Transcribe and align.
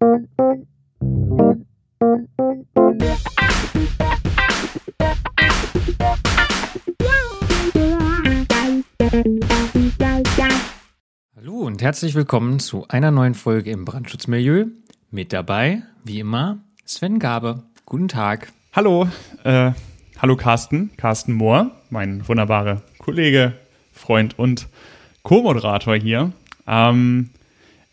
Hallo 0.00 0.12
und 11.58 11.82
herzlich 11.82 12.14
willkommen 12.14 12.60
zu 12.60 12.88
einer 12.88 13.10
neuen 13.10 13.34
Folge 13.34 13.70
im 13.70 13.84
Brandschutzmilieu. 13.84 14.68
Mit 15.10 15.34
dabei, 15.34 15.82
wie 16.02 16.20
immer, 16.20 16.64
Sven 16.86 17.18
Gabe. 17.18 17.64
Guten 17.84 18.08
Tag. 18.08 18.54
Hallo, 18.72 19.06
äh, 19.44 19.72
hallo 20.18 20.36
Carsten, 20.36 20.96
Carsten 20.96 21.34
Mohr, 21.34 21.72
mein 21.90 22.26
wunderbarer 22.26 22.80
Kollege, 22.96 23.52
Freund 23.92 24.38
und 24.38 24.66
Co-Moderator 25.24 25.94
hier. 25.94 26.32
Ähm, 26.66 27.28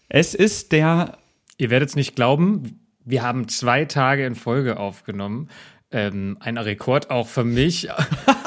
es 0.07 0.33
ist 0.35 0.71
der. 0.71 1.17
Ihr 1.57 1.69
werdet 1.69 1.89
es 1.89 1.95
nicht 1.95 2.15
glauben, 2.15 2.79
wir 3.03 3.23
haben 3.23 3.47
zwei 3.47 3.85
Tage 3.85 4.25
in 4.25 4.35
Folge 4.35 4.77
aufgenommen. 4.77 5.49
Ähm, 5.89 6.37
ein 6.41 6.57
Rekord 6.57 7.09
auch 7.09 7.27
für 7.27 7.45
mich. 7.45 7.87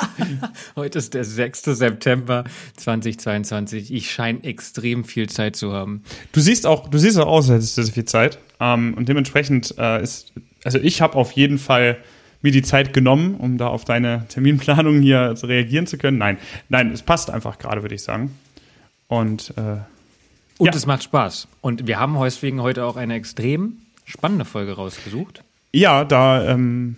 Heute 0.77 0.99
ist 0.99 1.15
der 1.15 1.25
6. 1.25 1.63
September 1.65 2.45
2022. 2.77 3.93
Ich 3.93 4.11
scheine 4.11 4.45
extrem 4.45 5.05
viel 5.05 5.31
Zeit 5.31 5.57
zu 5.57 5.73
haben. 5.73 6.03
Du 6.33 6.41
siehst 6.41 6.67
auch, 6.67 6.89
du 6.89 6.99
siehst 6.99 7.19
auch 7.19 7.27
aus, 7.27 7.49
als 7.49 7.63
hättest 7.63 7.79
du 7.79 7.83
so 7.85 7.93
viel 7.93 8.05
Zeit. 8.05 8.39
Ähm, 8.61 8.93
und 8.95 9.09
dementsprechend 9.09 9.75
äh, 9.79 10.03
ist, 10.03 10.35
also 10.63 10.79
ich 10.79 11.01
habe 11.01 11.15
auf 11.15 11.33
jeden 11.33 11.59
Fall 11.59 11.97
mir 12.43 12.53
die 12.53 12.63
Zeit 12.63 12.93
genommen, 12.93 13.37
um 13.37 13.57
da 13.57 13.69
auf 13.69 13.87
deine 13.87 14.27
Terminplanung 14.29 15.01
hier 15.01 15.35
reagieren 15.43 15.87
zu 15.87 15.97
können. 15.97 16.19
Nein, 16.19 16.37
nein, 16.69 16.93
es 16.93 17.03
passt 17.03 17.31
einfach 17.31 17.59
gerade, 17.59 17.81
würde 17.81 17.95
ich 17.95 18.03
sagen. 18.03 18.39
Und 19.09 19.55
äh, 19.57 19.79
Und 20.61 20.67
Ja. 20.67 20.73
es 20.75 20.87
macht 20.87 21.03
Spaß. 21.03 21.49
Und 21.63 21.87
wir 21.87 21.99
haben 21.99 22.17
deswegen 22.23 22.61
heute 22.63 22.85
auch 22.85 22.97
eine 22.97 23.15
extrem 23.15 23.79
spannende 24.05 24.45
Folge 24.45 24.73
rausgesucht. 24.73 25.43
ja, 25.73 26.05
da 26.05 26.49
ähm, 26.51 26.97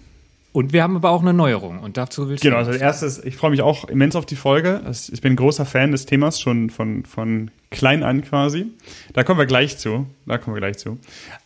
Und 0.53 0.73
wir 0.75 0.83
haben 0.83 0.97
aber 0.97 1.11
auch 1.11 1.23
eine 1.23 1.33
Neuerung. 1.33 1.79
Und 1.81 1.97
dazu 1.97 2.29
willst 2.29 2.43
Genau, 2.43 2.57
du. 2.57 2.59
also 2.61 2.71
als 2.73 2.81
erstes, 2.81 3.25
ich 3.25 3.37
freue 3.37 3.51
mich 3.53 3.63
auch 3.63 3.89
immens 3.89 4.17
auf 4.17 4.27
die 4.27 4.37
Folge. 4.37 4.83
Ich 5.11 5.21
bin 5.23 5.33
ein 5.35 5.37
großer 5.37 5.65
Fan 5.65 5.93
des 5.93 6.05
Themas, 6.07 6.41
schon 6.41 6.69
von, 6.71 7.05
von 7.07 7.51
klein 7.71 8.03
an 8.03 8.23
quasi. 8.23 8.67
Da 9.15 9.25
kommen 9.25 9.39
wir 9.39 9.47
gleich 9.47 9.79
zu. 9.79 10.07
Da 10.27 10.37
kommen 10.39 10.55
wir 10.57 10.61
gleich 10.61 10.77
zu. 10.79 10.99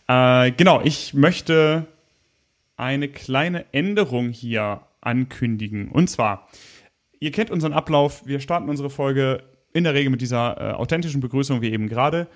Äh, 0.07 0.51
genau, 0.51 0.81
ich 0.83 1.13
möchte 1.13 1.85
eine 2.75 3.07
kleine 3.07 3.65
Änderung 3.73 4.29
hier 4.29 4.81
ankündigen. 5.01 5.87
Und 5.89 6.09
zwar, 6.09 6.47
ihr 7.19 7.31
kennt 7.31 7.49
unseren 7.51 7.73
Ablauf. 7.73 8.23
Wir 8.25 8.39
starten 8.39 8.67
unsere 8.69 8.89
Folge 8.89 9.41
in 9.77 9.83
der 9.83 9.93
Regel 9.93 10.09
mit 10.09 10.21
dieser 10.21 10.59
äh, 10.59 10.73
authentischen 10.73 11.21
Begrüßung 11.21 11.61
wie 11.61 11.71
eben 11.71 11.87
gerade. 11.87 12.27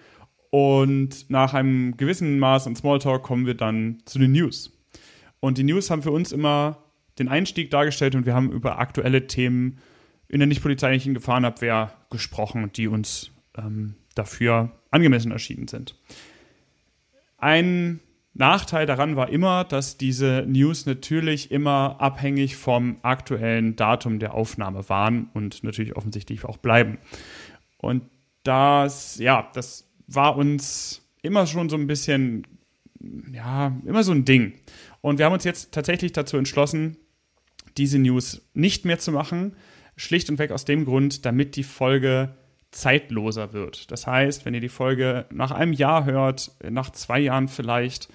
Und 0.49 1.29
nach 1.29 1.53
einem 1.53 1.97
gewissen 1.97 2.39
Maß 2.39 2.67
an 2.67 2.75
Smalltalk 2.75 3.23
kommen 3.23 3.45
wir 3.45 3.55
dann 3.55 4.01
zu 4.05 4.19
den 4.19 4.33
News. 4.33 4.77
Und 5.39 5.57
die 5.57 5.63
News 5.63 5.89
haben 5.89 6.03
für 6.03 6.11
uns 6.11 6.31
immer 6.31 6.77
den 7.17 7.27
Einstieg 7.27 7.71
dargestellt 7.71 8.15
und 8.15 8.25
wir 8.25 8.33
haben 8.33 8.51
über 8.51 8.79
aktuelle 8.79 9.27
Themen 9.27 9.79
in 10.27 10.39
der 10.39 10.47
nicht 10.47 10.61
polizeilichen 10.61 11.13
Gefahrenabwehr 11.13 11.93
gesprochen, 12.09 12.71
die 12.73 12.87
uns 12.87 13.31
ähm, 13.57 13.95
dafür 14.15 14.71
angemessen 14.91 15.31
erschienen 15.31 15.67
sind. 15.67 15.95
Ein 17.37 17.99
Nachteil 18.33 18.85
daran 18.85 19.17
war 19.17 19.29
immer, 19.29 19.65
dass 19.65 19.97
diese 19.97 20.45
News 20.47 20.85
natürlich 20.85 21.51
immer 21.51 21.97
abhängig 21.99 22.55
vom 22.55 22.97
aktuellen 23.01 23.75
Datum 23.75 24.19
der 24.19 24.33
Aufnahme 24.33 24.87
waren 24.87 25.29
und 25.33 25.63
natürlich 25.63 25.95
offensichtlich 25.97 26.45
auch 26.45 26.57
bleiben. 26.57 26.97
Und 27.77 28.03
das, 28.43 29.17
ja, 29.19 29.49
das 29.53 29.89
war 30.07 30.37
uns 30.37 31.05
immer 31.21 31.45
schon 31.45 31.69
so 31.69 31.75
ein 31.75 31.87
bisschen, 31.87 32.47
ja, 33.33 33.75
immer 33.85 34.03
so 34.03 34.13
ein 34.13 34.23
Ding. 34.23 34.53
Und 35.01 35.17
wir 35.17 35.25
haben 35.25 35.33
uns 35.33 35.43
jetzt 35.43 35.73
tatsächlich 35.73 36.13
dazu 36.13 36.37
entschlossen, 36.37 36.97
diese 37.77 37.99
News 37.99 38.41
nicht 38.53 38.85
mehr 38.85 38.99
zu 38.99 39.11
machen. 39.11 39.55
Schlicht 39.97 40.29
und 40.29 40.39
weg 40.39 40.51
aus 40.51 40.65
dem 40.65 40.85
Grund, 40.85 41.25
damit 41.25 41.55
die 41.55 41.63
Folge 41.63 42.35
zeitloser 42.71 43.53
wird. 43.53 43.91
Das 43.91 44.07
heißt, 44.07 44.45
wenn 44.45 44.53
ihr 44.53 44.61
die 44.61 44.69
Folge 44.69 45.25
nach 45.31 45.51
einem 45.51 45.73
Jahr 45.73 46.05
hört, 46.05 46.51
nach 46.69 46.89
zwei 46.91 47.19
Jahren 47.19 47.47
vielleicht, 47.47 48.09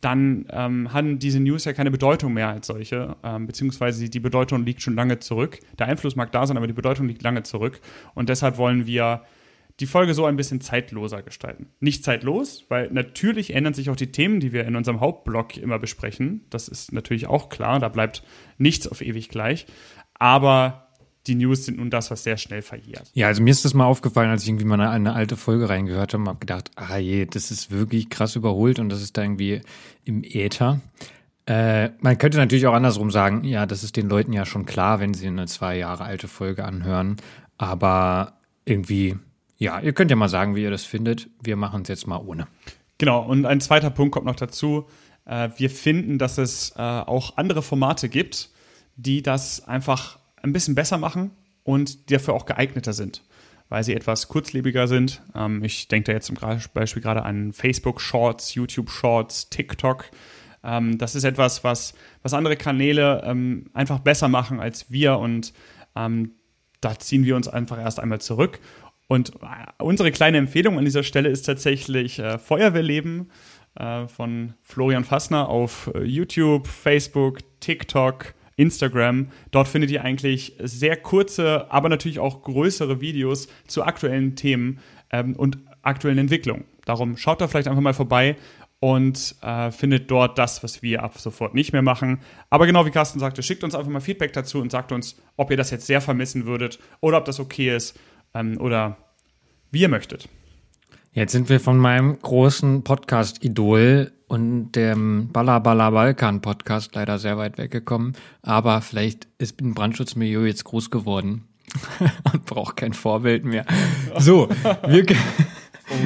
dann 0.00 0.46
ähm, 0.50 0.92
haben 0.92 1.18
diese 1.20 1.38
News 1.38 1.64
ja 1.64 1.72
keine 1.72 1.90
Bedeutung 1.90 2.32
mehr 2.32 2.48
als 2.48 2.66
solche, 2.66 3.16
ähm, 3.22 3.46
beziehungsweise 3.46 4.08
die 4.08 4.20
Bedeutung 4.20 4.64
liegt 4.64 4.82
schon 4.82 4.96
lange 4.96 5.20
zurück. 5.20 5.60
Der 5.78 5.86
Einfluss 5.86 6.16
mag 6.16 6.32
da 6.32 6.46
sein, 6.46 6.56
aber 6.56 6.66
die 6.66 6.72
Bedeutung 6.72 7.06
liegt 7.06 7.22
lange 7.22 7.44
zurück. 7.44 7.80
Und 8.14 8.28
deshalb 8.28 8.56
wollen 8.56 8.86
wir 8.86 9.22
die 9.78 9.86
Folge 9.86 10.14
so 10.14 10.26
ein 10.26 10.36
bisschen 10.36 10.60
zeitloser 10.60 11.22
gestalten. 11.22 11.68
Nicht 11.80 12.04
zeitlos, 12.04 12.66
weil 12.68 12.90
natürlich 12.90 13.54
ändern 13.54 13.74
sich 13.74 13.90
auch 13.90 13.96
die 13.96 14.12
Themen, 14.12 14.40
die 14.40 14.52
wir 14.52 14.64
in 14.64 14.76
unserem 14.76 15.00
Hauptblog 15.00 15.56
immer 15.56 15.78
besprechen. 15.78 16.44
Das 16.50 16.68
ist 16.68 16.92
natürlich 16.92 17.28
auch 17.28 17.48
klar, 17.48 17.78
da 17.78 17.88
bleibt 17.88 18.24
nichts 18.58 18.88
auf 18.88 19.02
ewig 19.02 19.28
gleich. 19.28 19.66
Aber 20.14 20.81
die 21.26 21.34
News 21.36 21.64
sind 21.64 21.78
nun 21.78 21.90
das, 21.90 22.10
was 22.10 22.24
sehr 22.24 22.36
schnell 22.36 22.62
verjährt. 22.62 23.10
Ja, 23.14 23.28
also 23.28 23.42
mir 23.42 23.50
ist 23.50 23.64
das 23.64 23.74
mal 23.74 23.84
aufgefallen, 23.84 24.30
als 24.30 24.42
ich 24.42 24.48
irgendwie 24.48 24.64
mal 24.64 24.74
eine, 24.74 24.90
eine 24.90 25.12
alte 25.12 25.36
Folge 25.36 25.68
reingehört 25.68 26.12
habe 26.12 26.22
und 26.22 26.28
habe 26.28 26.40
gedacht, 26.40 26.70
ah 26.76 26.96
je, 26.96 27.26
das 27.26 27.50
ist 27.50 27.70
wirklich 27.70 28.10
krass 28.10 28.34
überholt 28.36 28.78
und 28.78 28.88
das 28.88 29.02
ist 29.02 29.16
da 29.16 29.22
irgendwie 29.22 29.60
im 30.04 30.24
Äther. 30.24 30.80
Äh, 31.46 31.90
man 32.00 32.18
könnte 32.18 32.38
natürlich 32.38 32.66
auch 32.66 32.74
andersrum 32.74 33.10
sagen, 33.10 33.44
ja, 33.44 33.66
das 33.66 33.84
ist 33.84 33.96
den 33.96 34.08
Leuten 34.08 34.32
ja 34.32 34.46
schon 34.46 34.66
klar, 34.66 35.00
wenn 35.00 35.14
sie 35.14 35.26
eine 35.26 35.46
zwei 35.46 35.76
Jahre 35.76 36.04
alte 36.04 36.28
Folge 36.28 36.64
anhören. 36.64 37.16
Aber 37.56 38.38
irgendwie, 38.64 39.16
ja, 39.58 39.80
ihr 39.80 39.92
könnt 39.92 40.10
ja 40.10 40.16
mal 40.16 40.28
sagen, 40.28 40.54
wie 40.56 40.62
ihr 40.62 40.70
das 40.70 40.84
findet. 40.84 41.28
Wir 41.42 41.56
machen 41.56 41.82
es 41.82 41.88
jetzt 41.88 42.06
mal 42.06 42.18
ohne. 42.18 42.46
Genau, 42.98 43.22
und 43.22 43.46
ein 43.46 43.60
zweiter 43.60 43.90
Punkt 43.90 44.12
kommt 44.12 44.26
noch 44.26 44.36
dazu. 44.36 44.86
Äh, 45.24 45.50
wir 45.56 45.70
finden, 45.70 46.18
dass 46.18 46.38
es 46.38 46.72
äh, 46.76 46.80
auch 46.80 47.36
andere 47.36 47.62
Formate 47.62 48.08
gibt, 48.08 48.50
die 48.96 49.22
das 49.22 49.66
einfach 49.66 50.18
ein 50.42 50.52
bisschen 50.52 50.74
besser 50.74 50.98
machen 50.98 51.30
und 51.64 52.10
dafür 52.10 52.34
auch 52.34 52.46
geeigneter 52.46 52.92
sind, 52.92 53.22
weil 53.68 53.84
sie 53.84 53.94
etwas 53.94 54.28
kurzlebiger 54.28 54.88
sind. 54.88 55.22
Ähm, 55.34 55.62
ich 55.64 55.88
denke 55.88 56.06
da 56.06 56.12
jetzt 56.12 56.26
zum 56.26 56.36
Beispiel 56.74 57.02
gerade 57.02 57.24
an 57.24 57.52
Facebook 57.52 58.00
Shorts, 58.00 58.54
YouTube 58.54 58.90
Shorts, 58.90 59.50
TikTok. 59.50 60.10
Ähm, 60.64 60.98
das 60.98 61.14
ist 61.14 61.24
etwas, 61.24 61.64
was, 61.64 61.94
was 62.22 62.34
andere 62.34 62.56
Kanäle 62.56 63.22
ähm, 63.24 63.70
einfach 63.72 64.00
besser 64.00 64.28
machen 64.28 64.60
als 64.60 64.90
wir 64.90 65.18
und 65.18 65.52
ähm, 65.96 66.32
da 66.80 66.98
ziehen 66.98 67.24
wir 67.24 67.36
uns 67.36 67.48
einfach 67.48 67.78
erst 67.78 68.00
einmal 68.00 68.20
zurück. 68.20 68.60
Und 69.08 69.34
äh, 69.36 69.82
unsere 69.82 70.10
kleine 70.10 70.38
Empfehlung 70.38 70.78
an 70.78 70.84
dieser 70.84 71.02
Stelle 71.02 71.28
ist 71.28 71.42
tatsächlich 71.42 72.18
äh, 72.18 72.38
Feuerwehrleben 72.38 73.30
äh, 73.78 74.06
von 74.06 74.54
Florian 74.60 75.04
Fassner 75.04 75.48
auf 75.48 75.90
äh, 75.94 76.02
YouTube, 76.02 76.66
Facebook, 76.66 77.38
TikTok, 77.60 78.34
Instagram. 78.62 79.28
Dort 79.50 79.68
findet 79.68 79.90
ihr 79.90 80.02
eigentlich 80.02 80.54
sehr 80.60 80.96
kurze, 80.96 81.70
aber 81.70 81.88
natürlich 81.88 82.18
auch 82.18 82.42
größere 82.42 83.00
Videos 83.00 83.48
zu 83.66 83.82
aktuellen 83.82 84.36
Themen 84.36 84.78
ähm, 85.10 85.36
und 85.36 85.58
aktuellen 85.82 86.18
Entwicklungen. 86.18 86.64
Darum 86.84 87.16
schaut 87.16 87.40
da 87.40 87.48
vielleicht 87.48 87.68
einfach 87.68 87.82
mal 87.82 87.94
vorbei 87.94 88.36
und 88.80 89.36
äh, 89.42 89.70
findet 89.70 90.10
dort 90.10 90.38
das, 90.38 90.62
was 90.64 90.82
wir 90.82 91.02
ab 91.02 91.18
sofort 91.18 91.54
nicht 91.54 91.72
mehr 91.72 91.82
machen. 91.82 92.20
Aber 92.50 92.66
genau 92.66 92.84
wie 92.86 92.90
Carsten 92.90 93.20
sagte, 93.20 93.42
schickt 93.42 93.62
uns 93.62 93.74
einfach 93.74 93.90
mal 93.90 94.00
Feedback 94.00 94.32
dazu 94.32 94.60
und 94.60 94.72
sagt 94.72 94.90
uns, 94.90 95.16
ob 95.36 95.50
ihr 95.50 95.56
das 95.56 95.70
jetzt 95.70 95.86
sehr 95.86 96.00
vermissen 96.00 96.46
würdet 96.46 96.78
oder 97.00 97.18
ob 97.18 97.24
das 97.24 97.38
okay 97.38 97.76
ist 97.76 97.98
ähm, 98.34 98.60
oder 98.60 98.96
wie 99.70 99.82
ihr 99.82 99.88
möchtet. 99.88 100.28
Jetzt 101.12 101.32
sind 101.32 101.48
wir 101.48 101.60
von 101.60 101.78
meinem 101.78 102.18
großen 102.18 102.84
Podcast-Idol 102.84 104.12
und 104.32 104.72
dem 104.72 105.28
Balla 105.30 105.58
Balla 105.58 105.90
Balkan 105.90 106.40
Podcast 106.40 106.94
leider 106.94 107.18
sehr 107.18 107.36
weit 107.36 107.58
weggekommen. 107.58 108.14
Aber 108.40 108.80
vielleicht 108.80 109.28
ist 109.36 109.60
ein 109.60 109.74
Brandschutzmilieu 109.74 110.46
jetzt 110.46 110.64
groß 110.64 110.90
geworden 110.90 111.48
und 112.32 112.46
braucht 112.46 112.78
kein 112.78 112.94
Vorbild 112.94 113.44
mehr. 113.44 113.66
So, 114.16 114.48
wir, 114.88 115.04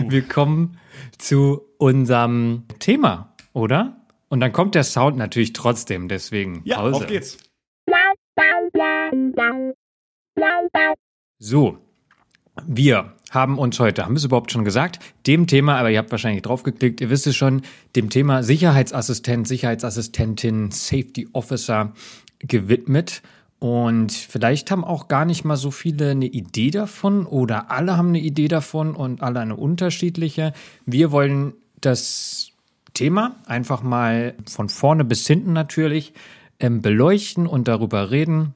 wir 0.08 0.22
kommen 0.22 0.76
zu 1.18 1.62
unserem 1.78 2.64
Thema, 2.80 3.32
oder? 3.52 4.04
Und 4.28 4.40
dann 4.40 4.50
kommt 4.52 4.74
der 4.74 4.82
Sound 4.82 5.16
natürlich 5.16 5.52
trotzdem, 5.52 6.08
deswegen 6.08 6.62
Ja, 6.64 6.78
Pause. 6.78 6.96
auf 6.96 7.06
geht's. 7.06 7.38
So, 11.38 11.78
wir 12.64 13.12
haben 13.30 13.58
uns 13.58 13.78
heute, 13.80 14.04
haben 14.04 14.14
wir 14.14 14.18
es 14.18 14.24
überhaupt 14.24 14.52
schon 14.52 14.64
gesagt, 14.64 15.00
dem 15.26 15.46
Thema, 15.46 15.78
aber 15.78 15.90
ihr 15.90 15.98
habt 15.98 16.10
wahrscheinlich 16.10 16.42
draufgeklickt, 16.42 17.00
ihr 17.00 17.10
wisst 17.10 17.26
es 17.26 17.36
schon, 17.36 17.62
dem 17.94 18.08
Thema 18.08 18.42
Sicherheitsassistent, 18.42 19.46
Sicherheitsassistentin, 19.46 20.70
Safety 20.70 21.28
Officer 21.32 21.92
gewidmet. 22.38 23.22
Und 23.58 24.12
vielleicht 24.12 24.70
haben 24.70 24.84
auch 24.84 25.08
gar 25.08 25.24
nicht 25.24 25.44
mal 25.44 25.56
so 25.56 25.70
viele 25.70 26.10
eine 26.10 26.26
Idee 26.26 26.70
davon 26.70 27.26
oder 27.26 27.70
alle 27.70 27.96
haben 27.96 28.08
eine 28.08 28.20
Idee 28.20 28.48
davon 28.48 28.94
und 28.94 29.22
alle 29.22 29.40
eine 29.40 29.56
unterschiedliche. 29.56 30.52
Wir 30.84 31.10
wollen 31.10 31.54
das 31.80 32.52
Thema 32.94 33.36
einfach 33.46 33.82
mal 33.82 34.34
von 34.46 34.68
vorne 34.68 35.04
bis 35.04 35.26
hinten 35.26 35.52
natürlich 35.52 36.12
ähm, 36.60 36.82
beleuchten 36.82 37.46
und 37.46 37.68
darüber 37.68 38.10
reden 38.10 38.54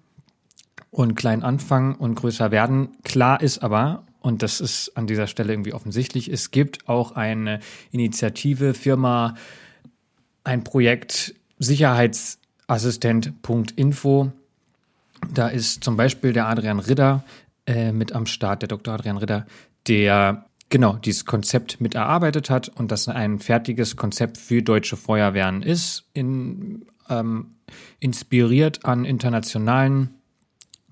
und 0.90 1.14
klein 1.14 1.42
anfangen 1.42 1.94
und 1.94 2.16
größer 2.16 2.50
werden. 2.50 2.90
Klar 3.04 3.40
ist 3.40 3.58
aber, 3.58 4.04
und 4.20 4.42
das 4.42 4.60
ist 4.60 4.96
an 4.96 5.06
dieser 5.06 5.26
Stelle 5.26 5.52
irgendwie 5.52 5.72
offensichtlich. 5.72 6.30
Es 6.30 6.50
gibt 6.50 6.86
auch 6.88 7.12
eine 7.12 7.60
Initiative, 7.90 8.74
Firma, 8.74 9.34
ein 10.44 10.62
Projekt 10.64 11.34
Sicherheitsassistent.info. 11.58 14.32
Da 15.32 15.48
ist 15.48 15.82
zum 15.84 15.96
Beispiel 15.96 16.32
der 16.32 16.48
Adrian 16.48 16.80
Ridder 16.80 17.22
äh, 17.66 17.92
mit 17.92 18.12
am 18.12 18.26
Start, 18.26 18.62
der 18.62 18.68
Dr. 18.68 18.94
Adrian 18.94 19.18
Ridder, 19.18 19.46
der 19.86 20.46
genau 20.70 20.94
dieses 20.94 21.26
Konzept 21.26 21.80
mit 21.80 21.94
erarbeitet 21.94 22.50
hat 22.50 22.68
und 22.68 22.90
das 22.90 23.06
ein 23.08 23.38
fertiges 23.38 23.96
Konzept 23.96 24.38
für 24.38 24.62
deutsche 24.62 24.96
Feuerwehren 24.96 25.62
ist, 25.62 26.04
in, 26.14 26.86
ähm, 27.08 27.56
inspiriert 27.98 28.84
an 28.84 29.04
internationalen 29.04 30.19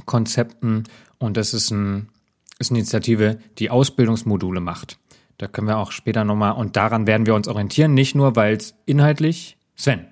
Konzepten 0.04 0.84
und 1.18 1.36
das 1.36 1.54
ist, 1.54 1.70
ein, 1.70 2.08
ist 2.58 2.70
eine 2.70 2.80
Initiative, 2.80 3.38
die 3.58 3.70
Ausbildungsmodule 3.70 4.60
macht. 4.60 4.98
Da 5.38 5.46
können 5.46 5.68
wir 5.68 5.78
auch 5.78 5.92
später 5.92 6.24
nochmal, 6.24 6.52
und 6.52 6.76
daran 6.76 7.06
werden 7.06 7.26
wir 7.26 7.34
uns 7.34 7.46
orientieren, 7.46 7.94
nicht 7.94 8.14
nur, 8.14 8.36
weil 8.36 8.56
es 8.56 8.74
inhaltlich, 8.86 9.56
Sven, 9.76 10.06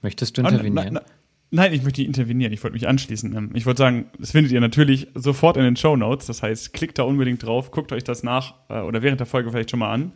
möchtest 0.00 0.38
du 0.38 0.42
intervenieren? 0.42 0.94
Na, 0.94 1.00
na, 1.04 1.20
Nein, 1.52 1.72
ich 1.72 1.82
möchte 1.82 2.02
intervenieren. 2.02 2.52
Ich 2.52 2.62
wollte 2.62 2.74
mich 2.74 2.86
anschließen. 2.86 3.36
Ähm, 3.36 3.50
ich 3.54 3.66
wollte 3.66 3.78
sagen, 3.78 4.06
das 4.18 4.30
findet 4.30 4.52
ihr 4.52 4.60
natürlich 4.60 5.08
sofort 5.14 5.56
in 5.56 5.64
den 5.64 5.76
Show 5.76 5.96
Notes. 5.96 6.26
Das 6.26 6.42
heißt, 6.42 6.72
klickt 6.72 6.98
da 6.98 7.02
unbedingt 7.02 7.44
drauf, 7.44 7.70
guckt 7.72 7.92
euch 7.92 8.04
das 8.04 8.22
nach 8.22 8.54
äh, 8.68 8.80
oder 8.80 9.02
während 9.02 9.20
der 9.20 9.26
Folge 9.26 9.50
vielleicht 9.50 9.70
schon 9.70 9.80
mal 9.80 9.92
an. 9.92 10.12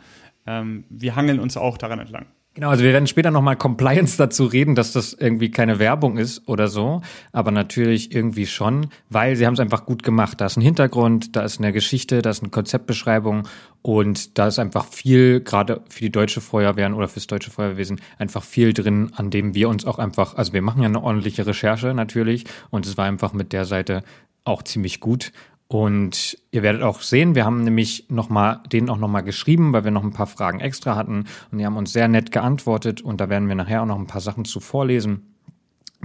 Ähm, 0.46 0.84
wir 0.90 1.16
hangeln 1.16 1.40
uns 1.40 1.56
auch 1.56 1.76
daran 1.76 1.98
entlang. 1.98 2.26
Genau, 2.56 2.68
also 2.68 2.84
wir 2.84 2.92
werden 2.92 3.08
später 3.08 3.32
nochmal 3.32 3.56
Compliance 3.56 4.16
dazu 4.16 4.44
reden, 4.44 4.76
dass 4.76 4.92
das 4.92 5.12
irgendwie 5.12 5.50
keine 5.50 5.80
Werbung 5.80 6.16
ist 6.16 6.46
oder 6.46 6.68
so, 6.68 7.02
aber 7.32 7.50
natürlich 7.50 8.14
irgendwie 8.14 8.46
schon, 8.46 8.90
weil 9.10 9.34
sie 9.34 9.44
haben 9.44 9.54
es 9.54 9.60
einfach 9.60 9.86
gut 9.86 10.04
gemacht. 10.04 10.40
Da 10.40 10.46
ist 10.46 10.56
ein 10.56 10.60
Hintergrund, 10.60 11.34
da 11.34 11.42
ist 11.42 11.58
eine 11.58 11.72
Geschichte, 11.72 12.22
da 12.22 12.30
ist 12.30 12.44
eine 12.44 12.50
Konzeptbeschreibung 12.50 13.48
und 13.82 14.38
da 14.38 14.46
ist 14.46 14.60
einfach 14.60 14.86
viel, 14.86 15.40
gerade 15.40 15.82
für 15.88 16.02
die 16.02 16.12
deutsche 16.12 16.40
Feuerwehren 16.40 16.94
oder 16.94 17.08
fürs 17.08 17.26
deutsche 17.26 17.50
Feuerwehrwesen, 17.50 18.00
einfach 18.18 18.44
viel 18.44 18.72
drin, 18.72 19.10
an 19.16 19.30
dem 19.30 19.56
wir 19.56 19.68
uns 19.68 19.84
auch 19.84 19.98
einfach, 19.98 20.36
also 20.36 20.52
wir 20.52 20.62
machen 20.62 20.80
ja 20.80 20.88
eine 20.88 21.02
ordentliche 21.02 21.48
Recherche 21.48 21.92
natürlich 21.92 22.44
und 22.70 22.86
es 22.86 22.96
war 22.96 23.06
einfach 23.06 23.32
mit 23.32 23.52
der 23.52 23.64
Seite 23.64 24.04
auch 24.44 24.62
ziemlich 24.62 25.00
gut 25.00 25.32
und 25.68 26.38
ihr 26.50 26.62
werdet 26.62 26.82
auch 26.82 27.00
sehen, 27.00 27.34
wir 27.34 27.44
haben 27.44 27.64
nämlich 27.64 28.06
noch 28.08 28.28
mal, 28.28 28.62
denen 28.70 28.90
auch 28.90 28.98
nochmal 28.98 29.22
geschrieben, 29.22 29.72
weil 29.72 29.84
wir 29.84 29.90
noch 29.90 30.04
ein 30.04 30.12
paar 30.12 30.26
Fragen 30.26 30.60
extra 30.60 30.94
hatten. 30.94 31.24
Und 31.50 31.58
die 31.58 31.66
haben 31.66 31.76
uns 31.76 31.92
sehr 31.92 32.06
nett 32.06 32.32
geantwortet. 32.32 33.00
Und 33.00 33.20
da 33.20 33.28
werden 33.28 33.48
wir 33.48 33.54
nachher 33.54 33.82
auch 33.82 33.86
noch 33.86 33.98
ein 33.98 34.06
paar 34.06 34.20
Sachen 34.20 34.44
zu 34.44 34.60
vorlesen. 34.60 35.34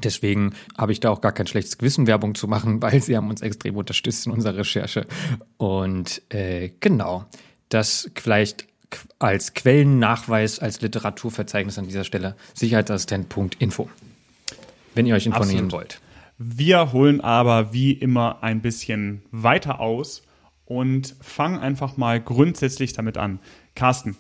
Deswegen 0.02 0.54
habe 0.78 0.94
ich 0.94 1.02
da 1.02 1.10
auch 1.10 1.20
gar 1.20 1.34
kein 1.34 1.46
schlechtes 1.46 1.78
Gewissen, 1.78 2.08
Werbung 2.08 2.36
zu 2.36 2.48
machen, 2.48 2.82
weil 2.82 3.02
sie 3.02 3.18
haben 3.18 3.30
uns 3.30 3.42
extrem 3.42 3.76
unterstützt 3.76 4.26
in 4.26 4.32
unserer 4.32 4.58
Recherche. 4.58 5.06
Und 5.58 6.22
äh, 6.30 6.72
genau, 6.80 7.26
das 7.68 8.10
vielleicht 8.16 8.66
als 9.20 9.54
Quellennachweis, 9.54 10.60
als 10.60 10.82
Literaturverzeichnis 10.82 11.78
an 11.78 11.86
dieser 11.86 12.06
Stelle 12.06 12.36
sicherheitsassistent.info, 12.56 13.90
wenn 14.96 15.06
ihr 15.06 15.16
euch 15.16 15.28
informieren 15.28 15.66
Absolut. 15.66 15.74
wollt. 15.74 16.02
Wir 16.42 16.94
holen 16.94 17.20
aber 17.20 17.74
wie 17.74 17.92
immer 17.92 18.42
ein 18.44 18.62
bisschen 18.62 19.24
weiter 19.30 19.82
aus 19.82 20.24
und 20.64 21.14
fangen 21.20 21.60
einfach 21.60 21.98
mal 21.98 22.22
grundsätzlich 22.22 22.94
damit 22.94 23.18
an. 23.18 23.40
Carsten, 23.76 24.16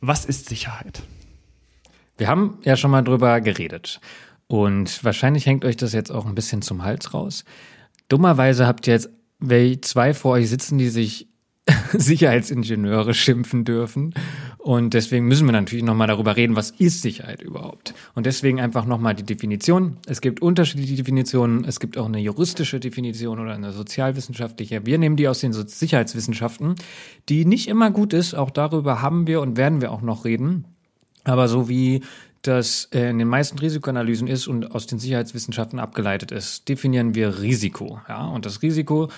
was 0.00 0.24
ist 0.24 0.48
Sicherheit? 0.48 1.04
Wir 2.18 2.26
haben 2.26 2.58
ja 2.64 2.76
schon 2.76 2.90
mal 2.90 3.02
drüber 3.02 3.40
geredet. 3.40 4.00
Und 4.48 5.04
wahrscheinlich 5.04 5.46
hängt 5.46 5.64
euch 5.64 5.76
das 5.76 5.92
jetzt 5.92 6.10
auch 6.10 6.26
ein 6.26 6.34
bisschen 6.34 6.60
zum 6.60 6.82
Hals 6.82 7.14
raus. 7.14 7.44
Dummerweise 8.08 8.66
habt 8.66 8.88
ihr 8.88 8.94
jetzt 8.94 9.10
zwei 9.82 10.12
vor 10.12 10.32
euch 10.32 10.48
sitzen, 10.48 10.78
die 10.78 10.88
sich 10.88 11.28
Sicherheitsingenieure 11.92 13.14
schimpfen 13.14 13.64
dürfen. 13.64 14.12
Und 14.64 14.94
deswegen 14.94 15.26
müssen 15.26 15.46
wir 15.46 15.52
natürlich 15.52 15.84
nochmal 15.84 16.06
darüber 16.06 16.36
reden, 16.36 16.56
was 16.56 16.70
ist 16.70 17.02
Sicherheit 17.02 17.42
überhaupt? 17.42 17.92
Und 18.14 18.24
deswegen 18.24 18.62
einfach 18.62 18.86
nochmal 18.86 19.14
die 19.14 19.22
Definition. 19.22 19.98
Es 20.06 20.22
gibt 20.22 20.40
unterschiedliche 20.40 20.94
Definitionen. 20.94 21.66
Es 21.66 21.80
gibt 21.80 21.98
auch 21.98 22.06
eine 22.06 22.18
juristische 22.18 22.80
Definition 22.80 23.40
oder 23.40 23.52
eine 23.52 23.72
sozialwissenschaftliche. 23.72 24.86
Wir 24.86 24.96
nehmen 24.96 25.16
die 25.16 25.28
aus 25.28 25.40
den 25.40 25.52
Sicherheitswissenschaften, 25.52 26.76
die 27.28 27.44
nicht 27.44 27.68
immer 27.68 27.90
gut 27.90 28.14
ist. 28.14 28.32
Auch 28.32 28.48
darüber 28.48 29.02
haben 29.02 29.26
wir 29.26 29.42
und 29.42 29.58
werden 29.58 29.82
wir 29.82 29.92
auch 29.92 30.00
noch 30.00 30.24
reden. 30.24 30.64
Aber 31.24 31.46
so 31.46 31.68
wie 31.68 32.00
das 32.40 32.88
in 32.90 33.18
den 33.18 33.28
meisten 33.28 33.58
Risikoanalysen 33.58 34.28
ist 34.28 34.46
und 34.46 34.74
aus 34.74 34.86
den 34.86 34.98
Sicherheitswissenschaften 34.98 35.78
abgeleitet 35.78 36.32
ist, 36.32 36.70
definieren 36.70 37.14
wir 37.14 37.42
Risiko. 37.42 38.00
Ja, 38.08 38.28
und 38.28 38.46
das 38.46 38.62
Risiko 38.62 39.10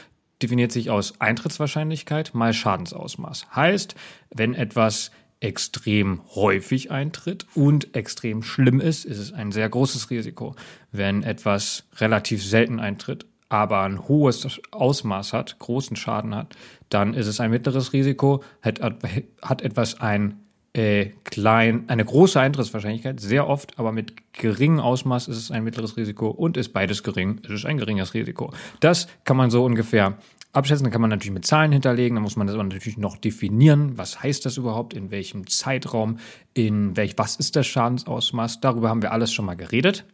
definiert 0.42 0.72
sich 0.72 0.90
aus 0.90 1.20
Eintrittswahrscheinlichkeit 1.20 2.34
mal 2.34 2.52
Schadensausmaß. 2.52 3.54
Heißt, 3.54 3.94
wenn 4.34 4.52
etwas 4.52 5.12
extrem 5.40 6.22
häufig 6.34 6.90
eintritt 6.90 7.46
und 7.54 7.94
extrem 7.94 8.42
schlimm 8.42 8.80
ist, 8.80 9.04
ist 9.04 9.18
es 9.18 9.32
ein 9.32 9.52
sehr 9.52 9.68
großes 9.68 10.10
Risiko. 10.10 10.54
Wenn 10.92 11.22
etwas 11.22 11.84
relativ 11.96 12.44
selten 12.44 12.80
eintritt, 12.80 13.26
aber 13.48 13.82
ein 13.82 14.08
hohes 14.08 14.60
Ausmaß 14.72 15.32
hat, 15.32 15.58
großen 15.58 15.96
Schaden 15.96 16.34
hat, 16.34 16.56
dann 16.88 17.14
ist 17.14 17.26
es 17.26 17.40
ein 17.40 17.50
mittleres 17.50 17.92
Risiko, 17.92 18.42
hat, 18.62 18.80
hat 18.80 19.62
etwas 19.62 20.00
ein 20.00 20.40
äh, 20.76 21.12
klein, 21.24 21.84
eine 21.88 22.04
große 22.04 22.38
Eintrittswahrscheinlichkeit, 22.38 23.20
sehr 23.20 23.48
oft, 23.48 23.78
aber 23.78 23.92
mit 23.92 24.32
geringem 24.34 24.80
Ausmaß 24.80 25.28
ist 25.28 25.38
es 25.38 25.50
ein 25.50 25.64
mittleres 25.64 25.96
Risiko 25.96 26.28
und 26.28 26.56
ist 26.56 26.72
beides 26.72 27.02
gering, 27.02 27.38
ist 27.38 27.50
es 27.50 27.64
ein 27.64 27.78
geringes 27.78 28.14
Risiko. 28.14 28.52
Das 28.80 29.08
kann 29.24 29.36
man 29.36 29.50
so 29.50 29.64
ungefähr 29.64 30.18
abschätzen. 30.56 30.84
Da 30.84 30.90
kann 30.90 31.00
man 31.00 31.10
natürlich 31.10 31.32
mit 31.32 31.46
Zahlen 31.46 31.72
hinterlegen. 31.72 32.16
Da 32.16 32.20
muss 32.22 32.36
man 32.36 32.46
das 32.46 32.54
aber 32.54 32.64
natürlich 32.64 32.98
noch 32.98 33.16
definieren. 33.16 33.98
Was 33.98 34.22
heißt 34.22 34.44
das 34.46 34.56
überhaupt? 34.56 34.94
In 34.94 35.10
welchem 35.10 35.46
Zeitraum? 35.46 36.18
In 36.54 36.96
welch, 36.96 37.14
was 37.16 37.36
ist 37.36 37.56
das 37.56 37.66
Schadensausmaß? 37.66 38.60
Darüber 38.60 38.88
haben 38.88 39.02
wir 39.02 39.12
alles 39.12 39.32
schon 39.32 39.44
mal 39.44 39.56
geredet. 39.56 40.04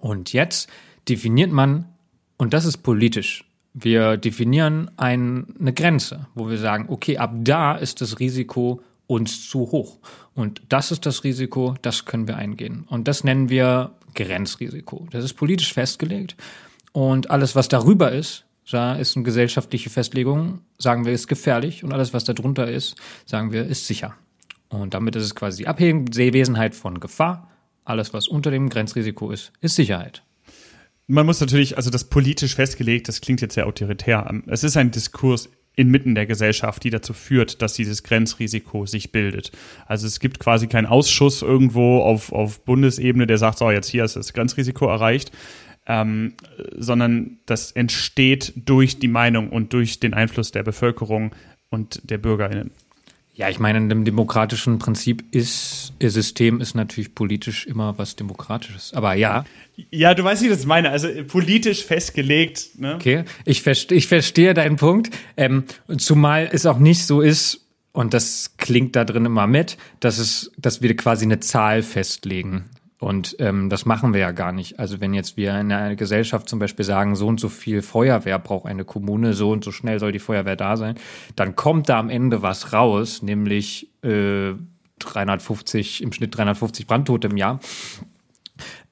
Und 0.00 0.32
jetzt 0.32 0.68
definiert 1.08 1.52
man, 1.52 1.86
und 2.36 2.52
das 2.52 2.64
ist 2.64 2.78
politisch. 2.78 3.44
Wir 3.74 4.16
definieren 4.16 4.90
ein, 4.96 5.54
eine 5.60 5.72
Grenze, 5.72 6.26
wo 6.34 6.48
wir 6.48 6.58
sagen, 6.58 6.86
okay, 6.88 7.18
ab 7.18 7.32
da 7.40 7.74
ist 7.74 8.00
das 8.00 8.20
Risiko 8.20 8.80
uns 9.06 9.48
zu 9.48 9.60
hoch. 9.70 9.98
Und 10.34 10.62
das 10.68 10.90
ist 10.90 11.06
das 11.06 11.24
Risiko, 11.24 11.74
das 11.82 12.04
können 12.04 12.26
wir 12.26 12.36
eingehen. 12.36 12.84
Und 12.88 13.08
das 13.08 13.24
nennen 13.24 13.48
wir 13.48 13.92
Grenzrisiko. 14.14 15.06
Das 15.10 15.24
ist 15.24 15.34
politisch 15.34 15.72
festgelegt. 15.72 16.36
Und 16.92 17.30
alles, 17.30 17.54
was 17.54 17.68
darüber 17.68 18.12
ist, 18.12 18.45
da 18.70 18.96
ist 18.96 19.16
eine 19.16 19.24
gesellschaftliche 19.24 19.90
Festlegung, 19.90 20.60
sagen 20.78 21.04
wir, 21.04 21.12
ist 21.12 21.28
gefährlich. 21.28 21.84
Und 21.84 21.92
alles, 21.92 22.12
was 22.12 22.24
darunter 22.24 22.70
ist, 22.70 22.96
sagen 23.24 23.52
wir, 23.52 23.64
ist 23.64 23.86
sicher. 23.86 24.14
Und 24.68 24.94
damit 24.94 25.14
ist 25.16 25.24
es 25.24 25.34
quasi 25.34 25.62
die 25.62 25.68
Abwesenheit 25.68 26.74
von 26.74 26.98
Gefahr. 27.00 27.50
Alles, 27.84 28.12
was 28.12 28.26
unter 28.26 28.50
dem 28.50 28.68
Grenzrisiko 28.68 29.30
ist, 29.30 29.52
ist 29.60 29.76
Sicherheit. 29.76 30.24
Man 31.06 31.24
muss 31.24 31.40
natürlich, 31.40 31.76
also 31.76 31.90
das 31.90 32.04
politisch 32.04 32.56
festgelegt, 32.56 33.06
das 33.06 33.20
klingt 33.20 33.40
jetzt 33.40 33.54
sehr 33.54 33.68
autoritär. 33.68 34.28
Es 34.48 34.64
ist 34.64 34.76
ein 34.76 34.90
Diskurs 34.90 35.48
inmitten 35.76 36.14
der 36.16 36.26
Gesellschaft, 36.26 36.82
die 36.82 36.90
dazu 36.90 37.12
führt, 37.12 37.62
dass 37.62 37.74
dieses 37.74 38.02
Grenzrisiko 38.02 38.86
sich 38.86 39.12
bildet. 39.12 39.52
Also 39.86 40.06
es 40.06 40.18
gibt 40.18 40.40
quasi 40.40 40.66
keinen 40.66 40.86
Ausschuss 40.86 41.42
irgendwo 41.42 42.00
auf, 42.00 42.32
auf 42.32 42.64
Bundesebene, 42.64 43.26
der 43.26 43.38
sagt, 43.38 43.58
so, 43.58 43.70
jetzt 43.70 43.88
hier 43.88 44.04
ist 44.04 44.16
das 44.16 44.32
Grenzrisiko 44.32 44.86
erreicht, 44.86 45.30
ähm, 45.86 46.34
sondern 46.76 47.38
das 47.46 47.72
entsteht 47.72 48.52
durch 48.56 48.98
die 48.98 49.08
Meinung 49.08 49.50
und 49.50 49.72
durch 49.72 50.00
den 50.00 50.14
Einfluss 50.14 50.52
der 50.52 50.62
Bevölkerung 50.62 51.34
und 51.70 52.00
der 52.10 52.18
BürgerInnen. 52.18 52.70
Ja, 53.34 53.50
ich 53.50 53.58
meine, 53.58 53.76
in 53.76 53.90
dem 53.90 54.06
demokratischen 54.06 54.78
Prinzip 54.78 55.22
ist, 55.30 55.92
ihr 55.98 56.10
System 56.10 56.58
ist 56.62 56.74
natürlich 56.74 57.14
politisch 57.14 57.66
immer 57.66 57.98
was 57.98 58.16
Demokratisches. 58.16 58.94
Aber 58.94 59.12
ja. 59.12 59.44
Ja, 59.90 60.14
du 60.14 60.24
weißt, 60.24 60.40
wie 60.40 60.46
ich 60.46 60.52
das 60.52 60.64
meine. 60.64 60.88
Also 60.88 61.08
politisch 61.28 61.84
festgelegt. 61.84 62.78
Ne? 62.78 62.94
Okay, 62.94 63.24
ich, 63.44 63.60
verste, 63.60 63.94
ich 63.94 64.06
verstehe 64.06 64.54
deinen 64.54 64.76
Punkt. 64.76 65.10
Ähm, 65.36 65.64
zumal 65.98 66.48
es 66.50 66.64
auch 66.64 66.78
nicht 66.78 67.04
so 67.04 67.20
ist, 67.20 67.66
und 67.92 68.12
das 68.12 68.56
klingt 68.58 68.94
da 68.94 69.04
drin 69.04 69.24
immer 69.24 69.46
mit, 69.46 69.78
dass 70.00 70.18
es, 70.18 70.52
dass 70.58 70.82
wir 70.82 70.94
quasi 70.96 71.24
eine 71.24 71.40
Zahl 71.40 71.82
festlegen. 71.82 72.66
Und 72.98 73.36
ähm, 73.40 73.68
das 73.68 73.84
machen 73.84 74.14
wir 74.14 74.20
ja 74.20 74.30
gar 74.30 74.52
nicht. 74.52 74.78
Also 74.78 75.00
wenn 75.00 75.12
jetzt 75.12 75.36
wir 75.36 75.50
in 75.60 75.70
einer 75.70 75.96
Gesellschaft 75.96 76.48
zum 76.48 76.58
Beispiel 76.58 76.84
sagen, 76.84 77.14
so 77.14 77.26
und 77.26 77.38
so 77.38 77.50
viel 77.50 77.82
Feuerwehr 77.82 78.38
braucht 78.38 78.66
eine 78.66 78.84
Kommune, 78.84 79.34
so 79.34 79.50
und 79.50 79.62
so 79.62 79.70
schnell 79.70 79.98
soll 79.98 80.12
die 80.12 80.18
Feuerwehr 80.18 80.56
da 80.56 80.76
sein, 80.76 80.96
dann 81.34 81.56
kommt 81.56 81.90
da 81.90 81.98
am 81.98 82.08
Ende 82.08 82.40
was 82.40 82.72
raus, 82.72 83.20
nämlich 83.22 83.90
äh, 84.02 84.54
350, 85.00 86.02
im 86.02 86.12
Schnitt 86.12 86.34
350 86.36 86.86
Brandtote 86.86 87.28
im 87.28 87.36
Jahr 87.36 87.60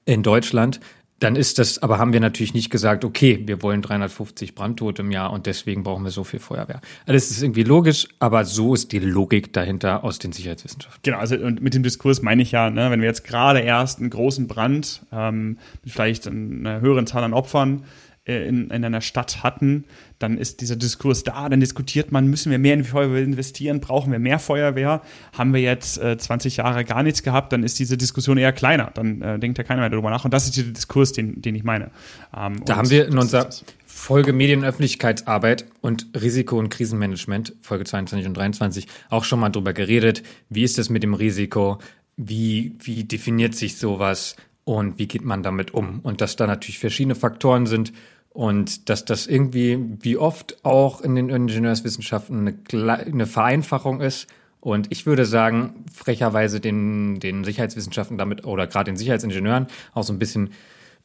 in 0.05 0.23
Deutschland 0.23 0.81
dann 1.25 1.37
ist 1.37 1.59
das, 1.59 1.83
aber 1.83 1.99
haben 1.99 2.13
wir 2.13 2.21
natürlich 2.21 2.53
nicht 2.53 2.69
gesagt, 2.69 3.03
okay, 3.03 3.43
wir 3.47 3.63
wollen 3.63 3.81
350 3.81 4.55
Brandtote 4.55 5.01
im 5.01 5.11
Jahr 5.11 5.33
und 5.33 5.47
deswegen 5.47 5.83
brauchen 5.83 6.05
wir 6.05 6.11
so 6.11 6.23
viel 6.23 6.39
Feuerwehr. 6.39 6.83
Also 7.07 7.15
das 7.15 7.31
ist 7.31 7.43
irgendwie 7.43 7.63
logisch, 7.63 8.07
aber 8.19 8.45
so 8.45 8.75
ist 8.75 8.93
die 8.93 8.99
Logik 8.99 9.53
dahinter 9.55 10.05
aus 10.05 10.19
den 10.19 10.33
Sicherheitswissenschaften. 10.33 11.01
Genau, 11.03 11.19
also 11.19 11.37
und 11.37 11.63
mit 11.63 11.73
dem 11.73 11.83
Diskurs 11.83 12.21
meine 12.21 12.43
ich 12.43 12.53
ja, 12.53 12.69
ne, 12.69 12.91
wenn 12.91 13.01
wir 13.01 13.09
jetzt 13.09 13.25
gerade 13.25 13.61
erst 13.61 14.01
einen 14.01 14.11
großen 14.11 14.47
Brand 14.47 15.01
ähm, 15.13 15.57
mit 15.83 15.93
vielleicht 15.95 16.27
einer 16.27 16.81
höheren 16.83 17.07
Zahl 17.07 17.25
an 17.25 17.33
Opfern 17.33 17.85
in, 18.25 18.71
in 18.71 18.85
einer 18.85 19.03
Stadt 19.03 19.43
hatten, 19.43 19.85
dann 20.19 20.39
ist 20.39 20.63
dieser 20.63 20.77
Diskurs 20.77 21.25
da, 21.25 21.49
dann 21.49 21.61
diskutiert 21.61 22.11
man, 22.11 22.27
müssen 22.27 22.51
wir 22.51 22.59
mehr 22.59 22.73
in 22.73 22.81
die 22.81 22.89
Feuerwehr 22.89 23.23
investieren, 23.23 23.81
brauchen 23.81 24.11
wir 24.13 24.19
mehr 24.19 24.39
Feuerwehr, 24.39 25.03
haben 25.37 25.53
wir 25.53 25.61
jetzt 25.61 25.99
äh, 25.99 26.17
20 26.17 26.57
Jahre 26.57 26.85
gar 26.85 27.03
nichts 27.03 27.23
gehabt, 27.23 27.53
dann 27.53 27.63
ist 27.63 27.79
diese 27.79 27.99
Diskussion 27.99 28.39
eher 28.39 28.53
kleiner, 28.53 28.91
dann 28.95 29.21
äh, 29.21 29.39
denkt 29.39 29.59
ja 29.59 29.65
keiner 29.65 29.81
mehr 29.81 29.91
darüber 29.91 30.09
nach 30.09 30.25
und 30.25 30.33
das 30.33 30.47
ist 30.47 30.57
der 30.57 30.65
Diskurs, 30.65 31.13
den, 31.13 31.43
den 31.43 31.55
ich 31.55 31.65
meine. 31.65 31.91
Ähm, 32.35 32.65
da 32.65 32.77
haben 32.77 32.89
wir 32.89 33.07
in 33.07 33.19
unserer 33.19 33.51
Folge 33.85 34.33
Medien- 34.33 34.61
und 34.61 34.65
Öffentlichkeitsarbeit 34.65 35.67
und 35.83 36.09
Risiko- 36.21 36.59
und 36.59 36.71
Krisenmanagement, 36.71 37.55
Folge 37.61 37.85
22 37.85 38.27
und 38.27 38.37
23, 38.37 38.87
auch 39.11 39.25
schon 39.25 39.41
mal 39.41 39.51
drüber 39.51 39.73
geredet. 39.73 40.23
Wie 40.49 40.63
ist 40.63 40.79
es 40.79 40.91
mit 40.91 41.03
dem 41.03 41.15
Risiko? 41.15 41.79
Wie, 42.17 42.75
wie 42.81 43.05
definiert 43.05 43.55
sich 43.55 43.77
sowas? 43.77 44.37
Und 44.65 44.99
wie 44.99 45.07
geht 45.07 45.25
man 45.25 45.43
damit 45.43 45.75
um? 45.75 46.01
Und 46.01 46.21
dass 46.21 46.37
da 46.37 46.47
natürlich 46.47 46.79
verschiedene 46.79 47.15
Faktoren 47.15 47.67
sind, 47.67 47.93
und 48.35 48.91
dass 48.91 49.05
das 49.05 49.29
irgendwie, 49.29 49.79
wie 50.01 50.19
oft 50.19 50.65
auch 50.65 51.01
in 51.01 51.15
den 51.15 51.31
Ingenieurswissenschaften, 51.31 52.59
eine, 52.73 52.93
eine 52.99 53.27
Vereinfachung 53.27 54.01
ist. 54.01 54.27
Und 54.61 54.91
ich 54.91 55.07
würde 55.07 55.25
sagen, 55.25 55.85
frecherweise 55.95 56.59
den, 56.59 57.21
den 57.21 57.45
Sicherheitswissenschaften 57.45 58.19
damit 58.19 58.45
oder 58.45 58.67
gerade 58.67 58.91
den 58.91 58.97
Sicherheitsingenieuren 58.97 59.69
auch 59.93 60.03
so 60.03 60.13
ein 60.13 60.19
bisschen 60.19 60.51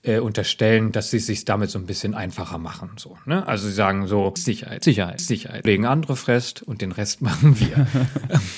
äh, 0.01 0.17
unterstellen, 0.17 0.91
dass 0.91 1.11
sie 1.11 1.19
sich 1.19 1.45
damit 1.45 1.69
so 1.69 1.77
ein 1.77 1.85
bisschen 1.85 2.15
einfacher 2.15 2.57
machen. 2.57 2.91
So, 2.97 3.15
ne? 3.25 3.45
Also 3.47 3.67
sie 3.67 3.73
sagen 3.73 4.07
so, 4.07 4.33
Sicherheit, 4.35 4.83
Sicherheit, 4.83 5.21
Sicherheit. 5.21 5.65
Legen 5.67 5.85
andere 5.85 6.15
fest 6.15 6.63
und 6.63 6.81
den 6.81 6.91
Rest 6.91 7.21
machen 7.21 7.59
wir. 7.59 7.85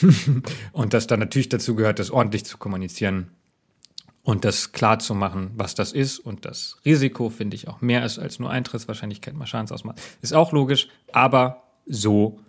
und 0.72 0.94
dass 0.94 1.08
dann 1.08 1.20
natürlich 1.20 1.50
dazu 1.50 1.76
gehört, 1.76 2.00
das 2.00 2.10
ordentlich 2.10 2.46
zu 2.46 2.58
kommunizieren 2.58 3.32
und 4.24 4.46
das 4.46 4.72
klar 4.72 5.00
zu 5.00 5.16
machen, 5.16 5.52
was 5.56 5.76
das 5.76 5.94
ist 5.94 6.20
und 6.20 6.46
das 6.46 6.78
Risiko, 6.86 7.30
finde 7.30 7.56
ich, 7.56 7.68
auch 7.68 7.82
mehr 7.82 8.06
ist 8.06 8.20
als 8.20 8.40
nur 8.40 8.50
Eintrittswahrscheinlichkeit 8.50 9.34
mal 9.34 9.48
Schadensausmaß. 9.48 9.96
Ist 10.22 10.34
auch 10.34 10.52
logisch, 10.52 10.90
aber 11.12 11.64
so 11.86 12.40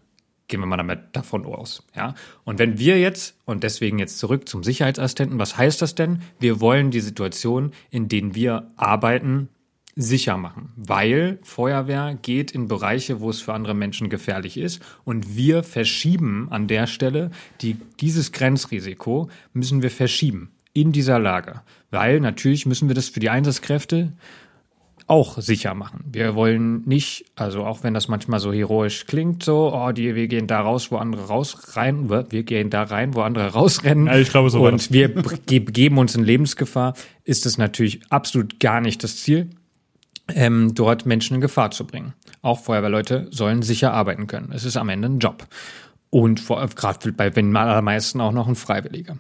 gehen 0.49 0.61
wir 0.61 0.67
mal 0.67 0.77
damit 0.77 1.01
davon 1.13 1.47
aus. 1.47 1.83
Ja? 1.97 2.15
Und 2.45 2.59
wenn 2.59 2.79
wir 2.79 3.01
jetzt, 3.01 3.37
und 3.47 3.63
deswegen 3.63 3.99
jetzt 3.99 4.19
zurück 4.19 4.49
zum 4.49 4.63
Sicherheitsassistenten, 4.63 5.39
was 5.39 5.57
heißt 5.57 5.81
das 5.81 5.95
denn? 5.95 6.23
Wir 6.41 6.61
wollen 6.61 6.91
die 6.91 7.01
Situation, 7.01 7.73
in 7.91 8.09
denen 8.09 8.35
wir 8.35 8.69
arbeiten, 8.77 9.49
sicher 9.95 10.37
machen, 10.37 10.73
weil 10.77 11.39
Feuerwehr 11.43 12.19
geht 12.21 12.51
in 12.51 12.67
Bereiche, 12.67 13.21
wo 13.21 13.29
es 13.29 13.43
für 13.43 13.53
andere 13.53 13.75
Menschen 13.75 14.09
gefährlich 14.09 14.57
ist 14.57 14.81
und 15.05 15.37
wir 15.37 15.63
verschieben 15.63 16.49
an 16.51 16.67
der 16.67 16.87
Stelle 16.87 17.31
die, 17.61 17.77
dieses 18.01 18.33
Grenzrisiko 18.33 19.29
müssen 19.53 19.83
wir 19.83 19.91
verschieben 19.91 20.51
in 20.73 20.93
dieser 20.93 21.19
Lage. 21.19 21.63
Weil 21.91 22.21
natürlich 22.21 22.67
müssen 22.67 22.89
wir 22.89 22.95
das 22.95 23.09
für 23.09 23.21
die 23.21 23.31
Einsatzkräfte 23.31 24.13
auch 25.07 25.39
sicher 25.39 25.75
machen. 25.75 26.05
Wir 26.11 26.35
wollen 26.35 26.83
nicht, 26.87 27.27
also 27.37 27.65
auch 27.65 27.83
wenn 27.83 27.93
das 27.93 28.09
manchmal 28.09 28.41
so 28.41 28.53
heroisch 28.53 29.07
klingt, 29.07 29.43
so, 29.43 29.73
oh, 29.75 29.93
die, 29.93 30.15
wir 30.15 30.29
gehen 30.29 30.47
da 30.47 30.61
raus, 30.61 30.91
wo 30.91 30.97
andere 30.97 31.27
raus 31.27 31.77
rein, 31.77 32.09
wir 32.09 32.43
gehen 32.45 32.71
da 32.71 32.85
rein, 32.85 33.15
wo 33.15 33.21
andere 33.21 33.53
rausrennen. 33.53 34.07
Ja, 34.07 34.17
ich 34.17 34.31
glaube 34.31 34.49
so. 34.49 34.67
Und 34.67 34.93
wir 34.93 35.13
begeben 35.13 35.99
uns 35.99 36.15
in 36.15 36.25
Lebensgefahr, 36.25 36.95
ist 37.25 37.47
es 37.47 37.59
natürlich 37.59 38.01
absolut 38.11 38.61
gar 38.61 38.81
nicht 38.81 39.03
das 39.03 39.17
Ziel, 39.17 39.51
ähm, 40.29 40.75
dort 40.75 41.05
Menschen 41.05 41.35
in 41.35 41.41
Gefahr 41.41 41.73
zu 41.73 41.87
bringen. 41.87 42.15
Auch 42.41 42.61
Feuerwehrleute 42.61 43.29
sollen 43.31 43.63
sicher 43.63 43.93
arbeiten 43.93 44.29
können. 44.29 44.53
Es 44.53 44.65
ist 44.65 44.77
am 44.77 44.89
Ende 44.89 45.09
ein 45.09 45.19
Job. 45.19 45.47
Und 46.11 46.47
gerade 46.47 47.13
bei 47.13 47.31
den 47.31 47.57
allermeisten 47.57 48.21
auch 48.21 48.33
noch 48.33 48.49
ein 48.49 48.55
Freiwilliger. 48.55 49.19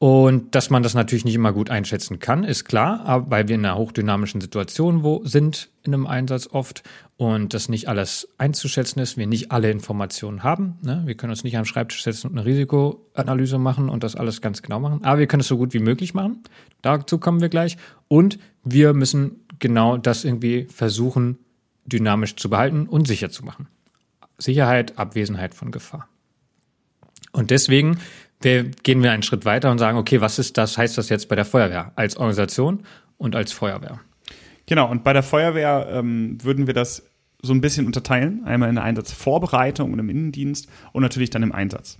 Und 0.00 0.54
dass 0.54 0.70
man 0.70 0.84
das 0.84 0.94
natürlich 0.94 1.24
nicht 1.24 1.34
immer 1.34 1.52
gut 1.52 1.70
einschätzen 1.70 2.20
kann, 2.20 2.44
ist 2.44 2.64
klar, 2.64 3.26
weil 3.30 3.48
wir 3.48 3.56
in 3.56 3.64
einer 3.64 3.76
hochdynamischen 3.76 4.40
Situation 4.40 5.02
wo 5.02 5.22
sind 5.24 5.70
in 5.82 5.92
einem 5.92 6.06
Einsatz 6.06 6.48
oft 6.52 6.84
und 7.16 7.52
das 7.52 7.68
nicht 7.68 7.88
alles 7.88 8.28
einzuschätzen 8.38 9.00
ist, 9.00 9.16
wir 9.16 9.26
nicht 9.26 9.50
alle 9.50 9.72
Informationen 9.72 10.44
haben. 10.44 10.78
Ne? 10.82 11.02
Wir 11.04 11.16
können 11.16 11.32
uns 11.32 11.42
nicht 11.42 11.56
am 11.56 11.64
Schreibtisch 11.64 12.04
setzen 12.04 12.28
und 12.28 12.38
eine 12.38 12.46
Risikoanalyse 12.46 13.58
machen 13.58 13.88
und 13.88 14.04
das 14.04 14.14
alles 14.14 14.40
ganz 14.40 14.62
genau 14.62 14.78
machen, 14.78 15.02
aber 15.02 15.18
wir 15.18 15.26
können 15.26 15.40
es 15.40 15.48
so 15.48 15.56
gut 15.56 15.74
wie 15.74 15.80
möglich 15.80 16.14
machen. 16.14 16.44
Dazu 16.80 17.18
kommen 17.18 17.40
wir 17.40 17.48
gleich. 17.48 17.76
Und 18.06 18.38
wir 18.62 18.94
müssen 18.94 19.44
genau 19.58 19.96
das 19.96 20.24
irgendwie 20.24 20.66
versuchen, 20.66 21.38
dynamisch 21.86 22.36
zu 22.36 22.50
behalten 22.50 22.86
und 22.86 23.08
sicher 23.08 23.30
zu 23.30 23.44
machen. 23.44 23.66
Sicherheit, 24.36 24.96
Abwesenheit 24.96 25.54
von 25.54 25.72
Gefahr. 25.72 26.08
Und 27.32 27.50
deswegen 27.50 27.98
wir, 28.40 28.64
gehen 28.64 29.02
wir 29.02 29.12
einen 29.12 29.22
Schritt 29.22 29.44
weiter 29.44 29.70
und 29.70 29.78
sagen, 29.78 29.98
okay, 29.98 30.20
was 30.20 30.38
ist 30.38 30.56
das, 30.56 30.78
heißt 30.78 30.96
das 30.96 31.08
jetzt 31.08 31.28
bei 31.28 31.36
der 31.36 31.44
Feuerwehr 31.44 31.92
als 31.96 32.16
Organisation 32.16 32.84
und 33.16 33.34
als 33.34 33.52
Feuerwehr? 33.52 34.00
Genau, 34.66 34.90
und 34.90 35.02
bei 35.02 35.12
der 35.12 35.22
Feuerwehr 35.22 35.88
ähm, 35.90 36.38
würden 36.42 36.66
wir 36.66 36.74
das 36.74 37.02
so 37.40 37.52
ein 37.52 37.60
bisschen 37.60 37.86
unterteilen. 37.86 38.44
Einmal 38.44 38.68
in 38.68 38.74
der 38.74 38.84
Einsatzvorbereitung 38.84 39.92
und 39.92 39.98
im 39.98 40.08
Innendienst 40.08 40.68
und 40.92 41.02
natürlich 41.02 41.30
dann 41.30 41.42
im 41.42 41.52
Einsatz. 41.52 41.98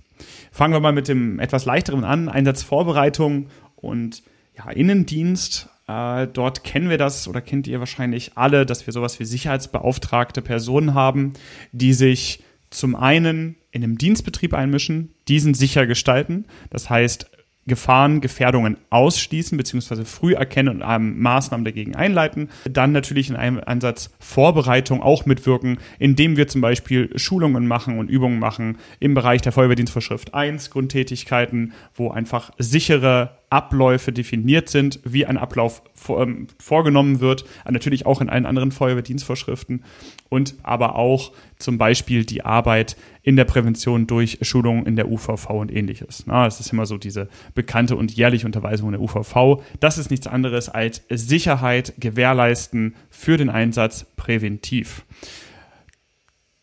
Fangen 0.51 0.73
wir 0.73 0.79
mal 0.79 0.91
mit 0.91 1.07
dem 1.07 1.39
etwas 1.39 1.65
leichteren 1.65 2.03
an. 2.03 2.29
Einsatzvorbereitung 2.29 3.47
und 3.75 4.23
ja, 4.55 4.69
Innendienst. 4.69 5.69
Äh, 5.87 6.27
dort 6.27 6.63
kennen 6.63 6.89
wir 6.89 6.97
das 6.97 7.27
oder 7.27 7.41
kennt 7.41 7.67
ihr 7.67 7.79
wahrscheinlich 7.79 8.33
alle, 8.35 8.65
dass 8.65 8.85
wir 8.85 8.93
sowas 8.93 9.19
wie 9.19 9.25
sicherheitsbeauftragte 9.25 10.41
Personen 10.41 10.93
haben, 10.93 11.33
die 11.71 11.93
sich 11.93 12.43
zum 12.69 12.95
einen 12.95 13.55
in 13.71 13.83
einem 13.83 13.97
Dienstbetrieb 13.97 14.53
einmischen, 14.53 15.11
diesen 15.27 15.53
sicher 15.53 15.87
gestalten. 15.87 16.45
Das 16.69 16.89
heißt, 16.89 17.29
Gefahren, 17.69 18.19
Gefährdungen 18.19 18.77
ausschließen 18.89 19.57
bzw. 19.57 20.03
früh 20.03 20.33
erkennen 20.33 20.81
und 20.81 21.19
Maßnahmen 21.19 21.63
dagegen 21.63 21.95
einleiten. 21.95 22.49
Dann 22.69 22.91
natürlich 22.91 23.29
in 23.29 23.37
einem 23.37 23.61
Ansatz 23.65 24.09
Vorbereitung 24.19 25.01
auch 25.01 25.25
mitwirken, 25.25 25.77
indem 25.99 26.35
wir 26.35 26.47
zum 26.47 26.61
Beispiel 26.61 27.17
Schulungen 27.17 27.67
machen 27.67 27.97
und 27.97 28.09
Übungen 28.09 28.39
machen 28.39 28.77
im 28.99 29.13
Bereich 29.13 29.41
der 29.41 29.53
Feuerwehrdienstvorschrift 29.53 30.33
1, 30.33 30.71
Grundtätigkeiten, 30.71 31.73
wo 31.93 32.09
einfach 32.09 32.51
sichere 32.57 33.38
Abläufe 33.49 34.11
definiert 34.11 34.69
sind, 34.69 34.99
wie 35.03 35.25
ein 35.25 35.37
Ablauf 35.37 35.81
vor, 35.93 36.21
ähm, 36.21 36.47
vorgenommen 36.59 37.19
wird, 37.19 37.45
natürlich 37.69 38.05
auch 38.05 38.21
in 38.21 38.29
allen 38.29 38.45
anderen 38.45 38.71
Feuerwehrdienstvorschriften 38.71 39.83
und 40.29 40.55
aber 40.61 40.95
auch 40.95 41.31
zum 41.57 41.77
Beispiel 41.77 42.25
die 42.25 42.45
Arbeit 42.45 42.95
in 43.23 43.35
der 43.35 43.45
Prävention 43.45 44.07
durch 44.07 44.39
Schulungen 44.41 44.85
in 44.85 44.95
der 44.95 45.09
UVV 45.09 45.49
und 45.49 45.75
ähnliches. 45.75 46.23
Na, 46.27 46.45
das 46.45 46.59
ist 46.59 46.71
immer 46.71 46.85
so 46.85 46.97
diese 46.97 47.27
bekannte 47.55 47.95
und 47.95 48.11
jährliche 48.11 48.45
Unterweisung 48.45 48.89
in 48.89 48.93
der 48.93 49.01
UVV. 49.01 49.63
Das 49.79 49.97
ist 49.97 50.11
nichts 50.11 50.27
anderes 50.27 50.69
als 50.69 51.03
Sicherheit 51.09 51.93
gewährleisten 51.99 52.95
für 53.09 53.37
den 53.37 53.49
Einsatz 53.49 54.05
präventiv. 54.15 55.05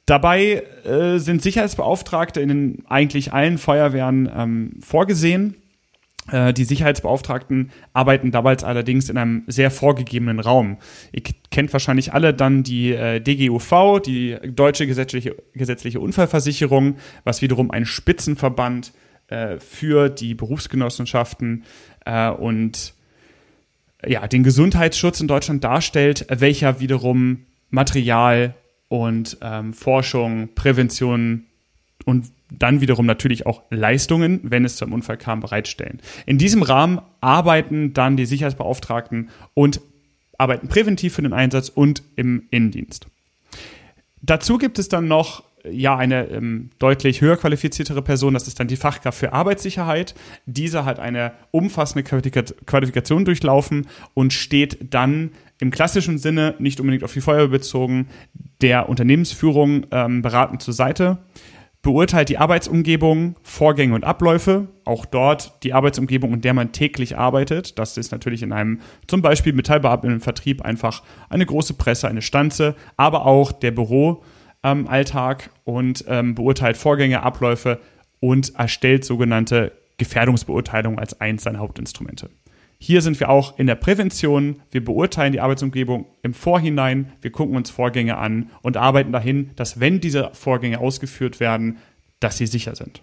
Dabei 0.07 0.62
äh, 0.85 1.19
sind 1.19 1.43
Sicherheitsbeauftragte 1.43 2.40
in 2.40 2.85
eigentlich 2.88 3.33
allen 3.33 3.59
Feuerwehren 3.59 4.31
ähm, 4.33 4.73
vorgesehen. 4.81 5.57
Äh, 6.30 6.52
die 6.52 6.64
Sicherheitsbeauftragten 6.64 7.71
arbeiten 7.92 8.30
damals 8.30 8.64
allerdings 8.64 9.09
in 9.09 9.16
einem 9.16 9.45
sehr 9.47 9.71
vorgegebenen 9.71 10.40
Raum. 10.40 10.78
Ihr 11.12 11.23
kennt 11.50 11.73
wahrscheinlich 11.73 12.12
alle 12.12 12.35
dann 12.35 12.62
die 12.62 12.92
äh, 12.92 13.21
DGUV, 13.21 14.00
die 14.04 14.37
Deutsche 14.45 14.87
Gesetzliche, 14.87 15.37
Gesetzliche 15.54 16.00
Unfallversicherung, 16.00 16.97
was 17.25 17.42
wiederum 17.42 17.71
ein 17.71 17.87
Spitzenverband 17.87 18.92
äh, 19.28 19.59
für 19.59 20.09
die 20.09 20.35
Berufsgenossenschaften 20.35 21.64
und 22.38 22.95
ja, 24.06 24.28
den 24.28 24.45
Gesundheitsschutz 24.45 25.21
in 25.21 25.26
Deutschland 25.26 25.64
darstellt, 25.64 26.25
welcher 26.28 26.78
wiederum 26.78 27.47
Material 27.71 28.54
und 28.87 29.37
ähm, 29.42 29.73
Forschung, 29.73 30.50
Prävention 30.54 31.47
und 32.04 32.26
dann 32.50 32.81
wiederum 32.81 33.07
natürlich 33.07 33.47
auch 33.47 33.62
Leistungen, 33.71 34.41
wenn 34.43 34.65
es 34.65 34.76
zum 34.76 34.93
Unfall 34.93 35.17
kam, 35.17 35.41
bereitstellen. 35.41 36.00
In 36.26 36.38
diesem 36.38 36.62
Rahmen 36.62 37.00
arbeiten 37.21 37.93
dann 37.93 38.17
die 38.17 38.26
Sicherheitsbeauftragten 38.26 39.31
und 39.55 39.81
arbeiten 40.38 40.69
präventiv 40.69 41.15
für 41.15 41.23
den 41.23 41.33
Einsatz 41.33 41.69
und 41.69 42.03
im 42.15 42.47
Innendienst. 42.50 43.07
Dazu 44.23 44.59
gibt 44.59 44.79
es 44.79 44.88
dann 44.88 45.09
noch 45.09 45.45
ja 45.69 45.97
eine 45.97 46.29
ähm, 46.29 46.71
deutlich 46.79 47.21
höher 47.21 47.37
qualifiziertere 47.37 48.03
Person, 48.03 48.35
das 48.35 48.47
ist 48.47 48.61
dann 48.61 48.69
die 48.69 48.76
Fachkraft 48.76 49.19
für 49.19 49.33
Arbeitssicherheit. 49.33 50.15
Diese 50.47 50.85
hat 50.85 51.00
eine 51.00 51.33
umfassende 51.50 52.05
Qualifikation 52.05 53.25
durchlaufen 53.25 53.87
und 54.15 54.33
steht 54.33 54.95
dann 54.95 55.33
im 55.59 55.71
klassischen 55.71 56.19
Sinne 56.19 56.55
nicht 56.59 56.81
unbedingt 56.81 57.03
auf 57.03 57.12
die 57.12 57.21
Feuerwehr 57.21 57.49
bezogen 57.49 58.09
der 58.61 58.88
Unternehmensführung 58.88 59.87
ähm, 59.91 60.23
beratend 60.23 60.62
zur 60.62 60.75
Seite 60.75 61.19
beurteilt 61.87 62.28
die 62.31 62.38
Arbeitsumgebung, 62.38 63.37
Vorgänge 63.45 63.95
und 63.95 64.02
Abläufe, 64.02 64.66
auch 64.85 65.07
dort 65.07 65.62
die 65.62 65.73
Arbeitsumgebung, 65.73 66.35
in 66.35 66.40
der 66.40 66.52
man 66.52 66.73
täglich 66.73 67.16
arbeitet. 67.16 67.78
Das 67.78 67.97
ist 67.97 68.11
natürlich 68.11 68.43
in 68.43 68.52
einem 68.52 68.81
zum 69.07 69.23
Beispiel 69.23 69.52
metallbearbeitenden 69.52 70.21
Vertrieb 70.21 70.62
einfach 70.62 71.05
eine 71.28 71.47
große 71.47 71.75
Presse, 71.75 72.09
eine 72.09 72.23
Stanze, 72.23 72.75
aber 72.97 73.25
auch 73.25 73.52
der 73.52 73.71
Büroalltag 73.71 75.45
ähm, 75.45 75.52
und 75.62 76.05
ähm, 76.09 76.35
beurteilt 76.35 76.76
Vorgänge, 76.76 77.23
Abläufe 77.23 77.78
und 78.19 78.57
erstellt 78.57 79.05
sogenannte 79.05 79.71
Gefährdungsbeurteilungen 79.97 80.99
als 80.99 81.21
eins 81.21 81.45
seiner 81.45 81.61
Hauptinstrumente. 81.61 82.31
Hier 82.78 83.00
sind 83.00 83.18
wir 83.21 83.30
auch 83.30 83.59
in 83.59 83.66
der 83.66 83.75
Prävention. 83.75 84.61
Wir 84.71 84.85
beurteilen 84.85 85.33
die 85.33 85.40
Arbeitsumgebung 85.40 86.06
im 86.23 86.35
Vorhinein. 86.35 87.12
Wir 87.23 87.33
gucken 87.33 87.56
uns 87.56 87.71
Vorgänge 87.71 88.18
an 88.18 88.50
und 88.62 88.76
arbeiten 88.76 89.12
dahin, 89.12 89.50
dass 89.56 89.80
wenn 89.80 90.00
diese 90.00 90.30
Vorgänge 90.35 90.78
ausgeführt 90.78 91.40
werden, 91.40 91.78
dass 92.21 92.37
sie 92.37 92.47
sicher 92.47 92.75
sind. 92.76 93.00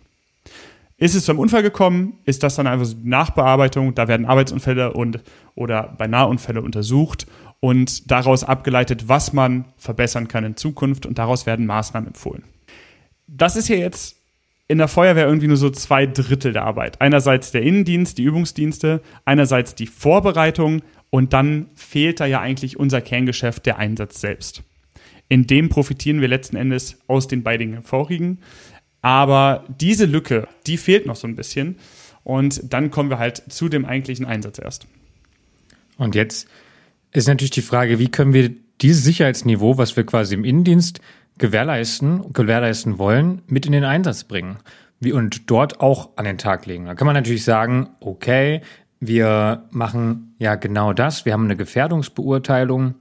Ist 0.98 1.16
es 1.16 1.26
zum 1.26 1.40
Unfall 1.40 1.64
gekommen, 1.64 2.20
ist 2.24 2.44
das 2.44 2.56
dann 2.56 2.68
einfach 2.68 2.86
so 2.86 2.96
die 2.96 3.10
Nachbearbeitung. 3.10 3.96
Da 3.96 4.08
werden 4.08 4.26
Arbeitsunfälle 4.26 4.94
und 4.94 5.20
oder 5.56 5.96
bei 5.98 6.08
Nahunfälle 6.08 6.62
untersucht 6.62 7.26
und 7.60 8.12
daraus 8.12 8.44
abgeleitet, 8.44 9.10
was 9.10 9.34
man 9.34 9.66
verbessern 9.78 10.28
kann 10.28 10.44
in 10.44 10.56
Zukunft 10.56 11.06
und 11.06 11.18
daraus 11.18 11.46
werden 11.46 11.66
Maßnahmen 11.66 12.08
empfohlen. 12.08 12.44
Das 13.28 13.56
ist 13.56 13.70
ja 13.70 13.76
jetzt 13.76 14.18
in 14.74 14.80
der 14.80 14.88
Feuerwehr 14.88 15.28
irgendwie 15.28 15.48
nur 15.48 15.58
so 15.58 15.70
zwei 15.70 16.08
Drittel 16.08 16.52
der 16.52 16.64
Arbeit. 16.64 17.00
Einerseits 17.00 17.52
der 17.52 17.62
Innendienst, 17.62 18.18
die 18.18 18.24
Übungsdienste, 18.24 19.04
einerseits 19.24 19.76
die 19.76 19.86
Vorbereitung 19.86 20.82
und 21.12 21.32
dann 21.32 21.68
fehlt 21.76 22.20
da 22.20 22.26
ja 22.26 22.42
eigentlich 22.42 22.80
unser 22.80 23.00
Kerngeschäft, 23.00 23.68
der 23.68 23.78
Einsatz 23.78 24.20
selbst. 24.20 24.64
In 25.30 25.46
dem 25.46 25.70
profitieren 25.70 26.22
wir 26.22 26.28
letzten 26.28 26.56
Endes 26.56 26.98
aus 27.06 27.28
den 27.28 27.44
beiden 27.44 27.84
vorigen. 27.84 28.40
Aber 29.04 29.64
diese 29.80 30.06
Lücke, 30.06 30.48
die 30.66 30.78
fehlt 30.78 31.06
noch 31.06 31.18
so 31.18 31.28
ein 31.28 31.36
bisschen. 31.36 31.78
Und 32.24 32.74
dann 32.74 32.90
kommen 32.90 33.12
wir 33.12 33.20
halt 33.20 33.44
zu 33.50 33.70
dem 33.70 33.86
eigentlichen 33.86 34.26
Einsatz 34.26 34.58
erst. 34.58 34.88
Und 35.98 36.16
jetzt 36.16 36.48
ist 37.12 37.28
natürlich 37.28 37.52
die 37.52 37.62
Frage, 37.62 38.00
wie 38.00 38.10
können 38.10 38.34
wir 38.34 38.50
dieses 38.82 39.04
Sicherheitsniveau, 39.04 39.78
was 39.78 39.96
wir 39.96 40.04
quasi 40.04 40.34
im 40.34 40.44
Innendienst 40.44 41.00
gewährleisten, 41.38 42.34
gewährleisten 42.34 42.98
wollen, 43.00 43.42
mit 43.48 43.66
in 43.66 43.72
den 43.72 43.86
Einsatz 43.86 44.24
bringen 44.24 44.58
und 45.12 45.50
dort 45.50 45.82
auch 45.82 46.12
an 46.16 46.26
den 46.26 46.38
Tag 46.38 46.66
legen. 46.66 46.86
Da 46.86 46.96
kann 46.96 47.06
man 47.06 47.16
natürlich 47.16 47.44
sagen, 47.44 47.90
okay, 48.00 48.62
wir 49.00 49.64
machen 49.72 50.36
ja 50.40 50.56
genau 50.56 50.94
das. 50.94 51.26
Wir 51.26 51.34
haben 51.34 51.44
eine 51.46 51.58
Gefährdungsbeurteilung 51.58 52.96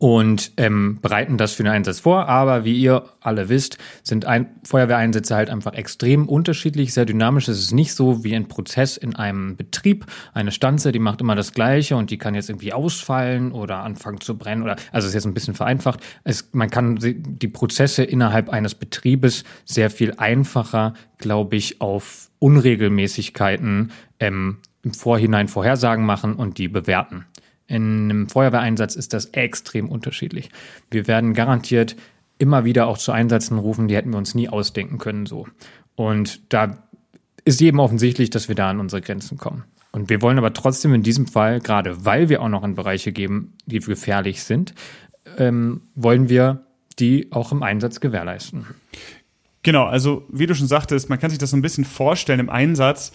und 0.00 0.52
ähm, 0.56 0.98
bereiten 1.02 1.36
das 1.36 1.52
für 1.52 1.62
den 1.62 1.72
Einsatz 1.72 2.00
vor. 2.00 2.26
Aber 2.26 2.64
wie 2.64 2.74
ihr 2.74 3.04
alle 3.20 3.50
wisst, 3.50 3.76
sind 4.02 4.24
ein 4.24 4.46
Feuerwehreinsätze 4.64 5.36
halt 5.36 5.50
einfach 5.50 5.74
extrem 5.74 6.26
unterschiedlich, 6.26 6.94
sehr 6.94 7.04
dynamisch. 7.04 7.48
Es 7.48 7.58
ist 7.58 7.72
nicht 7.72 7.92
so 7.92 8.24
wie 8.24 8.34
ein 8.34 8.48
Prozess 8.48 8.96
in 8.96 9.14
einem 9.14 9.56
Betrieb. 9.56 10.06
Eine 10.32 10.52
Stanze, 10.52 10.90
die 10.90 10.98
macht 10.98 11.20
immer 11.20 11.34
das 11.34 11.52
Gleiche 11.52 11.96
und 11.96 12.10
die 12.10 12.16
kann 12.16 12.34
jetzt 12.34 12.48
irgendwie 12.48 12.72
ausfallen 12.72 13.52
oder 13.52 13.80
anfangen 13.80 14.22
zu 14.22 14.38
brennen 14.38 14.62
oder, 14.62 14.76
also 14.90 15.06
ist 15.06 15.12
jetzt 15.12 15.26
ein 15.26 15.34
bisschen 15.34 15.54
vereinfacht. 15.54 16.00
Es, 16.24 16.48
man 16.52 16.70
kann 16.70 16.98
die 16.98 17.48
Prozesse 17.48 18.02
innerhalb 18.02 18.48
eines 18.48 18.74
Betriebes 18.74 19.44
sehr 19.66 19.90
viel 19.90 20.14
einfacher, 20.16 20.94
glaube 21.18 21.56
ich, 21.56 21.82
auf 21.82 22.30
Unregelmäßigkeiten 22.38 23.92
ähm, 24.18 24.60
im 24.82 24.94
Vorhinein 24.94 25.48
Vorhersagen 25.48 26.06
machen 26.06 26.36
und 26.36 26.56
die 26.56 26.68
bewerten. 26.68 27.26
In 27.70 28.10
einem 28.10 28.28
Feuerwehreinsatz 28.28 28.96
ist 28.96 29.14
das 29.14 29.26
extrem 29.26 29.88
unterschiedlich. 29.88 30.50
Wir 30.90 31.06
werden 31.06 31.34
garantiert 31.34 31.94
immer 32.38 32.64
wieder 32.64 32.88
auch 32.88 32.98
zu 32.98 33.12
Einsätzen 33.12 33.58
rufen, 33.58 33.86
die 33.86 33.94
hätten 33.94 34.10
wir 34.10 34.18
uns 34.18 34.34
nie 34.34 34.48
ausdenken 34.48 34.98
können 34.98 35.26
so. 35.26 35.46
Und 35.94 36.52
da 36.52 36.82
ist 37.44 37.60
jedem 37.60 37.78
offensichtlich, 37.78 38.30
dass 38.30 38.48
wir 38.48 38.56
da 38.56 38.70
an 38.70 38.80
unsere 38.80 39.02
Grenzen 39.02 39.38
kommen. 39.38 39.64
Und 39.92 40.08
wir 40.10 40.20
wollen 40.20 40.38
aber 40.38 40.52
trotzdem 40.52 40.94
in 40.94 41.02
diesem 41.02 41.26
Fall, 41.26 41.60
gerade 41.60 42.04
weil 42.04 42.28
wir 42.28 42.42
auch 42.42 42.48
noch 42.48 42.64
in 42.64 42.74
Bereiche 42.74 43.12
geben, 43.12 43.54
die 43.66 43.78
gefährlich 43.78 44.42
sind, 44.42 44.74
ähm, 45.38 45.82
wollen 45.94 46.28
wir 46.28 46.64
die 46.98 47.30
auch 47.30 47.52
im 47.52 47.62
Einsatz 47.62 48.00
gewährleisten. 48.00 48.66
Genau, 49.62 49.84
also 49.84 50.26
wie 50.30 50.46
du 50.46 50.54
schon 50.54 50.66
sagtest, 50.66 51.08
man 51.08 51.20
kann 51.20 51.30
sich 51.30 51.38
das 51.38 51.50
so 51.50 51.56
ein 51.56 51.62
bisschen 51.62 51.84
vorstellen 51.84 52.40
im 52.40 52.50
Einsatz 52.50 53.12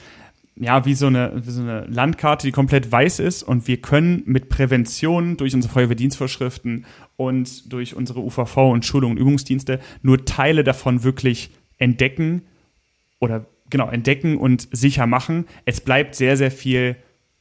ja, 0.58 0.86
wie 0.86 0.94
so, 0.94 1.08
eine, 1.08 1.34
wie 1.36 1.52
so 1.52 1.62
eine 1.62 1.86
Landkarte, 1.86 2.48
die 2.48 2.52
komplett 2.52 2.90
weiß 2.92 3.20
ist 3.20 3.44
und 3.44 3.68
wir 3.68 3.78
können 3.82 4.24
mit 4.26 4.48
Prävention 4.48 5.36
durch 5.36 5.54
unsere 5.54 5.74
Feuerwehrdienstvorschriften 5.74 6.86
und 7.18 7.72
durch 7.72 7.96
unsere 7.96 8.22
UVV 8.22 8.58
und 8.72 8.86
Schulung 8.86 9.12
und 9.12 9.18
Übungsdienste 9.18 9.80
nur 10.02 10.24
Teile 10.24 10.64
davon 10.64 11.04
wirklich 11.04 11.52
entdecken 11.78 12.44
oder 13.20 13.46
genau 13.70 13.90
entdecken 13.90 14.38
und 14.38 14.70
sicher 14.72 15.08
machen. 15.08 15.46
Es 15.66 15.82
bleibt 15.82 16.16
sehr, 16.16 16.38
sehr 16.38 16.52
viel 16.52 16.96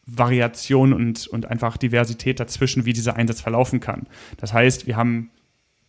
Variation 0.06 0.92
und, 0.92 1.26
und 1.28 1.46
einfach 1.46 1.76
Diversität 1.76 2.40
dazwischen, 2.40 2.84
wie 2.84 2.92
dieser 2.92 3.16
Einsatz 3.16 3.40
verlaufen 3.40 3.80
kann. 3.80 4.06
Das 4.38 4.52
heißt, 4.52 4.86
wir 4.86 4.96
haben 4.96 5.30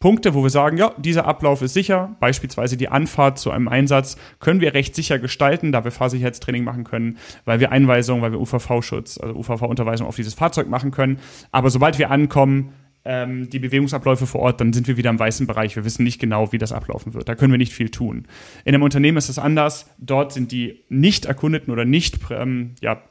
Punkte, 0.05 0.35
wo 0.35 0.43
wir 0.43 0.51
sagen, 0.51 0.77
ja, 0.77 0.93
dieser 0.99 1.25
Ablauf 1.25 1.63
ist 1.63 1.73
sicher. 1.73 2.15
Beispielsweise 2.19 2.77
die 2.77 2.89
Anfahrt 2.89 3.39
zu 3.39 3.49
einem 3.49 3.67
Einsatz 3.67 4.17
können 4.37 4.61
wir 4.61 4.75
recht 4.75 4.93
sicher 4.93 5.17
gestalten, 5.17 5.71
da 5.71 5.83
wir 5.83 5.89
Fahrsicherheitstraining 5.89 6.63
machen 6.63 6.83
können, 6.83 7.17
weil 7.43 7.59
wir 7.59 7.71
Einweisungen, 7.71 8.21
weil 8.21 8.31
wir 8.31 8.39
UVV-Schutz, 8.39 9.17
also 9.17 9.33
UVV-Unterweisung 9.33 10.05
auf 10.05 10.15
dieses 10.15 10.35
Fahrzeug 10.35 10.69
machen 10.69 10.91
können. 10.91 11.17
Aber 11.51 11.71
sobald 11.71 11.97
wir 11.97 12.11
ankommen, 12.11 12.73
ähm, 13.03 13.49
die 13.49 13.57
Bewegungsabläufe 13.57 14.27
vor 14.27 14.41
Ort, 14.41 14.61
dann 14.61 14.73
sind 14.73 14.87
wir 14.87 14.95
wieder 14.95 15.09
im 15.09 15.17
weißen 15.17 15.47
Bereich. 15.47 15.75
Wir 15.75 15.85
wissen 15.85 16.03
nicht 16.03 16.21
genau, 16.21 16.51
wie 16.51 16.59
das 16.59 16.71
ablaufen 16.71 17.15
wird. 17.15 17.27
Da 17.27 17.33
können 17.33 17.53
wir 17.53 17.57
nicht 17.57 17.73
viel 17.73 17.89
tun. 17.89 18.27
In 18.63 18.75
einem 18.75 18.83
Unternehmen 18.83 19.17
ist 19.17 19.29
es 19.29 19.39
anders. 19.39 19.89
Dort 19.97 20.33
sind 20.33 20.51
die 20.51 20.83
nicht 20.87 21.25
erkundeten 21.25 21.73
oder 21.73 21.83
nicht 21.83 22.19
ähm, 22.29 22.75
ja, 22.79 23.01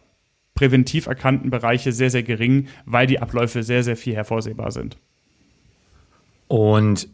präventiv 0.54 1.06
erkannten 1.06 1.50
Bereiche 1.50 1.90
sehr, 1.90 2.10
sehr 2.10 2.22
gering, 2.22 2.68
weil 2.84 3.08
die 3.08 3.18
Abläufe 3.18 3.64
sehr, 3.64 3.82
sehr 3.82 3.96
viel 3.96 4.14
hervorsehbar 4.14 4.70
sind. 4.70 4.96
Und 6.48 7.08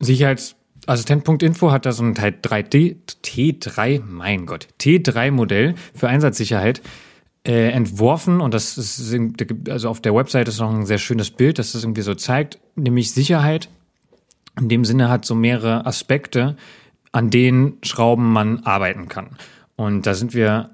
Sicherheitsassistent.info 0.00 1.70
hat 1.70 1.86
da 1.86 1.92
so 1.92 2.04
ein 2.04 2.14
3D, 2.14 2.96
T3, 3.24 4.02
mein 4.04 4.46
Gott, 4.46 4.68
T3-Modell 4.80 5.74
für 5.94 6.08
Einsatzsicherheit 6.08 6.82
äh, 7.46 7.70
entworfen 7.70 8.40
und 8.40 8.54
das 8.54 8.76
ist, 8.76 9.16
also 9.68 9.88
auf 9.88 10.00
der 10.00 10.14
Website 10.14 10.48
ist 10.48 10.60
noch 10.60 10.72
ein 10.72 10.86
sehr 10.86 10.98
schönes 10.98 11.30
Bild, 11.30 11.58
das 11.58 11.72
das 11.72 11.82
irgendwie 11.82 12.02
so 12.02 12.14
zeigt, 12.14 12.58
nämlich 12.76 13.12
Sicherheit 13.12 13.68
in 14.58 14.68
dem 14.68 14.84
Sinne 14.84 15.08
hat 15.08 15.24
so 15.24 15.34
mehrere 15.34 15.86
Aspekte, 15.86 16.56
an 17.12 17.30
denen 17.30 17.78
Schrauben 17.82 18.32
man 18.32 18.64
arbeiten 18.64 19.08
kann. 19.08 19.36
Und 19.76 20.06
da 20.06 20.14
sind 20.14 20.34
wir 20.34 20.70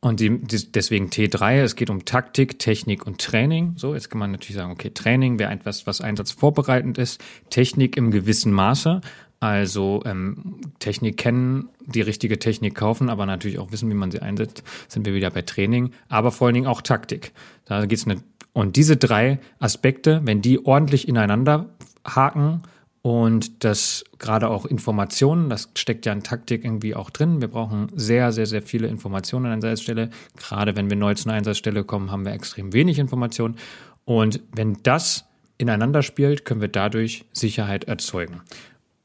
und 0.00 0.20
die, 0.20 0.38
die, 0.38 0.72
deswegen 0.72 1.08
T3, 1.08 1.60
es 1.62 1.76
geht 1.76 1.90
um 1.90 2.06
Taktik, 2.06 2.58
Technik 2.58 3.06
und 3.06 3.20
Training. 3.20 3.74
So, 3.76 3.94
jetzt 3.94 4.08
kann 4.08 4.18
man 4.18 4.30
natürlich 4.32 4.56
sagen, 4.56 4.72
okay, 4.72 4.90
Training 4.90 5.38
wäre 5.38 5.52
etwas, 5.52 5.86
was 5.86 6.00
einsatzvorbereitend 6.00 6.96
ist. 6.96 7.22
Technik 7.50 7.98
im 7.98 8.10
gewissen 8.10 8.52
Maße. 8.52 9.02
Also 9.40 10.02
ähm, 10.04 10.60
Technik 10.80 11.16
kennen, 11.16 11.70
die 11.86 12.02
richtige 12.02 12.38
Technik 12.38 12.74
kaufen, 12.74 13.08
aber 13.08 13.24
natürlich 13.24 13.58
auch 13.58 13.72
wissen, 13.72 13.88
wie 13.90 13.94
man 13.94 14.10
sie 14.10 14.20
einsetzt, 14.20 14.62
sind 14.88 15.06
wir 15.06 15.14
wieder 15.14 15.30
bei 15.30 15.42
Training, 15.42 15.92
aber 16.08 16.30
vor 16.30 16.46
allen 16.46 16.54
Dingen 16.54 16.66
auch 16.66 16.82
Taktik. 16.82 17.32
Da 17.64 17.86
geht's 17.86 18.04
nicht. 18.04 18.22
Und 18.52 18.76
diese 18.76 18.98
drei 18.98 19.38
Aspekte, 19.58 20.20
wenn 20.24 20.42
die 20.42 20.64
ordentlich 20.64 21.08
ineinander 21.08 21.70
haken, 22.06 22.62
und 23.02 23.64
das 23.64 24.04
gerade 24.18 24.48
auch 24.50 24.66
Informationen, 24.66 25.48
das 25.48 25.70
steckt 25.74 26.04
ja 26.04 26.12
in 26.12 26.22
Taktik 26.22 26.64
irgendwie 26.64 26.94
auch 26.94 27.08
drin. 27.08 27.40
Wir 27.40 27.48
brauchen 27.48 27.88
sehr, 27.94 28.30
sehr, 28.32 28.46
sehr 28.46 28.60
viele 28.60 28.88
Informationen 28.88 29.46
an 29.46 29.52
einer 29.52 29.56
Einsatzstelle. 29.56 30.10
Gerade 30.36 30.76
wenn 30.76 30.90
wir 30.90 30.96
neu 30.96 31.14
zu 31.14 31.28
einer 31.28 31.38
Einsatzstelle 31.38 31.84
kommen, 31.84 32.10
haben 32.10 32.26
wir 32.26 32.32
extrem 32.32 32.74
wenig 32.74 32.98
Informationen. 32.98 33.56
Und 34.04 34.40
wenn 34.52 34.76
das 34.82 35.24
ineinander 35.56 36.02
spielt, 36.02 36.44
können 36.44 36.60
wir 36.60 36.68
dadurch 36.68 37.24
Sicherheit 37.32 37.84
erzeugen. 37.84 38.42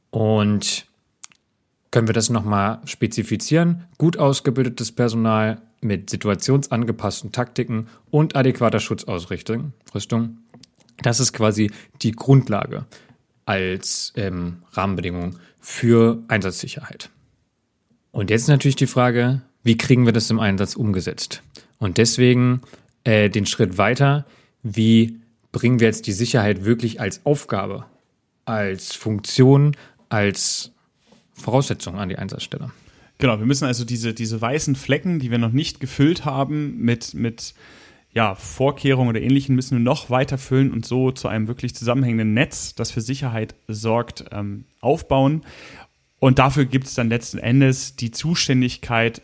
Und 0.10 0.88
können 1.92 2.08
wir 2.08 2.14
das 2.14 2.30
nochmal 2.30 2.80
spezifizieren? 2.84 3.86
Gut 3.98 4.18
ausgebildetes 4.18 4.92
Personal 4.92 5.62
mit 5.80 6.10
situationsangepassten 6.10 7.32
Taktiken 7.32 7.88
und 8.12 8.36
adäquater 8.36 8.82
Schutzausrüstung. 8.82 9.72
Das 11.02 11.20
ist 11.22 11.32
quasi 11.32 11.72
die 12.02 12.12
Grundlage 12.12 12.86
als 13.46 14.14
ähm, 14.16 14.58
Rahmenbedingung 14.72 15.38
für 15.60 16.24
Einsatzsicherheit. 16.28 17.10
Und 18.12 18.30
jetzt 18.30 18.48
natürlich 18.48 18.76
die 18.76 18.88
Frage, 18.88 19.42
wie 19.64 19.78
kriegen 19.78 20.06
wir 20.06 20.14
das 20.14 20.30
im 20.30 20.40
Einsatz 20.40 20.76
umgesetzt? 20.76 21.42
Und 21.80 21.98
deswegen 21.98 22.62
äh, 23.04 23.30
den 23.30 23.46
Schritt 23.46 23.78
weiter, 23.78 24.26
wie 24.64 25.20
bringen 25.52 25.80
wir 25.80 25.88
jetzt 25.88 26.08
die 26.08 26.14
Sicherheit 26.14 26.66
wirklich 26.66 27.02
als 27.02 27.26
Aufgabe, 27.26 27.86
als 28.46 28.94
Funktion, 28.94 29.76
als 30.10 30.72
Voraussetzung 31.34 31.98
an 31.98 32.10
die 32.10 32.18
Einsatzstelle? 32.18 32.72
Genau, 33.18 33.40
wir 33.40 33.46
müssen 33.46 33.66
also 33.66 33.86
diese, 33.86 34.14
diese 34.14 34.42
weißen 34.42 34.76
Flecken, 34.76 35.20
die 35.20 35.32
wir 35.32 35.38
noch 35.38 35.52
nicht 35.52 35.80
gefüllt 35.80 36.26
haben, 36.26 36.78
mit, 36.78 37.14
mit 37.14 37.54
ja, 38.16 38.34
Vorkehrungen 38.34 39.10
oder 39.10 39.22
Ähnlichen 39.22 39.56
müssen 39.56 39.78
wir 39.78 39.84
noch 39.84 40.10
weiter 40.10 40.38
füllen 40.38 40.72
und 40.72 40.86
so 40.86 41.12
zu 41.12 41.28
einem 41.28 41.48
wirklich 41.48 41.76
zusammenhängenden 41.76 42.34
Netz, 42.34 42.74
das 42.74 42.90
für 42.90 43.02
Sicherheit 43.02 43.56
sorgt, 43.68 44.26
ähm, 44.32 44.64
aufbauen. 44.80 45.44
Und 46.20 46.40
dafür 46.40 46.64
gibt 46.66 46.88
es 46.88 46.96
dann 46.96 47.10
letzten 47.10 47.40
Endes 47.40 47.98
die 47.98 48.12
Zuständigkeit 48.12 49.22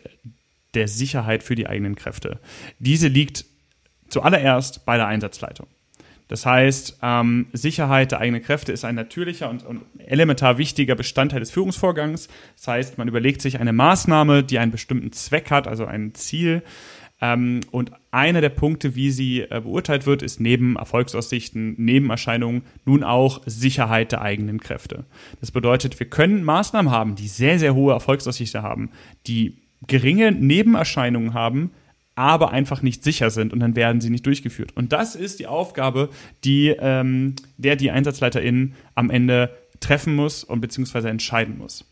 der 0.74 0.88
Sicherheit 0.88 1.42
für 1.42 1.54
die 1.54 1.66
eigenen 1.66 1.96
Kräfte. 1.96 2.38
Diese 2.78 3.08
liegt 3.08 3.46
zuallererst 4.08 4.84
bei 4.84 4.98
der 4.98 5.06
Einsatzleitung. 5.06 5.66
Das 6.28 6.44
heißt, 6.44 6.98
ähm, 7.02 7.46
Sicherheit 7.52 8.12
der 8.12 8.20
eigenen 8.20 8.42
Kräfte 8.42 8.72
ist 8.72 8.84
ein 8.84 8.94
natürlicher 8.94 9.48
und, 9.48 9.64
und, 9.64 9.82
elementar 9.98 10.58
wichtiger 10.58 10.94
Bestandteil 10.94 11.40
des 11.40 11.50
Führungsvorgangs. 11.50 12.28
Das 12.56 12.68
heißt, 12.68 12.98
man 12.98 13.08
überlegt 13.08 13.40
sich 13.40 13.58
eine 13.58 13.72
Maßnahme, 13.72 14.42
die 14.42 14.58
einen 14.58 14.70
bestimmten 14.70 15.12
Zweck 15.12 15.50
hat, 15.50 15.66
also 15.66 15.86
ein 15.86 16.14
Ziel, 16.14 16.62
Ähm, 17.22 17.60
und 17.70 17.92
einer 18.10 18.40
der 18.40 18.48
Punkte, 18.48 18.96
wie 18.96 19.12
sie 19.12 19.42
äh, 19.42 19.60
beurteilt 19.62 20.06
wird, 20.06 20.22
ist 20.22 20.40
neben 20.40 20.74
Erfolgsaussichten, 20.76 21.76
Nebenerscheinungen 21.78 22.62
nun 22.84 23.04
auch 23.04 23.40
Sicherheit 23.46 24.10
der 24.10 24.20
eigenen 24.20 24.60
Kräfte. 24.60 25.04
Das 25.40 25.52
bedeutet, 25.52 25.98
wir 26.00 26.10
können 26.10 26.42
Maßnahmen 26.42 26.90
haben, 26.90 27.14
die 27.14 27.28
sehr, 27.28 27.60
sehr 27.60 27.74
hohe 27.74 27.92
Erfolgsaussichten 27.92 28.62
haben, 28.62 28.90
die 29.28 29.56
geringe 29.86 30.32
Nebenerscheinungen 30.32 31.32
haben, 31.32 31.70
aber 32.16 32.50
einfach 32.50 32.82
nicht 32.82 33.04
sicher 33.04 33.30
sind 33.30 33.52
und 33.52 33.60
dann 33.60 33.76
werden 33.76 34.00
sie 34.00 34.10
nicht 34.10 34.26
durchgeführt. 34.26 34.76
Und 34.76 34.92
das 34.92 35.14
ist 35.14 35.38
die 35.38 35.46
Aufgabe, 35.46 36.10
die 36.44 36.74
ähm, 36.78 37.36
der 37.56 37.76
die 37.76 37.90
EinsatzleiterInnen 37.90 38.74
am 38.94 39.10
Ende 39.10 39.56
treffen 39.80 40.14
muss 40.14 40.44
und 40.44 40.60
beziehungsweise 40.60 41.08
entscheiden 41.08 41.56
muss. 41.56 41.91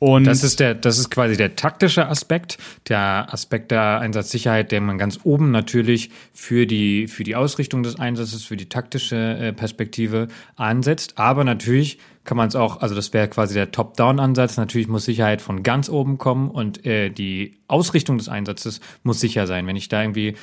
Und 0.00 0.24
das 0.24 0.44
ist 0.44 0.60
der, 0.60 0.74
das 0.74 0.98
ist 0.98 1.10
quasi 1.10 1.36
der 1.36 1.56
taktische 1.56 2.06
Aspekt, 2.08 2.58
der 2.88 3.26
Aspekt 3.32 3.72
der 3.72 3.98
Einsatzsicherheit, 3.98 4.70
den 4.70 4.84
man 4.84 4.96
ganz 4.96 5.20
oben 5.24 5.50
natürlich 5.50 6.10
für 6.32 6.66
die, 6.66 7.08
für 7.08 7.24
die 7.24 7.34
Ausrichtung 7.34 7.82
des 7.82 7.98
Einsatzes, 7.98 8.44
für 8.44 8.56
die 8.56 8.68
taktische 8.68 9.16
äh, 9.16 9.52
Perspektive 9.52 10.28
ansetzt. 10.54 11.18
Aber 11.18 11.42
natürlich 11.42 11.98
kann 12.22 12.36
man 12.36 12.46
es 12.46 12.54
auch, 12.54 12.80
also 12.80 12.94
das 12.94 13.12
wäre 13.12 13.26
quasi 13.26 13.54
der 13.54 13.72
Top-Down-Ansatz. 13.72 14.56
Natürlich 14.56 14.86
muss 14.86 15.04
Sicherheit 15.04 15.42
von 15.42 15.64
ganz 15.64 15.88
oben 15.88 16.16
kommen 16.16 16.48
und 16.48 16.86
äh, 16.86 17.10
die 17.10 17.58
Ausrichtung 17.66 18.18
des 18.18 18.28
Einsatzes 18.28 18.80
muss 19.02 19.18
sicher 19.18 19.48
sein. 19.48 19.66
Wenn 19.66 19.76
ich 19.76 19.88
da 19.88 20.02
irgendwie 20.02 20.36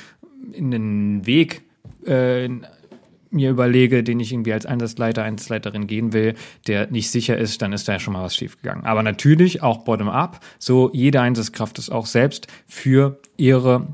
in 0.52 0.70
den 0.70 1.24
Weg 1.24 1.62
äh, 2.06 2.48
mir 3.36 3.50
überlege, 3.50 4.02
den 4.02 4.18
ich 4.20 4.32
irgendwie 4.32 4.52
als 4.52 4.66
Einsatzleiter, 4.66 5.22
Einsatzleiterin 5.22 5.86
gehen 5.86 6.12
will, 6.12 6.34
der 6.66 6.90
nicht 6.90 7.10
sicher 7.10 7.36
ist, 7.36 7.62
dann 7.62 7.72
ist 7.72 7.86
da 7.88 7.92
ja 7.92 7.98
schon 8.00 8.14
mal 8.14 8.22
was 8.22 8.34
schiefgegangen. 8.34 8.84
Aber 8.84 9.02
natürlich 9.02 9.62
auch 9.62 9.84
bottom-up, 9.84 10.40
so 10.58 10.90
jede 10.92 11.20
Einsatzkraft 11.20 11.78
ist 11.78 11.90
auch 11.90 12.06
selbst 12.06 12.48
für 12.66 13.18
ihre 13.36 13.86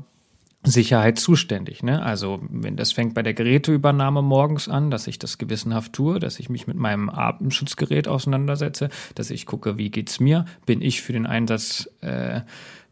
Sicherheit 0.63 1.19
zuständig. 1.19 1.83
Ne? 1.83 2.01
Also 2.01 2.39
wenn 2.49 2.77
das 2.77 2.93
fängt 2.93 3.13
bei 3.13 3.21
der 3.21 3.33
Geräteübernahme 3.33 4.21
morgens 4.21 4.69
an, 4.69 4.89
dass 4.91 5.07
ich 5.07 5.19
das 5.19 5.37
gewissenhaft 5.37 5.93
tue, 5.93 6.19
dass 6.19 6.39
ich 6.39 6.49
mich 6.49 6.67
mit 6.67 6.77
meinem 6.77 7.09
Atemschutzgerät 7.09 8.07
auseinandersetze, 8.07 8.89
dass 9.15 9.29
ich 9.29 9.45
gucke, 9.45 9.77
wie 9.77 9.89
geht's 9.89 10.21
mir, 10.21 10.45
bin 10.65 10.81
ich 10.81 11.01
für 11.01 11.11
den 11.11 11.25
Einsatz 11.25 11.89
äh, 12.01 12.41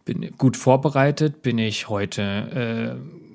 bin 0.04 0.32
gut 0.38 0.58
vorbereitet, 0.58 1.42
bin 1.42 1.58
ich 1.58 1.88
heute 1.88 2.98
äh, 3.00 3.31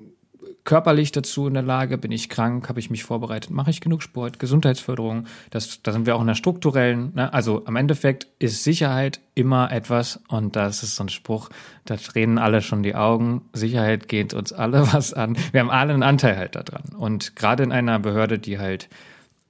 körperlich 0.66 1.12
dazu 1.12 1.46
in 1.46 1.54
der 1.54 1.62
Lage? 1.62 1.96
Bin 1.96 2.12
ich 2.12 2.28
krank? 2.28 2.68
Habe 2.68 2.80
ich 2.80 2.90
mich 2.90 3.04
vorbereitet? 3.04 3.50
Mache 3.50 3.70
ich 3.70 3.80
genug 3.80 4.02
Sport? 4.02 4.38
Gesundheitsförderung? 4.38 5.24
Das, 5.48 5.82
da 5.82 5.92
sind 5.92 6.04
wir 6.04 6.16
auch 6.16 6.20
in 6.20 6.26
der 6.26 6.34
strukturellen. 6.34 7.12
Ne? 7.14 7.32
Also 7.32 7.64
am 7.64 7.76
Endeffekt 7.76 8.26
ist 8.38 8.62
Sicherheit 8.62 9.20
immer 9.34 9.72
etwas, 9.72 10.20
und 10.28 10.56
das 10.56 10.82
ist 10.82 10.96
so 10.96 11.04
ein 11.04 11.08
Spruch, 11.08 11.48
da 11.86 11.96
drehen 11.96 12.36
alle 12.36 12.60
schon 12.60 12.82
die 12.82 12.94
Augen. 12.94 13.42
Sicherheit 13.54 14.08
geht 14.08 14.34
uns 14.34 14.52
alle 14.52 14.82
was 14.92 15.14
an. 15.14 15.38
Wir 15.52 15.60
haben 15.60 15.70
alle 15.70 15.94
einen 15.94 16.02
Anteil 16.02 16.36
halt 16.36 16.56
daran. 16.56 16.94
Und 16.98 17.36
gerade 17.36 17.62
in 17.62 17.72
einer 17.72 17.98
Behörde, 17.98 18.38
die 18.38 18.58
halt 18.58 18.90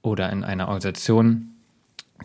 oder 0.01 0.31
in 0.31 0.45
einer 0.45 0.67
Organisation, 0.67 1.56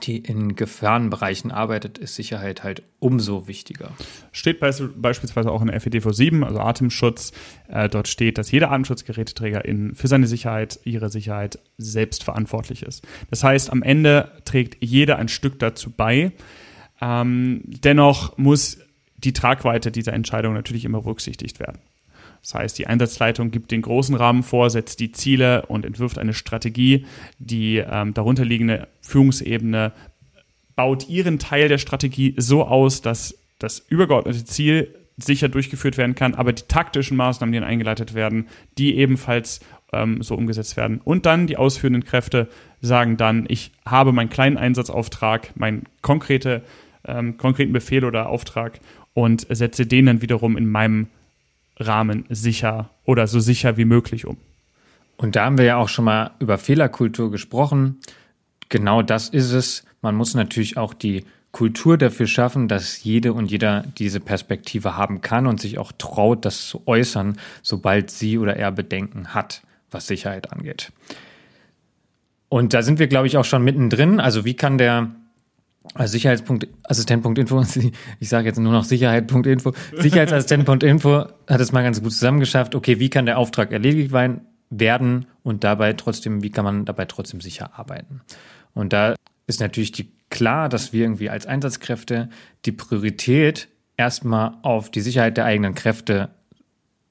die 0.01 0.19
in 0.19 0.57
Gefahrenbereichen 0.57 1.51
arbeitet, 1.51 1.99
ist 1.99 2.15
Sicherheit 2.15 2.65
halt 2.65 2.83
umso 2.99 3.47
wichtiger. 3.47 3.91
Steht 4.33 4.59
beispielsweise 4.59 5.51
auch 5.51 5.61
in 5.61 5.69
der 5.69 5.81
FEDV 5.81 6.13
7, 6.13 6.45
also 6.45 6.61
Atemschutz. 6.61 7.33
Äh, 7.69 7.89
dort 7.89 8.09
steht, 8.09 8.39
dass 8.39 8.51
jeder 8.51 8.71
Atemschutzgeräteträger 8.71 9.65
in, 9.65 9.95
für 9.95 10.09
seine 10.09 10.27
Sicherheit, 10.27 10.81
ihre 10.85 11.11
Sicherheit 11.11 11.59
selbst 11.79 12.25
verantwortlich 12.25 12.83
ist. 12.83 13.07
Das 13.31 13.45
heißt, 13.45 13.71
am 13.71 13.83
Ende 13.83 14.33
trägt 14.45 14.83
jeder 14.83 15.19
ein 15.19 15.29
Stück 15.29 15.59
dazu 15.59 15.91
bei. 15.91 16.33
Ähm, 17.01 17.63
dennoch 17.65 18.39
muss 18.39 18.79
die 19.17 19.33
Tragweite 19.33 19.93
dieser 19.93 20.13
Entscheidung 20.15 20.55
natürlich 20.55 20.85
immer 20.85 21.03
berücksichtigt 21.03 21.61
werden. 21.61 21.79
Das 22.43 22.55
heißt, 22.55 22.79
die 22.79 22.89
Einsatzleitung 22.89 23.53
gibt 23.53 23.71
den 23.71 23.83
großen 23.83 24.17
Rahmen 24.17 24.43
vor, 24.43 24.69
setzt 24.69 24.99
die 25.01 25.13
Ziele 25.13 25.67
und 25.67 25.87
entwirft 25.87 26.19
eine 26.19 26.35
Strategie. 26.35 27.07
Die 27.39 27.77
ähm, 27.77 28.15
darunterliegende 28.15 28.89
Führungsebene 29.01 29.93
baut 30.75 31.09
ihren 31.09 31.39
Teil 31.39 31.69
der 31.69 31.79
Strategie 31.79 32.35
so 32.37 32.65
aus, 32.65 33.01
dass 33.01 33.39
das 33.59 33.79
übergeordnete 33.79 34.45
Ziel 34.45 34.95
sicher 35.17 35.49
durchgeführt 35.49 35.99
werden 35.99 36.15
kann, 36.15 36.35
aber 36.35 36.53
die 36.53 36.65
taktischen 36.67 37.17
Maßnahmen, 37.17 37.53
die 37.53 37.61
dann 37.61 37.69
eingeleitet 37.69 38.15
werden, 38.15 38.49
die 38.79 38.97
ebenfalls 38.97 39.61
ähm, 39.93 40.23
so 40.23 40.35
umgesetzt 40.35 40.77
werden. 40.77 41.01
Und 41.05 41.27
dann 41.27 41.47
die 41.47 41.57
ausführenden 41.57 42.05
Kräfte 42.05 42.49
sagen 42.81 43.17
dann, 43.17 43.45
ich 43.49 43.71
habe 43.87 44.13
meinen 44.13 44.31
kleinen 44.31 44.57
Einsatzauftrag, 44.57 45.55
meinen 45.55 45.85
konkrete, 46.01 46.63
ähm, 47.07 47.37
konkreten 47.37 47.73
Befehl 47.73 48.05
oder 48.05 48.29
Auftrag 48.29 48.81
und 49.15 49.47
setze 49.51 49.87
den 49.87 50.07
dann 50.07 50.23
wiederum 50.23 50.57
in 50.57 50.69
meinem 50.69 51.09
Rahmen 51.79 52.25
sicher 52.29 52.91
oder 53.05 53.27
so 53.27 53.41
sicher 53.41 53.77
wie 53.77 53.85
möglich 53.85 54.27
um. 54.27 54.37
Und 55.17 55.37
da 55.37 55.45
haben 55.45 55.59
wir 55.59 55.65
ja 55.65 55.77
auch 55.77 55.89
schon 55.89 56.05
mal 56.05 56.33
über 56.41 56.59
Fehlerkultur 56.59 57.31
gesprochen. 57.31 58.01
Genau 58.69 59.03
das 59.03 59.29
ist 59.29 59.53
es. 59.53 59.85
Man 60.01 60.15
muss 60.17 60.35
natürlich 60.35 60.77
auch 60.77 60.95
die 60.95 61.25
Kultur 61.53 61.99
dafür 61.99 62.27
schaffen, 62.27 62.67
dass 62.67 63.05
jede 63.05 63.33
und 63.35 63.51
jeder 63.51 63.85
diese 63.99 64.21
Perspektive 64.21 64.97
haben 64.97 65.21
kann 65.21 65.47
und 65.47 65.61
sich 65.61 65.79
auch 65.79 65.93
traut, 65.93 66.45
das 66.45 66.67
zu 66.67 66.83
äußern, 66.87 67.37
sobald 67.63 68.11
sie 68.11 68.39
oder 68.39 68.57
er 68.57 68.73
Bedenken 68.73 69.35
hat, 69.35 69.63
was 69.91 70.07
Sicherheit 70.07 70.51
angeht. 70.51 70.93
Und 72.49 72.75
da 72.75 72.83
sind 72.83 72.99
wir, 72.99 73.07
glaube 73.07 73.27
ich, 73.27 73.37
auch 73.37 73.45
schon 73.45 73.63
mittendrin. 73.63 74.19
Also 74.19 74.45
wie 74.45 74.55
kann 74.55 74.79
der 74.79 75.11
also 75.95 76.13
Sicherheitsassistent.info, 76.13 77.65
ich 78.21 78.29
sage 78.29 78.47
jetzt 78.47 78.59
nur 78.59 78.73
noch 78.73 78.85
Sicherheit.info, 78.85 79.73
Sicherheitsassistent.info 79.97 81.27
hat 81.49 81.61
es 81.61 81.73
mal 81.73 81.83
ganz 81.83 82.03
gut 82.03 82.13
zusammengeschafft. 82.13 82.75
Okay, 82.75 82.99
wie 82.99 83.11
kann 83.11 83.27
der 83.27 83.39
Auftrag 83.39 83.73
erledigt 83.73 84.13
werden 84.13 85.27
und 85.43 85.65
dabei 85.65 85.93
trotzdem, 85.95 86.43
wie 86.43 86.51
kann 86.51 86.65
man 86.65 86.85
dabei 86.85 87.05
trotzdem 87.05 87.41
sicher 87.41 87.79
arbeiten? 87.79 88.23
Und 88.75 88.93
da 88.93 89.15
ist 89.47 89.61
natürlich 89.61 89.93
die, 89.93 90.13
klar, 90.31 90.69
dass 90.69 90.93
wir 90.93 91.03
irgendwie 91.03 91.29
als 91.29 91.47
Einsatzkräfte 91.47 92.31
die 92.65 92.73
Priorität 92.73 93.69
erstmal 93.97 94.53
auf 94.63 94.91
die 94.91 95.01
Sicherheit 95.01 95.37
der 95.37 95.45
eigenen 95.45 95.75
Kräfte 95.75 96.31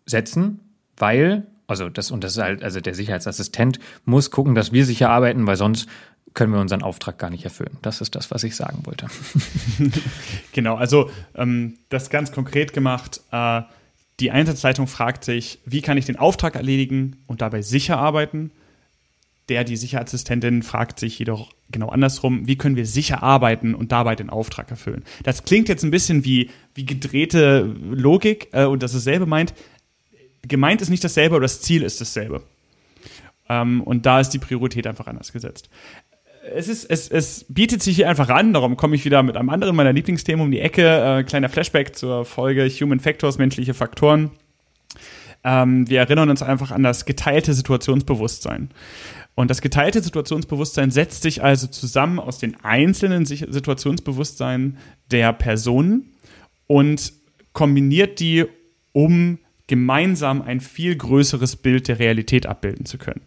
setzen, 0.06 0.60
weil 0.98 1.46
also 1.72 1.88
das 1.88 2.12
und 2.12 2.26
das 2.26 2.34
ist 2.34 2.44
halt, 2.44 2.64
also 2.64 2.82
der 2.82 2.94
Sicherheitsassistent 2.94 3.80
muss 4.04 4.30
gucken, 4.30 4.56
dass 4.56 4.74
wir 4.74 4.86
sicher 4.86 5.10
arbeiten, 5.10 5.48
weil 5.48 5.56
sonst 5.56 5.88
können 6.34 6.54
wir 6.54 6.60
unseren 6.62 6.82
Auftrag 6.82 7.18
gar 7.18 7.30
nicht 7.30 7.44
erfüllen. 7.44 7.78
Das 7.82 8.02
ist 8.02 8.16
das, 8.16 8.32
was 8.32 8.44
ich 8.44 8.56
sagen 8.56 8.86
wollte. 8.86 9.08
genau, 10.54 10.76
also 10.76 11.10
ähm, 11.36 11.78
das 11.90 12.10
ganz 12.10 12.32
konkret 12.32 12.74
gemacht. 12.74 13.22
Äh, 13.32 13.62
die 14.20 14.32
Einsatzleitung 14.32 14.88
fragt 14.88 15.26
sich, 15.26 15.60
wie 15.66 15.82
kann 15.82 15.98
ich 15.98 16.06
den 16.06 16.16
Auftrag 16.16 16.56
erledigen 16.56 17.18
und 17.28 17.42
dabei 17.42 17.62
sicher 17.62 17.98
arbeiten? 17.98 18.52
Der, 19.50 19.64
die 19.64 19.76
Sicherheitsassistentin 19.76 20.64
fragt 20.64 21.00
sich 21.00 21.18
jedoch 21.20 21.52
genau 21.72 21.90
andersrum, 21.90 22.48
wie 22.48 22.56
können 22.56 22.76
wir 22.76 22.86
sicher 22.86 23.24
arbeiten 23.24 23.74
und 23.74 23.92
dabei 23.92 24.16
den 24.16 24.30
Auftrag 24.30 24.70
erfüllen? 24.70 25.04
Das 25.24 25.44
klingt 25.44 25.68
jetzt 25.68 25.84
ein 25.84 25.92
bisschen 25.92 26.24
wie, 26.24 26.50
wie 26.76 26.86
gedrehte 26.86 27.62
Logik 27.64 28.50
äh, 28.54 28.66
und 28.66 28.84
das 28.84 28.94
dasselbe 28.94 29.26
meint. 29.26 29.54
Gemeint 30.44 30.82
ist 30.82 30.90
nicht 30.90 31.04
dasselbe, 31.04 31.36
aber 31.36 31.44
das 31.44 31.62
Ziel 31.62 31.84
ist 31.84 32.00
dasselbe. 32.00 32.44
Ähm, 33.50 33.82
und 33.82 34.06
da 34.06 34.20
ist 34.20 34.30
die 34.30 34.40
Priorität 34.40 34.88
einfach 34.88 35.08
anders 35.08 35.34
gesetzt 35.34 35.70
es, 36.42 36.68
ist, 36.68 36.86
es, 36.86 37.10
es 37.10 37.46
bietet 37.50 37.84
sich 37.84 37.96
hier 37.96 38.10
einfach 38.10 38.30
an, 38.30 38.54
darum 38.54 38.78
komme 38.78 38.96
ich 38.96 39.06
wieder 39.06 39.24
mit 39.24 39.38
einem 39.38 39.50
anderen 39.50 39.76
meiner 39.76 39.94
Lieblingsthemen 39.94 40.46
um 40.46 40.52
die 40.52 40.60
Ecke. 40.60 41.20
Äh, 41.20 41.24
kleiner 41.24 41.50
Flashback 41.50 41.96
zur 41.96 42.26
Folge 42.26 42.68
Human 42.68 43.00
Factors, 43.00 43.38
menschliche 43.38 43.74
Faktoren. 43.74 44.32
Ähm, 45.44 45.90
wir 45.90 46.00
erinnern 46.00 46.30
uns 46.30 46.42
einfach 46.42 46.72
an 46.72 46.84
das 46.84 47.06
geteilte 47.06 47.54
Situationsbewusstsein. 47.54 48.70
Und 49.36 49.50
das 49.50 49.62
geteilte 49.62 50.02
Situationsbewusstsein 50.02 50.92
setzt 50.92 51.24
sich 51.24 51.44
also 51.44 51.68
zusammen 51.68 52.20
aus 52.20 52.38
den 52.38 52.60
einzelnen 52.64 53.26
Situationsbewusstseinen 53.26 54.78
der 55.10 55.34
Personen 55.34 56.12
und 56.68 57.14
kombiniert 57.54 58.20
die, 58.20 58.46
um 58.92 59.40
gemeinsam 59.72 60.42
ein 60.42 60.60
viel 60.60 60.98
größeres 60.98 61.56
Bild 61.56 61.88
der 61.88 61.98
Realität 61.98 62.46
abbilden 62.46 62.86
zu 62.86 62.98
können. 62.98 63.22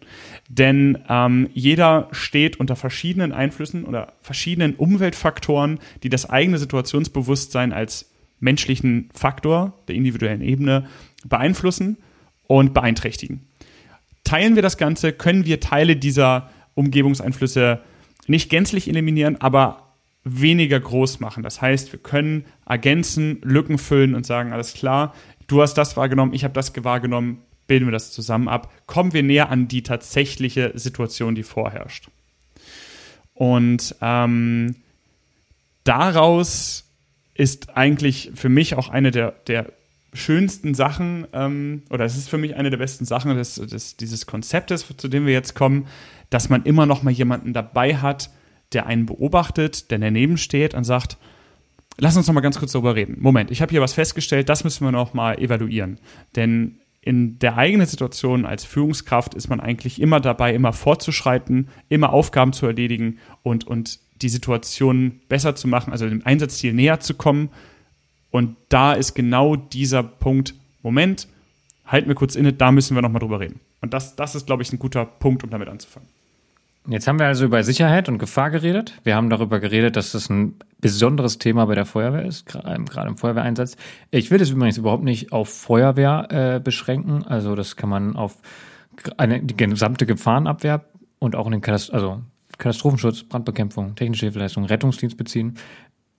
Denn 0.47 0.99
ähm, 1.09 1.49
jeder 1.55 2.07
steht 2.11 2.59
unter 2.59 2.75
verschiedenen 2.75 3.31
Einflüssen 3.31 3.83
oder 3.83 4.13
verschiedenen 4.21 4.75
Umweltfaktoren, 4.75 5.79
die 6.03 6.09
das 6.09 6.29
eigene 6.29 6.59
Situationsbewusstsein 6.59 7.73
als 7.73 8.11
menschlichen 8.39 9.09
Faktor 9.11 9.73
der 9.87 9.95
individuellen 9.95 10.41
Ebene 10.41 10.85
beeinflussen 11.27 11.97
und 12.45 12.75
beeinträchtigen. 12.75 13.47
Teilen 14.23 14.53
wir 14.53 14.61
das 14.61 14.77
Ganze, 14.77 15.13
können 15.13 15.45
wir 15.45 15.59
Teile 15.59 15.95
dieser 15.95 16.51
Umgebungseinflüsse 16.75 17.81
nicht 18.27 18.51
gänzlich 18.51 18.87
eliminieren, 18.87 19.41
aber 19.41 19.95
weniger 20.23 20.79
groß 20.79 21.21
machen. 21.21 21.41
Das 21.41 21.59
heißt, 21.59 21.91
wir 21.91 21.99
können 21.99 22.45
ergänzen, 22.67 23.39
Lücken 23.41 23.79
füllen 23.79 24.13
und 24.13 24.27
sagen, 24.27 24.53
alles 24.53 24.75
klar, 24.75 25.15
du 25.47 25.61
hast 25.61 25.75
das 25.75 25.97
wahrgenommen, 25.97 26.33
ich 26.33 26.43
habe 26.43 26.53
das 26.53 26.73
wahrgenommen, 26.83 27.41
bilden 27.67 27.87
wir 27.87 27.91
das 27.91 28.11
zusammen 28.11 28.47
ab, 28.47 28.71
kommen 28.85 29.13
wir 29.13 29.23
näher 29.23 29.49
an 29.49 29.67
die 29.67 29.83
tatsächliche 29.83 30.71
Situation, 30.75 31.35
die 31.35 31.43
vorherrscht. 31.43 32.09
Und 33.33 33.95
ähm, 34.01 34.75
daraus 35.83 36.85
ist 37.33 37.75
eigentlich 37.75 38.31
für 38.33 38.49
mich 38.49 38.75
auch 38.75 38.89
eine 38.89 39.11
der, 39.11 39.31
der 39.47 39.73
schönsten 40.13 40.73
Sachen, 40.73 41.27
ähm, 41.33 41.83
oder 41.89 42.05
es 42.05 42.15
ist 42.15 42.29
für 42.29 42.37
mich 42.37 42.55
eine 42.55 42.69
der 42.69 42.77
besten 42.77 43.05
Sachen 43.05 43.35
des, 43.35 43.55
des, 43.55 43.97
dieses 43.97 44.25
Konzeptes, 44.25 44.85
zu 44.95 45.07
dem 45.07 45.25
wir 45.25 45.33
jetzt 45.33 45.55
kommen, 45.55 45.87
dass 46.29 46.49
man 46.49 46.63
immer 46.63 46.85
noch 46.85 47.03
mal 47.03 47.11
jemanden 47.11 47.53
dabei 47.53 47.97
hat, 47.97 48.29
der 48.73 48.85
einen 48.85 49.05
beobachtet, 49.05 49.91
der 49.91 49.99
daneben 49.99 50.37
steht 50.37 50.73
und 50.73 50.85
sagt, 50.85 51.17
lass 51.97 52.17
uns 52.17 52.27
noch 52.27 52.33
mal 52.33 52.41
ganz 52.41 52.59
kurz 52.59 52.71
darüber 52.71 52.95
reden. 52.95 53.17
Moment, 53.19 53.51
ich 53.51 53.61
habe 53.61 53.71
hier 53.71 53.81
was 53.81 53.93
festgestellt, 53.93 54.49
das 54.49 54.63
müssen 54.63 54.85
wir 54.85 54.91
noch 54.91 55.13
mal 55.13 55.39
evaluieren. 55.39 55.99
Denn 56.35 56.79
in 57.01 57.37
der 57.39 57.57
eigenen 57.57 57.85
Situation 57.85 58.45
als 58.45 58.65
Führungskraft 58.65 59.35
ist 59.35 59.47
man 59.47 59.59
eigentlich 59.59 60.01
immer 60.01 60.19
dabei, 60.19 60.55
immer 60.55 60.73
fortzuschreiten, 60.73 61.69
immer 61.87 62.11
Aufgaben 62.11 62.51
zu 62.51 62.65
erledigen 62.65 63.19
und, 63.43 63.65
und 63.65 63.99
die 64.21 64.29
Situation 64.29 65.19
besser 65.29 65.55
zu 65.55 65.67
machen, 65.67 65.91
also 65.91 66.09
dem 66.09 66.25
Einsatzziel 66.25 66.73
näher 66.73 66.99
zu 66.99 67.13
kommen. 67.13 67.49
Und 68.31 68.57
da 68.69 68.93
ist 68.93 69.13
genau 69.13 69.55
dieser 69.55 70.01
Punkt, 70.03 70.55
Moment, 70.81 71.27
halten 71.85 72.07
wir 72.07 72.15
kurz 72.15 72.35
inne, 72.35 72.53
da 72.53 72.71
müssen 72.71 72.95
wir 72.95 73.01
nochmal 73.01 73.19
drüber 73.19 73.39
reden. 73.39 73.59
Und 73.81 73.93
das, 73.93 74.15
das 74.15 74.33
ist, 74.33 74.47
glaube 74.47 74.63
ich, 74.63 74.73
ein 74.73 74.79
guter 74.79 75.05
Punkt, 75.05 75.43
um 75.43 75.51
damit 75.51 75.67
anzufangen. 75.67 76.09
Jetzt 76.87 77.07
haben 77.07 77.17
wir 77.17 77.25
also 77.25 77.45
über 77.45 77.63
Sicherheit 77.63 78.09
und 78.09 78.19
Gefahr 78.19 78.51
geredet. 78.51 78.93
Wir 79.03 79.15
haben 79.15 79.29
darüber 79.29 79.59
geredet, 79.59 79.95
dass 79.95 80.11
das 80.11 80.29
ein 80.29 80.55
besonderes 80.79 81.39
Thema 81.39 81.65
bei 81.65 81.73
der 81.73 81.85
Feuerwehr 81.85 82.25
ist, 82.25 82.45
gerade 82.45 83.07
im 83.07 83.17
Feuerwehreinsatz. 83.17 83.75
Ich 84.11 84.29
will 84.29 84.37
das 84.37 84.51
übrigens 84.51 84.77
überhaupt 84.77 85.03
nicht 85.03 85.31
auf 85.31 85.49
Feuerwehr 85.49 86.27
äh, 86.29 86.59
beschränken. 86.59 87.23
Also 87.23 87.55
das 87.55 87.75
kann 87.75 87.89
man 87.89 88.15
auf 88.15 88.37
eine, 89.17 89.41
die 89.41 89.57
gesamte 89.57 90.05
Gefahrenabwehr 90.05 90.85
und 91.17 91.35
auch 91.35 91.47
in 91.47 91.53
den 91.53 91.61
Katast 91.61 91.91
also 91.91 92.21
Katastrophenschutz, 92.57 93.23
Brandbekämpfung, 93.23 93.95
technische 93.95 94.27
Hilfeleistung, 94.27 94.65
Rettungsdienst 94.65 95.17
beziehen. 95.17 95.55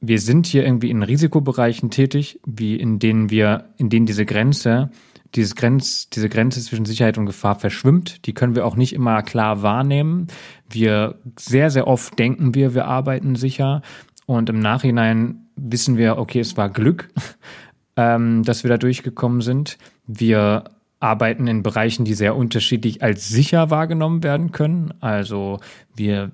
Wir 0.01 0.21
sind 0.21 0.47
hier 0.47 0.65
irgendwie 0.65 0.91
in 0.91 1.03
Risikobereichen 1.03 1.91
tätig, 1.91 2.41
wie 2.45 2.77
in 2.77 2.99
denen 2.99 3.31
wir, 3.31 3.67
in 3.79 3.89
denen 3.89 4.07
diese 4.07 4.27
Grenze 4.27 4.91
dieses 5.35 5.55
Grenz, 5.55 6.09
diese 6.11 6.29
Grenze 6.29 6.61
zwischen 6.61 6.85
Sicherheit 6.85 7.19
und 7.19 7.27
Gefahr 7.27 7.57
verschwimmt. 7.57 8.27
Die 8.27 8.35
können 8.35 8.55
wir 8.55 8.67
auch 8.67 8.77
nicht 8.77 8.93
immer 8.93 9.23
klar 9.23 9.63
wahrnehmen. 9.63 10.29
Wir 10.69 11.19
sehr, 11.39 11.71
sehr 11.71 11.87
oft 11.87 12.19
denken 12.19 12.55
wir, 12.55 12.75
wir 12.75 12.87
arbeiten 12.87 13.35
sicher 13.35 13.83
und 14.27 14.49
im 14.49 14.61
Nachhinein 14.61 15.49
wissen 15.57 15.97
wir, 15.97 16.19
okay, 16.19 16.41
es 16.41 16.57
war 16.57 16.69
Glück, 16.69 17.09
ähm, 17.97 18.43
dass 18.43 18.63
wir 18.63 18.69
da 18.69 18.79
durchgekommen 18.79 19.41
sind. 19.41 19.79
Wir 20.07 20.65
arbeiten 21.01 21.47
in 21.47 21.63
Bereichen, 21.63 22.05
die 22.05 22.15
sehr 22.15 22.37
unterschiedlich 22.37 23.03
als 23.03 23.29
sicher 23.29 23.71
wahrgenommen 23.71 24.23
werden 24.23 24.53
können. 24.53 24.95
Also 25.01 25.61
wir 25.95 26.31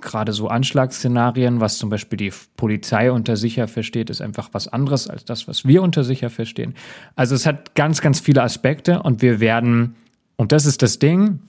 gerade 0.00 0.32
so 0.32 0.48
Anschlagsszenarien, 0.48 1.60
was 1.60 1.78
zum 1.78 1.90
Beispiel 1.90 2.16
die 2.16 2.32
Polizei 2.56 3.10
unter 3.10 3.36
sicher 3.36 3.68
versteht, 3.68 4.10
ist 4.10 4.20
einfach 4.20 4.50
was 4.52 4.68
anderes 4.68 5.08
als 5.08 5.24
das, 5.24 5.48
was 5.48 5.64
wir 5.64 5.82
unter 5.82 6.04
sicher 6.04 6.30
verstehen. 6.30 6.74
Also 7.14 7.34
es 7.34 7.46
hat 7.46 7.74
ganz, 7.74 8.00
ganz 8.00 8.20
viele 8.20 8.42
Aspekte 8.42 9.02
und 9.02 9.22
wir 9.22 9.40
werden, 9.40 9.96
und 10.36 10.52
das 10.52 10.66
ist 10.66 10.82
das 10.82 10.98
Ding, 10.98 11.40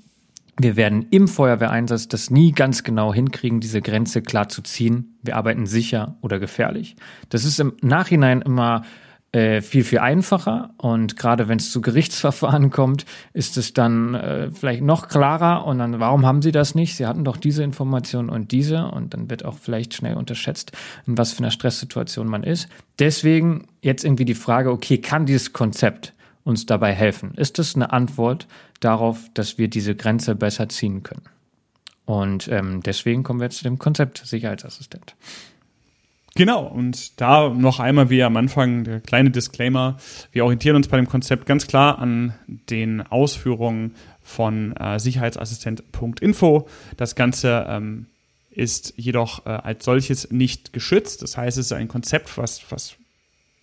wir 0.60 0.76
werden 0.76 1.06
im 1.12 1.28
Feuerwehreinsatz 1.28 2.08
das 2.08 2.32
nie 2.32 2.52
ganz 2.52 2.84
genau 2.84 3.14
hinkriegen, 3.14 3.60
diese 3.60 3.82
Grenze 3.82 4.24
klar 4.24 4.50
zu 4.50 4.64
ziehen. 4.64 5.18
Wir 5.22 5.36
arbeiten 5.36 5.68
sicher 5.68 6.18
oder 6.22 6.40
gefährlich. 6.40 6.96
Das 7.30 7.46
ist 7.46 7.60
im 7.60 7.74
Nachhinein 7.82 8.42
immer 8.42 8.82
äh, 9.34 9.62
viel, 9.62 9.84
viel 9.84 10.00
einfacher. 10.00 10.72
Und 10.78 11.18
gerade 11.18 11.48
wenn 11.48 11.58
es 11.60 11.72
zu 11.72 11.82
Gerichtsverfahren 11.82 12.70
kommt, 12.72 13.06
ist 13.34 13.58
es 13.58 13.74
dann 13.74 14.16
äh, 14.16 14.52
vielleicht 14.52 14.82
noch 14.82 15.10
klarer. 15.10 15.66
Und 15.66 15.80
dann, 15.80 16.00
warum 16.00 16.26
haben 16.26 16.42
sie 16.42 16.52
das 16.52 16.76
nicht? 16.76 16.96
Sie 16.96 17.06
hatten 17.06 17.26
doch 17.26 17.38
diese 17.38 17.64
Information 17.64 18.30
und 18.30 18.52
diese. 18.52 18.86
Und 18.86 19.14
dann 19.14 19.30
wird 19.30 19.44
auch 19.44 19.58
vielleicht 19.58 19.94
schnell 19.94 20.16
unterschätzt, 20.16 20.72
in 21.06 21.18
was 21.18 21.34
für 21.34 21.40
einer 21.40 21.52
Stresssituation 21.52 22.28
man 22.28 22.44
ist. 22.44 22.70
Deswegen 23.00 23.68
jetzt 23.82 24.06
irgendwie 24.06 24.26
die 24.26 24.34
Frage, 24.34 24.72
okay, 24.72 24.98
kann 24.98 25.26
dieses 25.26 25.54
Konzept 25.54 26.14
uns 26.44 26.66
dabei 26.66 26.94
helfen? 26.94 27.34
Ist 27.36 27.60
das 27.60 27.76
eine 27.76 27.92
Antwort 27.92 28.48
darauf, 28.80 29.30
dass 29.34 29.58
wir 29.58 29.68
diese 29.68 29.96
Grenze 29.96 30.36
besser 30.36 30.70
ziehen 30.70 31.04
können? 31.04 31.24
Und 32.06 32.48
ähm, 32.48 32.82
deswegen 32.82 33.24
kommen 33.24 33.42
wir 33.42 33.48
jetzt 33.48 33.58
zu 33.58 33.66
dem 33.66 33.78
Konzept 33.78 34.22
Sicherheitsassistent. 34.26 35.16
Genau, 36.38 36.68
und 36.68 37.20
da 37.20 37.50
noch 37.50 37.80
einmal 37.80 38.12
wie 38.12 38.22
am 38.22 38.38
Anfang 38.38 38.84
der 38.84 39.00
kleine 39.02 39.32
Disclaimer. 39.32 39.98
Wir 40.32 40.44
orientieren 40.44 40.76
uns 40.76 40.88
bei 40.88 40.98
dem 40.98 41.08
Konzept 41.08 41.48
ganz 41.48 41.66
klar 41.66 41.98
an 41.98 42.36
den 42.48 43.02
Ausführungen 43.02 43.96
von 44.22 44.76
äh, 44.78 45.00
Sicherheitsassistent.info. 45.00 46.68
Das 46.96 47.16
Ganze 47.16 47.66
ähm, 47.68 48.06
ist 48.52 48.94
jedoch 48.98 49.48
äh, 49.48 49.50
als 49.50 49.84
solches 49.84 50.30
nicht 50.30 50.74
geschützt. 50.74 51.24
Das 51.24 51.38
heißt, 51.38 51.58
es 51.58 51.66
ist 51.66 51.72
ein 51.72 51.88
Konzept, 51.88 52.38
was, 52.38 52.62
was 52.70 52.98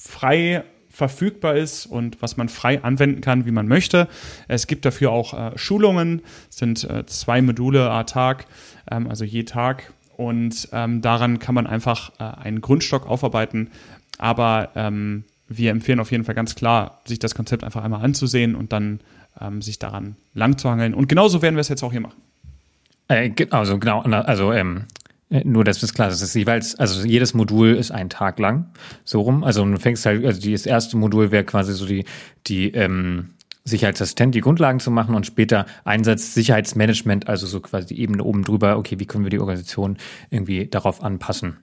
frei 0.01 0.65
verfügbar 0.91 1.55
ist 1.55 1.87
und 1.87 2.23
was 2.23 2.37
man 2.37 2.49
frei 2.49 2.83
anwenden 2.83 3.21
kann, 3.21 3.47
wie 3.47 3.53
man 3.53 3.69
möchte. 3.69 4.09
Es 4.49 4.67
gibt 4.67 4.85
dafür 4.85 5.13
auch 5.13 5.33
äh, 5.33 5.57
Schulungen, 5.57 6.23
es 6.51 6.57
sind 6.57 6.83
äh, 6.83 7.07
zwei 7.07 7.41
Module 7.41 7.89
a 7.89 8.03
Tag, 8.03 8.47
ähm, 8.91 9.07
also 9.09 9.25
je 9.25 9.45
Tag 9.45 9.93
und 10.17 10.69
ähm, 10.73 11.03
daran 11.03 11.39
kann 11.39 11.55
man 11.55 11.67
einfach 11.67 12.13
äh, 12.19 12.25
einen 12.25 12.61
Grundstock 12.61 13.07
aufarbeiten. 13.07 13.71
Aber 14.19 14.71
ähm, 14.75 15.25
wir 15.49 15.71
empfehlen 15.71 16.01
auf 16.01 16.11
jeden 16.11 16.25
Fall 16.25 16.35
ganz 16.35 16.55
klar, 16.55 17.01
sich 17.05 17.19
das 17.19 17.35
Konzept 17.35 17.65
einfach 17.65 17.85
einmal 17.85 18.05
anzusehen 18.05 18.55
und 18.55 18.73
dann 18.73 19.01
ähm, 19.41 19.63
sich 19.63 19.79
daran 19.79 20.17
lang 20.35 20.59
zu 20.59 20.71
hangeln. 20.71 20.95
Und 20.95 21.09
genauso 21.09 21.43
werden 21.43 21.57
wir 21.57 21.61
es 21.61 21.69
jetzt 21.69 21.83
auch 21.83 21.93
hier 21.93 22.01
machen. 22.01 22.21
Äh, 23.09 23.33
also 23.51 23.79
genau, 23.79 24.01
also 24.03 24.53
ähm, 24.53 24.85
äh, 25.31 25.43
nur, 25.45 25.65
dass 25.65 25.83
es 25.83 25.95
klar 25.95 26.09
ist, 26.09 26.23
ist 26.23 26.35
jeweils, 26.35 26.79
also 26.79 27.07
jedes 27.07 27.35
Modul 27.35 27.75
ist 27.75 27.91
ein 27.91 28.09
Tag 28.09 28.39
lang, 28.39 28.67
so 29.05 29.21
rum. 29.21 29.45
Also 29.45 29.65
du 29.65 29.79
fängst 29.79 30.07
halt, 30.07 30.25
also 30.25 30.51
das 30.51 30.67
erste 30.67 30.97
Modul 30.97 31.31
wäre 31.31 31.45
quasi 31.45 31.75
so 31.75 31.87
die, 31.87 32.05
die 32.47 32.73
ähm, 32.73 33.31
Sicherheitsassistent 33.65 34.35
die 34.35 34.41
Grundlagen 34.41 34.81
zu 34.81 34.91
machen 34.91 35.15
und 35.15 35.27
später 35.27 35.67
Einsatz 35.85 36.35
Sicherheitsmanagement, 36.35 37.29
also 37.29 37.47
so 37.47 37.61
quasi 37.61 37.87
die 37.87 38.01
Ebene 38.01 38.23
oben 38.23 38.45
drüber, 38.45 38.77
okay, 38.77 38.99
wie 38.99 39.07
können 39.07 39.25
wir 39.25 39.31
die 39.31 39.41
Organisation 39.41 39.97
irgendwie 40.31 40.67
darauf 40.67 41.03
anpassen. 41.03 41.59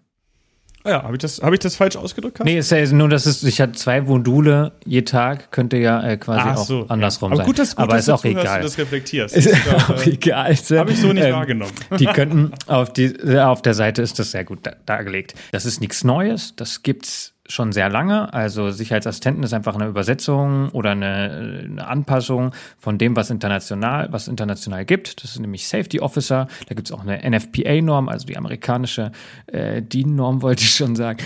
Ah 0.83 0.89
ja, 0.89 1.03
habe 1.03 1.13
ich, 1.13 1.21
das, 1.21 1.41
hab 1.43 1.53
ich 1.53 1.59
das 1.59 1.75
falsch 1.75 1.95
ausgedrückt? 1.95 2.39
Hast? 2.39 2.45
Nee, 2.45 2.57
ist 2.57 2.71
ja 2.71 2.83
nur, 2.91 3.07
dass 3.07 3.27
es, 3.27 3.43
ich 3.43 3.61
hatte 3.61 3.73
zwei 3.73 4.01
Module 4.01 4.71
je 4.83 5.03
Tag, 5.03 5.51
könnte 5.51 5.77
ja 5.77 6.01
äh, 6.01 6.17
quasi 6.17 6.41
Ach 6.43 6.57
so, 6.57 6.81
auch 6.81 6.89
andersrum 6.89 7.31
ja. 7.31 7.37
Aber 7.37 7.45
gut, 7.45 7.59
dass, 7.59 7.75
gut, 7.75 7.83
Aber 7.83 7.93
dass 7.93 8.05
ist 8.05 8.09
auch 8.09 8.21
du, 8.23 8.29
egal. 8.29 8.43
Dass 8.43 8.55
du 8.55 8.63
das 8.63 8.77
reflektierst. 8.79 9.35
Ist 9.35 9.53
auch 9.89 10.05
egal. 10.07 10.55
Habe 10.55 10.91
ich 10.91 10.99
so 10.99 11.13
nicht 11.13 11.23
ähm, 11.23 11.33
wahrgenommen. 11.33 11.73
Die 11.99 12.05
könnten 12.13 12.51
auf, 12.65 12.91
die, 12.91 13.13
auf 13.37 13.61
der 13.61 13.75
Seite 13.75 14.01
ist 14.01 14.17
das 14.17 14.31
sehr 14.31 14.43
gut 14.43 14.61
dargelegt. 14.87 15.35
Das 15.51 15.65
ist 15.65 15.81
nichts 15.81 16.03
Neues, 16.03 16.55
das 16.55 16.81
gibt's 16.81 17.35
schon 17.51 17.71
sehr 17.71 17.89
lange. 17.89 18.33
Also 18.33 18.71
Sicherheitsassistenten 18.71 19.43
ist 19.43 19.53
einfach 19.53 19.75
eine 19.75 19.87
Übersetzung 19.87 20.69
oder 20.69 20.91
eine, 20.91 21.65
eine, 21.69 21.87
Anpassung 21.87 22.53
von 22.77 22.97
dem, 22.97 23.15
was 23.15 23.29
international, 23.29 24.11
was 24.11 24.27
international 24.27 24.85
gibt. 24.85 25.23
Das 25.23 25.31
ist 25.31 25.39
nämlich 25.39 25.67
Safety 25.67 25.99
Officer. 25.99 26.47
Da 26.67 26.75
gibt 26.75 26.87
es 26.87 26.91
auch 26.91 27.05
eine 27.05 27.19
NFPA-Norm, 27.29 28.09
also 28.09 28.25
die 28.25 28.37
amerikanische 28.37 29.11
äh, 29.47 29.81
DIN-Norm, 29.81 30.41
wollte 30.41 30.63
ich 30.63 30.71
schon 30.71 30.95
sagen 30.95 31.17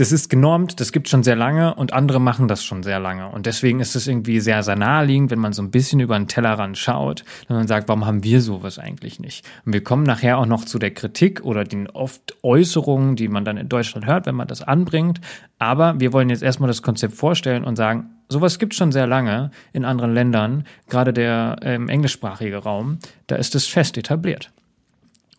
das 0.00 0.12
ist 0.12 0.30
genormt, 0.30 0.80
das 0.80 0.92
gibt 0.92 1.10
schon 1.10 1.22
sehr 1.22 1.36
lange 1.36 1.74
und 1.74 1.92
andere 1.92 2.22
machen 2.22 2.48
das 2.48 2.64
schon 2.64 2.82
sehr 2.82 2.98
lange. 2.98 3.28
Und 3.28 3.44
deswegen 3.44 3.80
ist 3.80 3.94
es 3.94 4.06
irgendwie 4.06 4.40
sehr, 4.40 4.62
sehr 4.62 4.74
naheliegend, 4.74 5.30
wenn 5.30 5.38
man 5.38 5.52
so 5.52 5.60
ein 5.60 5.70
bisschen 5.70 6.00
über 6.00 6.16
den 6.16 6.26
Tellerrand 6.26 6.78
schaut 6.78 7.22
und 7.48 7.56
man 7.56 7.68
sagt, 7.68 7.86
warum 7.86 8.06
haben 8.06 8.24
wir 8.24 8.40
sowas 8.40 8.78
eigentlich 8.78 9.20
nicht? 9.20 9.44
Und 9.66 9.74
wir 9.74 9.84
kommen 9.84 10.04
nachher 10.04 10.38
auch 10.38 10.46
noch 10.46 10.64
zu 10.64 10.78
der 10.78 10.92
Kritik 10.92 11.44
oder 11.44 11.64
den 11.64 11.86
oft 11.90 12.34
Äußerungen, 12.42 13.14
die 13.14 13.28
man 13.28 13.44
dann 13.44 13.58
in 13.58 13.68
Deutschland 13.68 14.06
hört, 14.06 14.24
wenn 14.24 14.36
man 14.36 14.48
das 14.48 14.62
anbringt. 14.62 15.20
Aber 15.58 16.00
wir 16.00 16.14
wollen 16.14 16.30
jetzt 16.30 16.42
erstmal 16.42 16.68
das 16.68 16.80
Konzept 16.80 17.12
vorstellen 17.12 17.64
und 17.64 17.76
sagen, 17.76 18.08
sowas 18.30 18.58
gibt 18.58 18.72
es 18.72 18.78
schon 18.78 18.92
sehr 18.92 19.06
lange 19.06 19.50
in 19.74 19.84
anderen 19.84 20.14
Ländern, 20.14 20.64
gerade 20.88 21.12
der 21.12 21.56
ähm, 21.60 21.90
englischsprachige 21.90 22.56
Raum, 22.56 23.00
da 23.26 23.36
ist 23.36 23.54
es 23.54 23.66
fest 23.66 23.98
etabliert. 23.98 24.50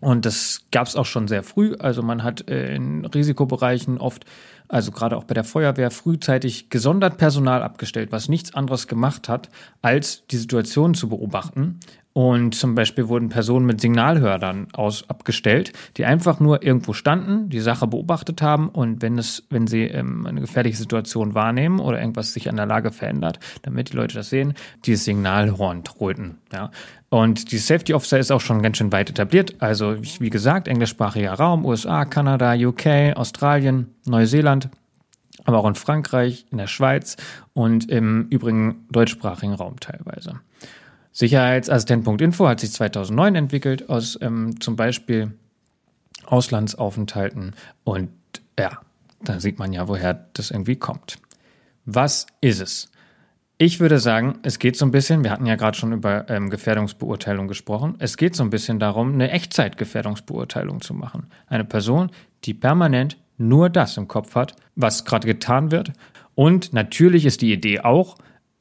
Und 0.01 0.25
das 0.25 0.65
gab 0.71 0.87
es 0.87 0.95
auch 0.95 1.05
schon 1.05 1.27
sehr 1.27 1.43
früh. 1.43 1.75
Also 1.79 2.01
man 2.01 2.23
hat 2.23 2.49
äh, 2.49 2.75
in 2.75 3.05
Risikobereichen 3.05 3.99
oft, 3.99 4.25
also 4.67 4.91
gerade 4.91 5.15
auch 5.15 5.23
bei 5.23 5.35
der 5.35 5.43
Feuerwehr, 5.43 5.91
frühzeitig 5.91 6.69
gesondert 6.69 7.17
Personal 7.17 7.61
abgestellt, 7.61 8.11
was 8.11 8.27
nichts 8.27 8.53
anderes 8.53 8.87
gemacht 8.87 9.29
hat, 9.29 9.49
als 9.81 10.25
die 10.27 10.37
Situation 10.37 10.95
zu 10.95 11.07
beobachten. 11.07 11.79
Und 12.13 12.55
zum 12.55 12.75
Beispiel 12.75 13.07
wurden 13.07 13.29
Personen 13.29 13.65
mit 13.65 13.79
Signalhördern 13.79 14.67
aus 14.73 15.09
abgestellt, 15.09 15.71
die 15.95 16.03
einfach 16.03 16.41
nur 16.41 16.61
irgendwo 16.61 16.91
standen, 16.91 17.47
die 17.49 17.61
Sache 17.61 17.87
beobachtet 17.87 18.41
haben 18.41 18.67
und 18.67 19.01
wenn 19.01 19.17
es, 19.17 19.43
wenn 19.49 19.65
sie 19.65 19.83
ähm, 19.83 20.25
eine 20.25 20.41
gefährliche 20.41 20.77
Situation 20.77 21.35
wahrnehmen 21.35 21.79
oder 21.79 22.01
irgendwas 22.01 22.33
sich 22.33 22.49
an 22.49 22.57
der 22.57 22.65
Lage 22.65 22.91
verändert, 22.91 23.39
damit 23.61 23.93
die 23.93 23.95
Leute 23.95 24.15
das 24.15 24.29
sehen, 24.29 24.55
dieses 24.85 25.05
Signalhorn 25.05 25.85
tröten. 25.85 26.39
Ja. 26.51 26.71
Und 27.13 27.51
die 27.51 27.57
Safety 27.57 27.93
Officer 27.93 28.19
ist 28.19 28.31
auch 28.31 28.39
schon 28.39 28.61
ganz 28.61 28.77
schön 28.77 28.93
weit 28.93 29.09
etabliert. 29.09 29.61
Also, 29.61 29.97
wie 30.01 30.29
gesagt, 30.29 30.69
englischsprachiger 30.69 31.33
Raum, 31.33 31.65
USA, 31.65 32.05
Kanada, 32.05 32.55
UK, 32.55 33.17
Australien, 33.17 33.93
Neuseeland, 34.05 34.69
aber 35.43 35.59
auch 35.59 35.67
in 35.67 35.75
Frankreich, 35.75 36.45
in 36.51 36.57
der 36.57 36.67
Schweiz 36.67 37.17
und 37.51 37.89
im 37.91 38.27
übrigen 38.29 38.85
deutschsprachigen 38.91 39.53
Raum 39.53 39.77
teilweise. 39.81 40.39
Sicherheitsassistent.info 41.11 42.47
hat 42.47 42.61
sich 42.61 42.71
2009 42.71 43.35
entwickelt 43.35 43.89
aus 43.89 44.17
ähm, 44.21 44.61
zum 44.61 44.77
Beispiel 44.77 45.33
Auslandsaufenthalten 46.27 47.55
und 47.83 48.09
ja, 48.57 48.79
da 49.21 49.41
sieht 49.41 49.59
man 49.59 49.73
ja, 49.73 49.89
woher 49.89 50.27
das 50.31 50.49
irgendwie 50.49 50.77
kommt. 50.77 51.17
Was 51.83 52.25
ist 52.39 52.61
es? 52.61 52.89
Ich 53.63 53.79
würde 53.79 53.99
sagen, 53.99 54.39
es 54.41 54.57
geht 54.57 54.75
so 54.75 54.85
ein 54.85 54.91
bisschen, 54.91 55.23
wir 55.23 55.29
hatten 55.29 55.45
ja 55.45 55.55
gerade 55.55 55.77
schon 55.77 55.93
über 55.93 56.27
ähm, 56.31 56.49
Gefährdungsbeurteilung 56.49 57.47
gesprochen, 57.47 57.93
es 57.99 58.17
geht 58.17 58.35
so 58.35 58.41
ein 58.41 58.49
bisschen 58.49 58.79
darum, 58.79 59.13
eine 59.13 59.29
Echtzeitgefährdungsbeurteilung 59.29 60.81
zu 60.81 60.95
machen. 60.95 61.27
Eine 61.45 61.63
Person, 61.63 62.09
die 62.43 62.55
permanent 62.55 63.17
nur 63.37 63.69
das 63.69 63.97
im 63.97 64.07
Kopf 64.07 64.33
hat, 64.33 64.55
was 64.75 65.05
gerade 65.05 65.27
getan 65.27 65.69
wird. 65.69 65.91
Und 66.33 66.73
natürlich 66.73 67.23
ist 67.27 67.43
die 67.43 67.53
Idee 67.53 67.81
auch, 67.81 68.15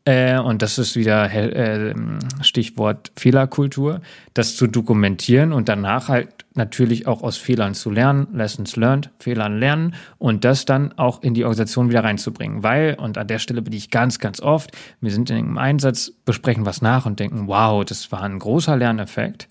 äh, 0.05 0.39
und 0.39 0.63
das 0.63 0.79
ist 0.79 0.97
wieder 0.97 1.31
äh, 1.31 1.95
Stichwort 2.43 3.13
Fehlerkultur, 3.17 4.01
das 4.33 4.57
zu 4.57 4.67
dokumentieren 4.67 5.53
und 5.53 5.69
danach 5.69 6.09
halt 6.09 6.47
natürlich 6.55 7.07
auch 7.07 7.23
aus 7.23 7.37
Fehlern 7.37 7.75
zu 7.75 7.91
lernen, 7.91 8.29
Lessons 8.33 8.77
learned, 8.77 9.11
Fehlern 9.19 9.59
lernen 9.59 9.95
und 10.19 10.45
das 10.45 10.65
dann 10.65 10.93
auch 10.99 11.23
in 11.23 11.35
die 11.35 11.45
Organisation 11.45 11.91
wieder 11.91 12.03
reinzubringen. 12.03 12.63
Weil, 12.63 12.95
und 12.95 13.19
an 13.19 13.27
der 13.27 13.39
Stelle 13.39 13.63
bin 13.63 13.75
ich 13.75 13.91
ganz, 13.91 14.19
ganz 14.19 14.41
oft, 14.41 14.73
wir 15.01 15.11
sind 15.11 15.31
in 15.31 15.37
einem 15.37 15.59
Einsatz, 15.59 16.13
besprechen 16.25 16.65
was 16.65 16.83
nach 16.83 17.05
und 17.05 17.21
denken, 17.21 17.47
wow, 17.47 17.85
das 17.85 18.11
war 18.11 18.23
ein 18.23 18.39
großer 18.39 18.77
Lerneffekt. 18.77 19.49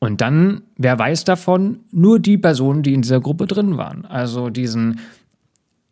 Und 0.00 0.20
dann, 0.20 0.62
wer 0.76 0.96
weiß 0.98 1.24
davon? 1.24 1.80
Nur 1.90 2.20
die 2.20 2.38
Personen, 2.38 2.84
die 2.84 2.94
in 2.94 3.02
dieser 3.02 3.20
Gruppe 3.20 3.46
drin 3.46 3.76
waren. 3.76 4.04
Also 4.04 4.48
diesen 4.48 5.00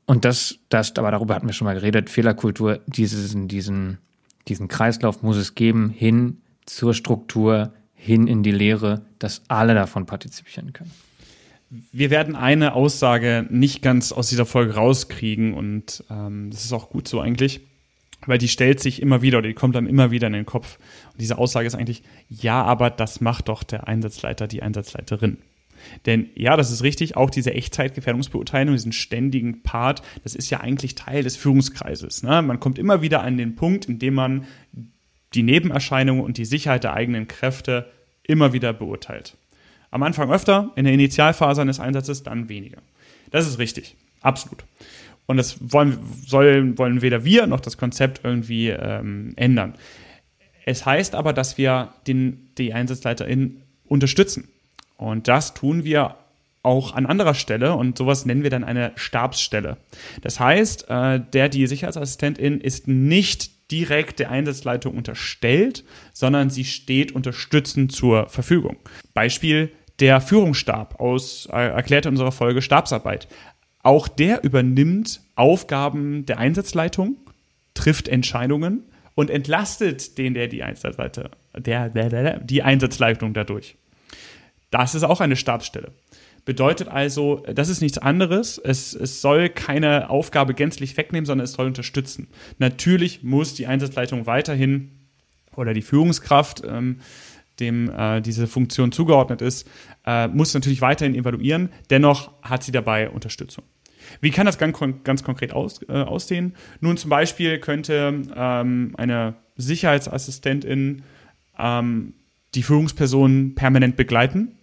und 0.06 0.24
das, 0.24 0.58
das, 0.68 0.96
aber 0.96 1.10
darüber 1.10 1.34
hatten 1.34 1.46
wir 1.46 1.52
schon 1.52 1.66
mal 1.66 1.74
geredet, 1.74 2.10
Fehlerkultur, 2.10 2.80
diesen, 2.86 3.48
diesen, 3.48 3.98
diesen 4.46 4.68
Kreislauf 4.68 5.22
muss 5.22 5.36
es 5.36 5.54
geben, 5.54 5.90
hin 5.90 6.38
zur 6.64 6.94
Struktur, 6.94 7.72
hin 7.94 8.28
in 8.28 8.44
die 8.44 8.52
Lehre, 8.52 9.02
dass 9.18 9.42
alle 9.48 9.74
davon 9.74 10.06
partizipieren 10.06 10.72
können. 10.72 10.92
Wir 11.92 12.10
werden 12.10 12.36
eine 12.36 12.74
Aussage 12.74 13.46
nicht 13.50 13.82
ganz 13.82 14.12
aus 14.12 14.28
dieser 14.28 14.46
Folge 14.46 14.74
rauskriegen 14.74 15.54
und 15.54 16.04
ähm, 16.08 16.50
das 16.50 16.64
ist 16.64 16.72
auch 16.72 16.90
gut 16.90 17.08
so 17.08 17.20
eigentlich, 17.20 17.60
weil 18.26 18.38
die 18.38 18.46
stellt 18.46 18.78
sich 18.78 19.02
immer 19.02 19.22
wieder 19.22 19.38
oder 19.38 19.48
die 19.48 19.54
kommt 19.54 19.74
dann 19.74 19.88
immer 19.88 20.12
wieder 20.12 20.28
in 20.28 20.32
den 20.32 20.46
Kopf. 20.46 20.78
Und 21.12 21.20
diese 21.20 21.38
Aussage 21.38 21.66
ist 21.66 21.74
eigentlich, 21.74 22.04
ja, 22.28 22.62
aber 22.62 22.90
das 22.90 23.20
macht 23.20 23.48
doch 23.48 23.64
der 23.64 23.88
Einsatzleiter, 23.88 24.46
die 24.46 24.62
Einsatzleiterin. 24.62 25.38
Denn 26.06 26.30
ja, 26.34 26.56
das 26.56 26.70
ist 26.70 26.82
richtig, 26.82 27.16
auch 27.16 27.30
diese 27.30 27.54
Echtzeitgefährdungsbeurteilung, 27.54 28.74
diesen 28.74 28.92
ständigen 28.92 29.62
Part, 29.62 30.02
das 30.22 30.34
ist 30.34 30.50
ja 30.50 30.60
eigentlich 30.60 30.94
Teil 30.94 31.22
des 31.22 31.36
Führungskreises. 31.36 32.22
Ne? 32.22 32.42
Man 32.42 32.60
kommt 32.60 32.78
immer 32.78 33.02
wieder 33.02 33.22
an 33.22 33.36
den 33.36 33.56
Punkt, 33.56 33.86
in 33.86 33.98
dem 33.98 34.14
man 34.14 34.46
die 35.34 35.42
Nebenerscheinungen 35.42 36.24
und 36.24 36.38
die 36.38 36.44
Sicherheit 36.44 36.84
der 36.84 36.94
eigenen 36.94 37.28
Kräfte 37.28 37.90
immer 38.22 38.52
wieder 38.52 38.72
beurteilt. 38.72 39.36
Am 39.90 40.02
Anfang 40.02 40.30
öfter, 40.30 40.72
in 40.76 40.84
der 40.84 40.94
Initialphase 40.94 41.62
eines 41.62 41.80
Einsatzes 41.80 42.22
dann 42.22 42.48
weniger. 42.48 42.82
Das 43.30 43.46
ist 43.46 43.58
richtig, 43.58 43.96
absolut. 44.20 44.64
Und 45.26 45.36
das 45.36 45.58
wollen, 45.60 45.98
sollen, 46.24 46.78
wollen 46.78 47.02
weder 47.02 47.24
wir 47.24 47.46
noch 47.46 47.60
das 47.60 47.76
Konzept 47.76 48.20
irgendwie 48.24 48.68
ähm, 48.68 49.32
ändern. 49.36 49.74
Es 50.64 50.86
heißt 50.86 51.14
aber, 51.14 51.32
dass 51.32 51.58
wir 51.58 51.94
den, 52.06 52.50
die 52.58 52.72
EinsatzleiterInnen 52.72 53.62
unterstützen. 53.86 54.48
Und 54.96 55.28
das 55.28 55.54
tun 55.54 55.84
wir 55.84 56.16
auch 56.62 56.94
an 56.94 57.06
anderer 57.06 57.34
Stelle 57.34 57.74
und 57.74 57.96
sowas 57.96 58.26
nennen 58.26 58.42
wir 58.42 58.50
dann 58.50 58.64
eine 58.64 58.92
Stabsstelle. 58.96 59.76
Das 60.22 60.40
heißt, 60.40 60.90
äh, 60.90 61.20
der, 61.32 61.48
die 61.48 61.66
Sicherheitsassistentin 61.66 62.60
ist 62.60 62.88
nicht 62.88 63.70
direkt 63.70 64.18
der 64.18 64.30
Einsatzleitung 64.30 64.96
unterstellt, 64.96 65.84
sondern 66.12 66.50
sie 66.50 66.64
steht 66.64 67.12
unterstützend 67.12 67.92
zur 67.92 68.28
Verfügung. 68.28 68.76
Beispiel 69.14 69.70
der 70.00 70.20
Führungsstab 70.20 71.00
aus, 71.00 71.48
äh, 71.52 71.68
erklärt 71.68 72.06
in 72.06 72.12
unserer 72.12 72.32
Folge 72.32 72.62
Stabsarbeit. 72.62 73.28
Auch 73.82 74.08
der 74.08 74.42
übernimmt 74.42 75.20
Aufgaben 75.36 76.26
der 76.26 76.38
Einsatzleitung, 76.38 77.16
trifft 77.74 78.08
Entscheidungen 78.08 78.82
und 79.14 79.30
entlastet 79.30 80.18
den, 80.18 80.34
der 80.34 80.48
die 80.48 80.62
Einsatzleitung, 80.62 81.28
der, 81.56 81.90
der, 81.90 82.08
der, 82.08 82.40
die 82.40 82.62
Einsatzleitung 82.62 83.34
dadurch. 83.34 83.76
Das 84.70 84.94
ist 84.94 85.04
auch 85.04 85.20
eine 85.20 85.36
Stabsstelle. 85.36 85.92
Bedeutet 86.44 86.88
also, 86.88 87.42
das 87.52 87.68
ist 87.68 87.80
nichts 87.80 87.98
anderes. 87.98 88.58
Es, 88.58 88.94
es 88.94 89.20
soll 89.20 89.48
keine 89.48 90.10
Aufgabe 90.10 90.54
gänzlich 90.54 90.96
wegnehmen, 90.96 91.26
sondern 91.26 91.44
es 91.44 91.52
soll 91.52 91.66
unterstützen. 91.66 92.28
Natürlich 92.58 93.24
muss 93.24 93.54
die 93.54 93.66
Einsatzleitung 93.66 94.26
weiterhin 94.26 94.92
oder 95.56 95.74
die 95.74 95.82
Führungskraft, 95.82 96.62
ähm, 96.64 97.00
dem 97.58 97.90
äh, 97.90 98.20
diese 98.20 98.46
Funktion 98.46 98.92
zugeordnet 98.92 99.42
ist, 99.42 99.68
äh, 100.06 100.28
muss 100.28 100.54
natürlich 100.54 100.82
weiterhin 100.82 101.16
evaluieren. 101.16 101.70
Dennoch 101.90 102.30
hat 102.42 102.62
sie 102.62 102.72
dabei 102.72 103.10
Unterstützung. 103.10 103.64
Wie 104.20 104.30
kann 104.30 104.46
das 104.46 104.58
ganz, 104.58 104.78
ganz 105.02 105.24
konkret 105.24 105.52
aus, 105.52 105.80
äh, 105.88 105.92
aussehen? 105.92 106.54
Nun 106.80 106.96
zum 106.96 107.10
Beispiel 107.10 107.58
könnte 107.58 108.22
ähm, 108.36 108.94
eine 108.96 109.34
Sicherheitsassistentin 109.56 111.02
ähm, 111.58 112.14
die 112.56 112.64
Führungsperson 112.64 113.54
permanent 113.54 113.96
begleiten 113.96 114.56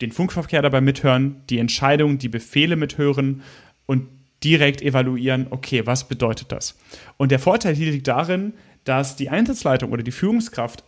den 0.00 0.12
Funkverkehr 0.12 0.62
dabei 0.62 0.80
mithören, 0.80 1.42
die 1.48 1.58
Entscheidungen, 1.58 2.18
die 2.18 2.28
Befehle 2.28 2.76
mithören 2.76 3.42
und 3.86 4.08
direkt 4.42 4.82
evaluieren, 4.82 5.46
okay, 5.50 5.86
was 5.86 6.08
bedeutet 6.08 6.52
das? 6.52 6.78
Und 7.16 7.30
der 7.30 7.38
Vorteil 7.38 7.74
hier 7.74 7.90
liegt 7.90 8.08
darin, 8.08 8.54
dass 8.84 9.16
die 9.16 9.30
Einsatzleitung 9.30 9.92
oder 9.92 10.02
die 10.02 10.10
Führungskraft 10.10 10.84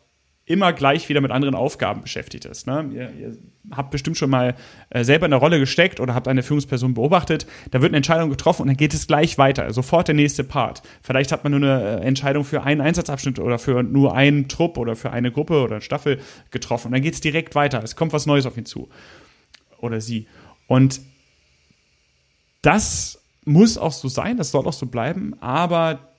immer 0.47 0.73
gleich 0.73 1.09
wieder 1.09 1.21
mit 1.21 1.33
anderen 1.33 1.57
Aufgaben 1.57 2.03
beschäftigt 2.03 2.45
ist. 2.45 2.69
Ne? 2.69 2.89
Ihr, 2.93 3.11
ihr, 3.11 3.37
habt 3.73 3.91
bestimmt 3.91 4.17
schon 4.17 4.31
mal 4.31 4.55
äh, 4.91 5.03
selber 5.03 5.27
in 5.27 5.33
der 5.33 5.41
Rolle 5.41 5.59
gesteckt 5.59 5.99
oder 5.99 6.15
habt 6.15 6.29
eine 6.29 6.45
Führungsperson 6.45 6.95
beobachtet. 6.95 7.49
Da 7.73 7.83
wird 7.83 7.91
eine 7.91 7.97
Entscheidung 7.97 8.31
getroffen 8.31 8.63
und 8.63 8.69
dann 8.69 8.77
geht 8.77 8.95
es 8.95 9.09
gleich 9.09 9.39
weiter. 9.39 9.73
Sofort 9.73 10.07
der 10.07 10.15
nächste 10.15 10.45
Part. 10.45 10.83
Vielleicht 11.03 11.33
hat 11.33 11.43
man 11.43 11.51
nur 11.51 11.61
eine 11.61 12.01
äh, 12.01 12.07
Entscheidung 12.07 12.45
für 12.45 12.63
einen 12.63 12.81
Einsatzabschnitt 12.81 13.41
oder 13.41 13.59
für 13.59 13.83
nur 13.83 14.15
einen 14.15 14.47
Trupp 14.49 14.79
oder 14.79 14.95
für 14.95 15.11
eine 15.11 15.33
Gruppe 15.33 15.61
oder 15.61 15.81
Staffel 15.81 16.21
getroffen. 16.53 16.89
Und 16.89 16.93
dann 16.93 17.03
geht 17.03 17.15
es 17.15 17.21
direkt 17.21 17.57
weiter. 17.57 17.83
Es 17.83 17.97
kommt 17.97 18.13
was 18.13 18.27
Neues 18.27 18.47
auf 18.47 18.57
ihn 18.57 18.67
zu. 18.67 18.89
Oder 19.79 20.01
sie. 20.01 20.29
Und 20.69 21.01
das 22.63 23.21
muss 23.45 23.79
auch 23.79 23.93
so 23.93 24.07
sein, 24.07 24.37
das 24.37 24.53
soll 24.53 24.67
auch 24.67 24.73
so 24.73 24.87
bleiben, 24.87 25.35
aber 25.41 26.13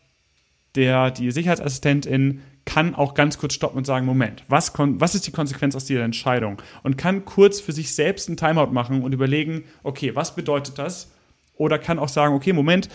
der, 0.75 1.11
die 1.11 1.31
Sicherheitsassistentin 1.31 2.41
kann 2.67 2.93
auch 2.93 3.13
ganz 3.13 3.37
kurz 3.37 3.53
stoppen 3.53 3.77
und 3.77 3.85
sagen, 3.85 4.05
Moment, 4.05 4.43
was, 4.49 4.73
was 4.77 5.15
ist 5.15 5.25
die 5.25 5.31
Konsequenz 5.31 5.73
aus 5.73 5.85
dieser 5.85 6.03
Entscheidung? 6.03 6.61
Und 6.83 6.97
kann 6.97 7.23
kurz 7.23 7.61
für 7.61 7.71
sich 7.71 7.95
selbst 7.95 8.27
einen 8.27 8.35
Timeout 8.35 8.71
machen 8.71 9.01
und 9.03 9.13
überlegen, 9.13 9.63
okay, 9.83 10.13
was 10.15 10.35
bedeutet 10.35 10.77
das? 10.77 11.09
Oder 11.55 11.79
kann 11.79 11.97
auch 11.97 12.09
sagen, 12.09 12.35
okay, 12.35 12.51
Moment, 12.51 12.89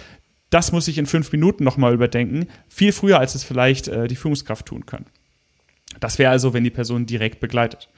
das 0.51 0.73
muss 0.73 0.89
ich 0.89 0.99
in 0.99 1.07
fünf 1.07 1.33
Minuten 1.33 1.65
nochmal 1.65 1.95
überdenken, 1.95 2.49
viel 2.69 2.93
früher, 2.93 3.19
als 3.19 3.35
es 3.35 3.45
vielleicht 3.45 3.89
äh, 3.89 4.07
die 4.07 4.15
Führungskraft 4.15 4.67
tun 4.67 4.85
kann. 4.85 5.07
Das 6.01 6.19
wäre 6.19 6.31
also, 6.31 6.53
wenn 6.53 6.65
die 6.65 6.71
Person 6.71 7.07
direkt 7.07 7.41
begleitet. 7.41 7.89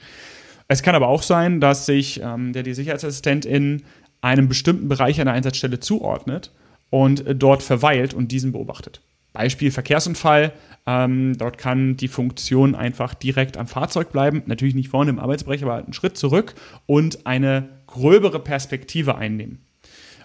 Es 0.69 0.81
kann 0.81 0.95
aber 0.95 1.09
auch 1.09 1.23
sein, 1.23 1.59
dass 1.59 1.85
sich 1.85 2.21
ähm, 2.23 2.53
der 2.53 2.63
die 2.63 2.73
Sicherheitsassistent 2.73 3.45
in 3.45 3.83
einem 4.21 4.47
bestimmten 4.47 4.87
Bereich 4.87 5.19
einer 5.19 5.33
Einsatzstelle 5.33 5.81
zuordnet 5.81 6.51
und 6.89 7.27
äh, 7.27 7.35
dort 7.35 7.63
verweilt 7.63 8.13
und 8.13 8.31
diesen 8.31 8.53
beobachtet. 8.53 9.01
Beispiel 9.33 9.71
Verkehrsunfall. 9.71 10.53
Ähm, 10.87 11.37
dort 11.37 11.57
kann 11.57 11.97
die 11.97 12.07
Funktion 12.07 12.75
einfach 12.75 13.13
direkt 13.13 13.57
am 13.57 13.67
Fahrzeug 13.67 14.11
bleiben. 14.11 14.43
Natürlich 14.45 14.75
nicht 14.75 14.89
vorne 14.89 15.09
im 15.09 15.19
Arbeitsbereich, 15.19 15.63
aber 15.63 15.77
einen 15.77 15.93
Schritt 15.93 16.17
zurück 16.17 16.53
und 16.85 17.25
eine 17.25 17.69
gröbere 17.87 18.39
Perspektive 18.39 19.15
einnehmen. 19.15 19.59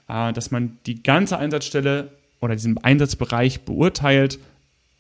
Äh, 0.08 0.32
dass 0.32 0.50
man 0.50 0.78
die 0.86 1.02
ganze 1.02 1.38
Einsatzstelle 1.38 2.12
oder 2.40 2.54
diesen 2.54 2.78
Einsatzbereich 2.78 3.62
beurteilt, 3.62 4.38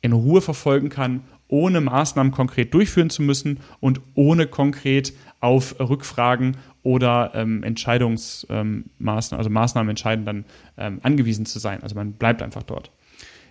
in 0.02 0.12
Ruhe 0.12 0.40
verfolgen 0.40 0.88
kann, 0.88 1.24
ohne 1.48 1.80
Maßnahmen 1.80 2.32
konkret 2.32 2.72
durchführen 2.72 3.10
zu 3.10 3.22
müssen 3.22 3.60
und 3.80 4.00
ohne 4.14 4.46
konkret 4.46 5.12
auf 5.40 5.78
Rückfragen 5.80 6.56
oder 6.82 7.32
ähm, 7.34 7.62
Entscheidungsmaßnahmen, 7.62 8.84
ähm, 8.98 9.38
also 9.38 9.50
Maßnahmen 9.50 9.90
entscheiden 9.90 10.24
dann 10.24 10.44
ähm, 10.78 11.00
angewiesen 11.02 11.44
zu 11.44 11.58
sein. 11.58 11.82
Also 11.82 11.96
man 11.96 12.12
bleibt 12.12 12.40
einfach 12.40 12.62
dort. 12.62 12.90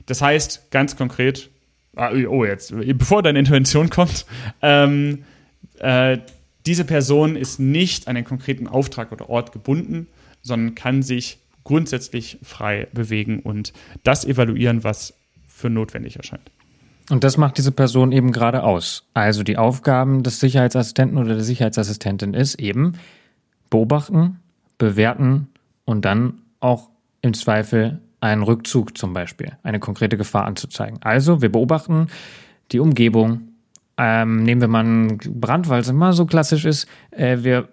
Das 0.05 0.21
heißt, 0.21 0.71
ganz 0.71 0.95
konkret, 0.95 1.49
oh, 2.27 2.45
jetzt, 2.45 2.73
bevor 2.97 3.21
deine 3.21 3.39
Intervention 3.39 3.89
kommt, 3.89 4.25
ähm, 4.61 5.23
äh, 5.79 6.17
diese 6.65 6.85
Person 6.85 7.35
ist 7.35 7.59
nicht 7.59 8.07
an 8.07 8.15
einen 8.15 8.25
konkreten 8.25 8.67
Auftrag 8.67 9.11
oder 9.11 9.29
Ort 9.29 9.51
gebunden, 9.51 10.07
sondern 10.41 10.75
kann 10.75 11.01
sich 11.01 11.39
grundsätzlich 11.63 12.39
frei 12.43 12.87
bewegen 12.93 13.39
und 13.39 13.73
das 14.03 14.25
evaluieren, 14.25 14.83
was 14.83 15.13
für 15.47 15.69
notwendig 15.69 16.17
erscheint. 16.17 16.51
Und 17.09 17.23
das 17.23 17.37
macht 17.37 17.57
diese 17.57 17.71
Person 17.71 18.11
eben 18.11 18.31
gerade 18.31 18.63
aus. 18.63 19.07
Also 19.13 19.43
die 19.43 19.57
Aufgaben 19.57 20.21
des 20.21 20.39
Sicherheitsassistenten 20.39 21.17
oder 21.17 21.35
der 21.35 21.43
Sicherheitsassistentin 21.43 22.33
ist 22.33 22.55
eben 22.59 22.93
beobachten, 23.69 24.39
bewerten 24.77 25.47
und 25.85 26.05
dann 26.05 26.41
auch 26.59 26.89
im 27.21 27.33
Zweifel 27.33 27.99
einen 28.21 28.43
Rückzug 28.43 28.97
zum 28.97 29.13
Beispiel, 29.13 29.57
eine 29.63 29.79
konkrete 29.79 30.17
Gefahr 30.17 30.45
anzuzeigen. 30.45 30.99
Also 31.01 31.41
wir 31.41 31.51
beobachten 31.51 32.07
die 32.71 32.79
Umgebung, 32.79 33.49
ähm, 34.01 34.43
nehmen 34.43 34.61
wir 34.61 34.69
mal 34.69 34.79
einen 34.79 35.17
Brand, 35.17 35.67
weil 35.67 35.81
es 35.81 35.89
immer 35.89 36.13
so 36.13 36.25
klassisch 36.25 36.63
ist. 36.63 36.87
Äh, 37.11 37.39
wir 37.41 37.67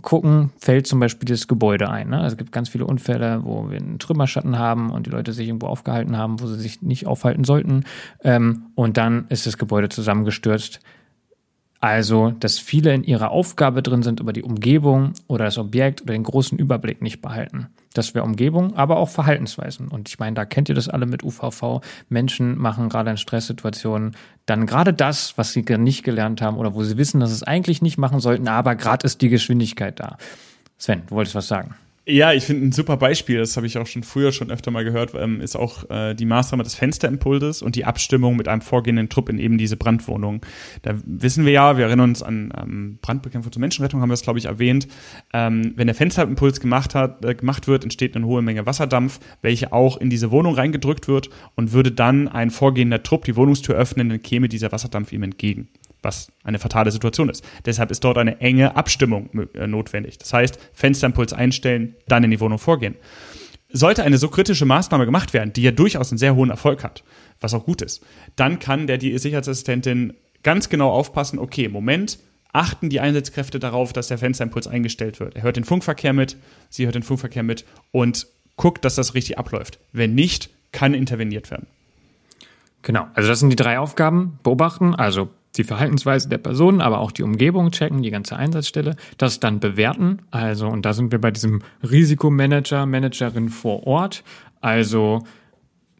gucken, 0.00 0.50
fällt 0.58 0.86
zum 0.86 1.00
Beispiel 1.00 1.28
das 1.28 1.48
Gebäude 1.48 1.90
ein. 1.90 2.08
Ne? 2.08 2.16
Also 2.16 2.34
es 2.34 2.38
gibt 2.38 2.50
ganz 2.50 2.70
viele 2.70 2.86
Unfälle, 2.86 3.44
wo 3.44 3.68
wir 3.70 3.76
einen 3.76 3.98
Trümmerschatten 3.98 4.58
haben 4.58 4.90
und 4.90 5.06
die 5.06 5.10
Leute 5.10 5.34
sich 5.34 5.48
irgendwo 5.48 5.66
aufgehalten 5.66 6.16
haben, 6.16 6.40
wo 6.40 6.46
sie 6.46 6.58
sich 6.58 6.80
nicht 6.80 7.06
aufhalten 7.06 7.44
sollten. 7.44 7.84
Ähm, 8.24 8.68
und 8.74 8.96
dann 8.96 9.26
ist 9.28 9.46
das 9.46 9.58
Gebäude 9.58 9.90
zusammengestürzt. 9.90 10.80
Also, 11.86 12.32
dass 12.32 12.58
viele 12.58 12.92
in 12.92 13.04
ihrer 13.04 13.30
Aufgabe 13.30 13.80
drin 13.80 14.02
sind, 14.02 14.18
über 14.18 14.32
die 14.32 14.42
Umgebung 14.42 15.12
oder 15.28 15.44
das 15.44 15.56
Objekt 15.56 16.02
oder 16.02 16.14
den 16.14 16.24
großen 16.24 16.58
Überblick 16.58 17.00
nicht 17.00 17.22
behalten. 17.22 17.68
Das 17.94 18.12
wäre 18.12 18.24
Umgebung, 18.24 18.74
aber 18.74 18.96
auch 18.96 19.08
Verhaltensweisen. 19.08 19.86
Und 19.86 20.08
ich 20.08 20.18
meine, 20.18 20.34
da 20.34 20.44
kennt 20.44 20.68
ihr 20.68 20.74
das 20.74 20.88
alle 20.88 21.06
mit 21.06 21.22
UVV. 21.22 21.82
Menschen 22.08 22.58
machen 22.58 22.88
gerade 22.88 23.10
in 23.10 23.16
Stresssituationen 23.16 24.16
dann 24.46 24.66
gerade 24.66 24.92
das, 24.92 25.38
was 25.38 25.52
sie 25.52 25.62
nicht 25.78 26.02
gelernt 26.02 26.42
haben 26.42 26.56
oder 26.56 26.74
wo 26.74 26.82
sie 26.82 26.98
wissen, 26.98 27.20
dass 27.20 27.30
sie 27.30 27.36
es 27.36 27.42
eigentlich 27.44 27.82
nicht 27.82 27.98
machen 27.98 28.18
sollten, 28.18 28.48
aber 28.48 28.74
gerade 28.74 29.06
ist 29.06 29.22
die 29.22 29.28
Geschwindigkeit 29.28 30.00
da. 30.00 30.16
Sven, 30.78 31.02
du 31.06 31.14
wolltest 31.14 31.36
was 31.36 31.46
sagen. 31.46 31.76
Ja, 32.08 32.32
ich 32.32 32.44
finde 32.44 32.68
ein 32.68 32.70
super 32.70 32.96
Beispiel, 32.98 33.38
das 33.38 33.56
habe 33.56 33.66
ich 33.66 33.78
auch 33.78 33.86
schon 33.88 34.04
früher 34.04 34.30
schon 34.30 34.52
öfter 34.52 34.70
mal 34.70 34.84
gehört, 34.84 35.12
ähm, 35.16 35.40
ist 35.40 35.56
auch 35.56 35.90
äh, 35.90 36.14
die 36.14 36.24
Maßnahme 36.24 36.62
des 36.62 36.76
Fensterimpulses 36.76 37.62
und 37.62 37.74
die 37.74 37.84
Abstimmung 37.84 38.36
mit 38.36 38.46
einem 38.46 38.60
vorgehenden 38.60 39.08
Trupp 39.08 39.28
in 39.28 39.40
eben 39.40 39.58
diese 39.58 39.76
Brandwohnung. 39.76 40.40
Da 40.82 40.94
wissen 41.04 41.44
wir 41.44 41.50
ja, 41.50 41.76
wir 41.76 41.86
erinnern 41.86 42.10
uns 42.10 42.22
an 42.22 42.52
ähm, 42.56 42.98
Brandbekämpfung 43.02 43.50
zur 43.50 43.58
Menschenrettung, 43.58 44.00
haben 44.02 44.08
wir 44.08 44.12
das, 44.12 44.22
glaube 44.22 44.38
ich, 44.38 44.44
erwähnt. 44.44 44.86
Ähm, 45.32 45.72
wenn 45.74 45.88
der 45.88 45.96
Fensterimpuls 45.96 46.60
gemacht, 46.60 46.94
hat, 46.94 47.24
äh, 47.24 47.34
gemacht 47.34 47.66
wird, 47.66 47.82
entsteht 47.82 48.14
eine 48.14 48.26
hohe 48.26 48.40
Menge 48.40 48.66
Wasserdampf, 48.66 49.18
welche 49.42 49.72
auch 49.72 49.96
in 49.96 50.08
diese 50.08 50.30
Wohnung 50.30 50.54
reingedrückt 50.54 51.08
wird 51.08 51.30
und 51.56 51.72
würde 51.72 51.90
dann 51.90 52.28
ein 52.28 52.50
vorgehender 52.50 53.02
Trupp 53.02 53.24
die 53.24 53.34
Wohnungstür 53.34 53.74
öffnen, 53.74 54.10
dann 54.10 54.22
käme 54.22 54.48
dieser 54.48 54.70
Wasserdampf 54.70 55.10
ihm 55.10 55.24
entgegen 55.24 55.70
was 56.06 56.32
eine 56.44 56.58
fatale 56.58 56.90
Situation 56.90 57.28
ist. 57.28 57.44
Deshalb 57.66 57.90
ist 57.90 58.02
dort 58.02 58.16
eine 58.16 58.40
enge 58.40 58.76
Abstimmung 58.76 59.28
äh, 59.54 59.66
notwendig. 59.66 60.16
Das 60.16 60.32
heißt, 60.32 60.58
Fensterimpuls 60.72 61.34
einstellen, 61.34 61.96
dann 62.08 62.24
in 62.24 62.30
die 62.30 62.40
Wohnung 62.40 62.58
vorgehen. 62.58 62.94
Sollte 63.70 64.04
eine 64.04 64.16
so 64.16 64.28
kritische 64.28 64.64
Maßnahme 64.64 65.04
gemacht 65.04 65.34
werden, 65.34 65.52
die 65.52 65.62
ja 65.62 65.72
durchaus 65.72 66.10
einen 66.10 66.18
sehr 66.18 66.34
hohen 66.34 66.50
Erfolg 66.50 66.82
hat, 66.84 67.04
was 67.40 67.52
auch 67.52 67.64
gut 67.66 67.82
ist, 67.82 68.02
dann 68.36 68.58
kann 68.58 68.86
der 68.86 68.96
die 68.96 69.18
Sicherheitsassistentin 69.18 70.14
ganz 70.42 70.68
genau 70.68 70.90
aufpassen, 70.90 71.38
okay, 71.38 71.68
Moment, 71.68 72.18
achten 72.52 72.88
die 72.88 73.00
Einsatzkräfte 73.00 73.58
darauf, 73.58 73.92
dass 73.92 74.08
der 74.08 74.18
Fensterimpuls 74.18 74.66
eingestellt 74.66 75.20
wird. 75.20 75.36
Er 75.36 75.42
hört 75.42 75.56
den 75.56 75.64
Funkverkehr 75.64 76.12
mit, 76.12 76.36
sie 76.70 76.84
hört 76.86 76.94
den 76.94 77.02
Funkverkehr 77.02 77.42
mit 77.42 77.66
und 77.90 78.28
guckt, 78.56 78.84
dass 78.84 78.94
das 78.94 79.14
richtig 79.14 79.38
abläuft. 79.38 79.78
Wenn 79.92 80.14
nicht, 80.14 80.48
kann 80.72 80.94
interveniert 80.94 81.50
werden. 81.50 81.66
Genau, 82.82 83.08
also 83.14 83.28
das 83.28 83.40
sind 83.40 83.50
die 83.50 83.56
drei 83.56 83.80
Aufgaben. 83.80 84.38
Beobachten, 84.44 84.94
also 84.94 85.28
die 85.58 85.64
Verhaltensweise 85.64 86.28
der 86.28 86.38
Person, 86.38 86.80
aber 86.80 87.00
auch 87.00 87.12
die 87.12 87.22
Umgebung 87.22 87.70
checken, 87.70 88.02
die 88.02 88.10
ganze 88.10 88.36
Einsatzstelle, 88.36 88.96
das 89.18 89.40
dann 89.40 89.60
bewerten. 89.60 90.20
Also, 90.30 90.68
und 90.68 90.86
da 90.86 90.92
sind 90.92 91.12
wir 91.12 91.20
bei 91.20 91.30
diesem 91.30 91.62
Risikomanager, 91.82 92.86
Managerin 92.86 93.48
vor 93.48 93.86
Ort. 93.86 94.24
Also 94.60 95.22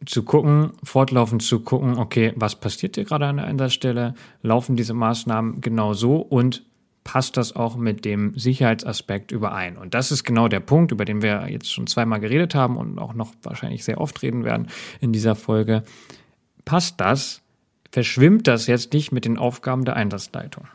zu 0.05 0.23
gucken, 0.23 0.71
fortlaufend 0.83 1.41
zu 1.41 1.61
gucken, 1.61 1.97
okay, 1.97 2.33
was 2.35 2.55
passiert 2.55 2.95
hier 2.95 3.05
gerade 3.05 3.25
an 3.25 3.37
der 3.37 3.47
Einsatzstelle? 3.47 4.13
Laufen 4.41 4.75
diese 4.75 4.93
Maßnahmen 4.93 5.61
genau 5.61 5.93
so 5.93 6.17
und 6.17 6.63
passt 7.03 7.37
das 7.37 7.55
auch 7.55 7.77
mit 7.77 8.05
dem 8.05 8.37
Sicherheitsaspekt 8.37 9.31
überein? 9.31 9.77
Und 9.77 9.93
das 9.93 10.11
ist 10.11 10.23
genau 10.23 10.47
der 10.47 10.59
Punkt, 10.59 10.91
über 10.91 11.05
den 11.05 11.21
wir 11.21 11.47
jetzt 11.49 11.71
schon 11.71 11.87
zweimal 11.87 12.19
geredet 12.19 12.53
haben 12.53 12.77
und 12.77 12.99
auch 12.99 13.13
noch 13.13 13.33
wahrscheinlich 13.43 13.83
sehr 13.83 13.99
oft 13.99 14.21
reden 14.21 14.43
werden 14.43 14.67
in 14.99 15.13
dieser 15.13 15.35
Folge. 15.35 15.83
Passt 16.65 16.99
das 16.99 17.41
verschwimmt 17.91 18.47
das 18.47 18.67
jetzt 18.67 18.93
nicht 18.93 19.11
mit 19.11 19.25
den 19.25 19.37
Aufgaben 19.37 19.85
der 19.85 19.95
Einsatzleitung. 19.95 20.67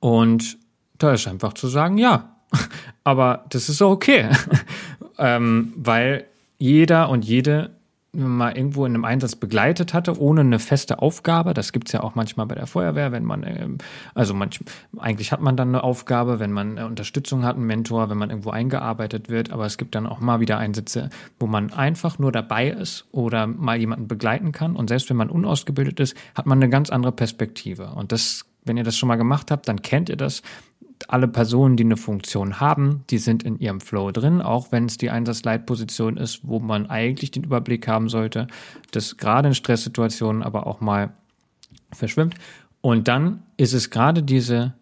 Und 0.00 0.58
da 0.98 1.12
ist 1.12 1.26
einfach 1.26 1.54
zu 1.54 1.68
sagen, 1.68 1.98
ja, 1.98 2.36
aber 3.04 3.44
das 3.50 3.68
ist 3.68 3.82
okay, 3.82 4.28
ähm, 5.18 5.72
weil 5.76 6.26
jeder 6.58 7.08
und 7.08 7.24
jede 7.24 7.70
mal 8.14 8.56
irgendwo 8.56 8.86
in 8.86 8.94
einem 8.94 9.04
Einsatz 9.04 9.36
begleitet 9.36 9.94
hatte, 9.94 10.18
ohne 10.18 10.42
eine 10.42 10.58
feste 10.58 11.00
Aufgabe. 11.00 11.54
Das 11.54 11.72
gibt's 11.72 11.92
ja 11.92 12.02
auch 12.02 12.14
manchmal 12.14 12.46
bei 12.46 12.54
der 12.54 12.66
Feuerwehr, 12.66 13.12
wenn 13.12 13.24
man, 13.24 13.44
ähm, 13.44 13.78
also 14.14 14.34
manch, 14.34 14.60
eigentlich 14.98 15.32
hat 15.32 15.40
man 15.40 15.56
dann 15.56 15.68
eine 15.68 15.84
Aufgabe, 15.84 16.40
wenn 16.40 16.52
man 16.52 16.78
Unterstützung 16.78 17.44
hat, 17.44 17.56
einen 17.56 17.66
Mentor, 17.66 18.10
wenn 18.10 18.18
man 18.18 18.30
irgendwo 18.30 18.50
eingearbeitet 18.50 19.28
wird, 19.28 19.50
aber 19.52 19.66
es 19.66 19.78
gibt 19.78 19.94
dann 19.94 20.06
auch 20.06 20.20
mal 20.20 20.40
wieder 20.40 20.58
Einsätze, 20.58 21.10
wo 21.38 21.46
man 21.46 21.72
einfach 21.72 22.18
nur 22.18 22.32
dabei 22.32 22.68
ist 22.68 23.06
oder 23.12 23.46
mal 23.46 23.76
jemanden 23.76 24.08
begleiten 24.08 24.52
kann. 24.52 24.76
Und 24.76 24.88
selbst 24.88 25.10
wenn 25.10 25.16
man 25.16 25.30
unausgebildet 25.30 26.00
ist, 26.00 26.16
hat 26.34 26.46
man 26.46 26.58
eine 26.58 26.70
ganz 26.70 26.90
andere 26.90 27.12
Perspektive. 27.12 27.90
Und 27.94 28.12
das 28.12 28.46
wenn 28.64 28.76
ihr 28.76 28.84
das 28.84 28.96
schon 28.96 29.08
mal 29.08 29.16
gemacht 29.16 29.50
habt, 29.50 29.68
dann 29.68 29.82
kennt 29.82 30.08
ihr 30.08 30.16
das 30.16 30.42
alle 31.08 31.28
Personen, 31.28 31.76
die 31.76 31.84
eine 31.84 31.96
Funktion 31.96 32.60
haben, 32.60 33.04
die 33.10 33.18
sind 33.18 33.42
in 33.42 33.58
ihrem 33.58 33.80
Flow 33.80 34.10
drin, 34.10 34.40
auch 34.40 34.72
wenn 34.72 34.86
es 34.86 34.96
die 34.96 35.10
Einsatzleitposition 35.10 36.16
ist, 36.16 36.40
wo 36.42 36.60
man 36.60 36.86
eigentlich 36.88 37.30
den 37.30 37.44
Überblick 37.44 37.86
haben 37.88 38.08
sollte, 38.08 38.46
das 38.92 39.16
gerade 39.16 39.48
in 39.48 39.54
Stresssituationen 39.54 40.42
aber 40.42 40.66
auch 40.66 40.80
mal 40.80 41.12
verschwimmt. 41.92 42.34
Und 42.80 43.08
dann 43.08 43.42
ist 43.56 43.72
es 43.72 43.90
gerade 43.90 44.22
diese, 44.22 44.74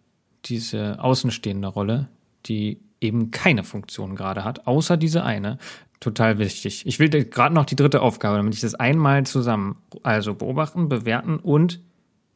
diese 0.45 1.03
außenstehende 1.03 1.69
Rolle, 1.69 2.09
die 2.47 2.81
eben 3.01 3.31
keine 3.31 3.65
Funktion 3.65 4.17
gerade 4.17 4.45
hat, 4.45 4.67
außer 4.67 4.97
diese 4.97 5.25
eine. 5.25 5.59
Total 6.01 6.39
wichtig. 6.39 6.85
Ich 6.85 6.99
will 6.99 7.11
gerade 7.11 7.55
noch 7.55 7.65
die 7.65 7.77
dritte 7.77 8.03
Aufgabe, 8.03 8.37
damit 8.37 8.55
ich 8.55 8.61
das 8.61 8.75
einmal 8.75 9.25
zusammen, 9.25 9.79
also 10.03 10.35
beobachten, 10.35 10.89
bewerten 10.89 11.37
und 11.37 11.81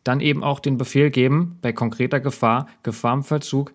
dann 0.07 0.21
eben 0.21 0.45
auch 0.45 0.61
den 0.61 0.77
Befehl 0.77 1.11
geben, 1.11 1.59
bei 1.63 1.73
konkreter 1.73 2.21
Gefahr, 2.21 2.69
Gefahr 2.83 3.15
im 3.15 3.25
Verzug, 3.25 3.73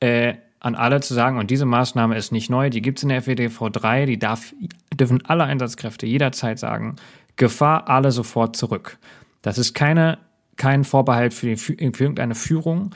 äh, 0.00 0.34
an 0.60 0.74
alle 0.74 1.00
zu 1.00 1.14
sagen, 1.14 1.38
und 1.38 1.50
diese 1.50 1.64
Maßnahme 1.64 2.16
ist 2.16 2.32
nicht 2.32 2.50
neu, 2.50 2.70
die 2.70 2.82
gibt 2.82 2.98
es 2.98 3.02
in 3.02 3.10
der 3.10 3.22
FEDV 3.22 3.70
3, 3.70 4.06
die 4.06 4.18
darf, 4.18 4.54
dürfen 4.94 5.24
alle 5.24 5.44
Einsatzkräfte 5.44 6.06
jederzeit 6.06 6.58
sagen, 6.58 6.96
Gefahr, 7.36 7.88
alle 7.88 8.12
sofort 8.12 8.56
zurück. 8.56 8.98
Das 9.42 9.58
ist 9.58 9.74
keine, 9.74 10.18
kein 10.56 10.84
Vorbehalt 10.84 11.34
für, 11.34 11.46
die, 11.46 11.56
für 11.56 11.74
irgendeine 11.74 12.34
Führung. 12.34 12.94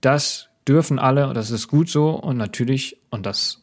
Das 0.00 0.48
dürfen 0.66 0.98
alle, 0.98 1.32
das 1.34 1.50
ist 1.50 1.68
gut 1.68 1.88
so 1.88 2.10
und 2.10 2.36
natürlich, 2.36 2.98
und 3.10 3.26
das 3.26 3.62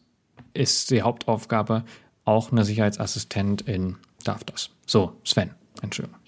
ist 0.54 0.92
die 0.92 1.02
Hauptaufgabe, 1.02 1.84
auch 2.26 2.52
eine 2.52 2.64
Sicherheitsassistentin 2.64 3.98
darf 4.24 4.44
das. 4.46 4.70
So, 4.86 5.18
Sven, 5.24 5.52
Entschuldigung. 5.82 6.23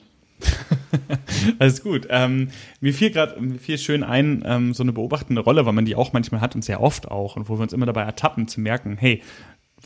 Alles 1.59 1.83
gut. 1.83 2.07
Ähm, 2.09 2.49
mir 2.81 2.93
fiel 2.93 3.11
gerade 3.11 3.37
viel 3.59 3.77
schön 3.77 4.03
ein, 4.03 4.43
ähm, 4.45 4.73
so 4.73 4.83
eine 4.83 4.93
beobachtende 4.93 5.41
Rolle, 5.41 5.65
weil 5.65 5.73
man 5.73 5.85
die 5.85 5.95
auch 5.95 6.13
manchmal 6.13 6.41
hat 6.41 6.55
und 6.55 6.63
sehr 6.63 6.81
oft 6.81 7.09
auch 7.09 7.35
und 7.35 7.49
wo 7.49 7.57
wir 7.57 7.63
uns 7.63 7.73
immer 7.73 7.85
dabei 7.85 8.03
ertappen 8.03 8.47
zu 8.47 8.61
merken, 8.61 8.97
hey, 8.97 9.21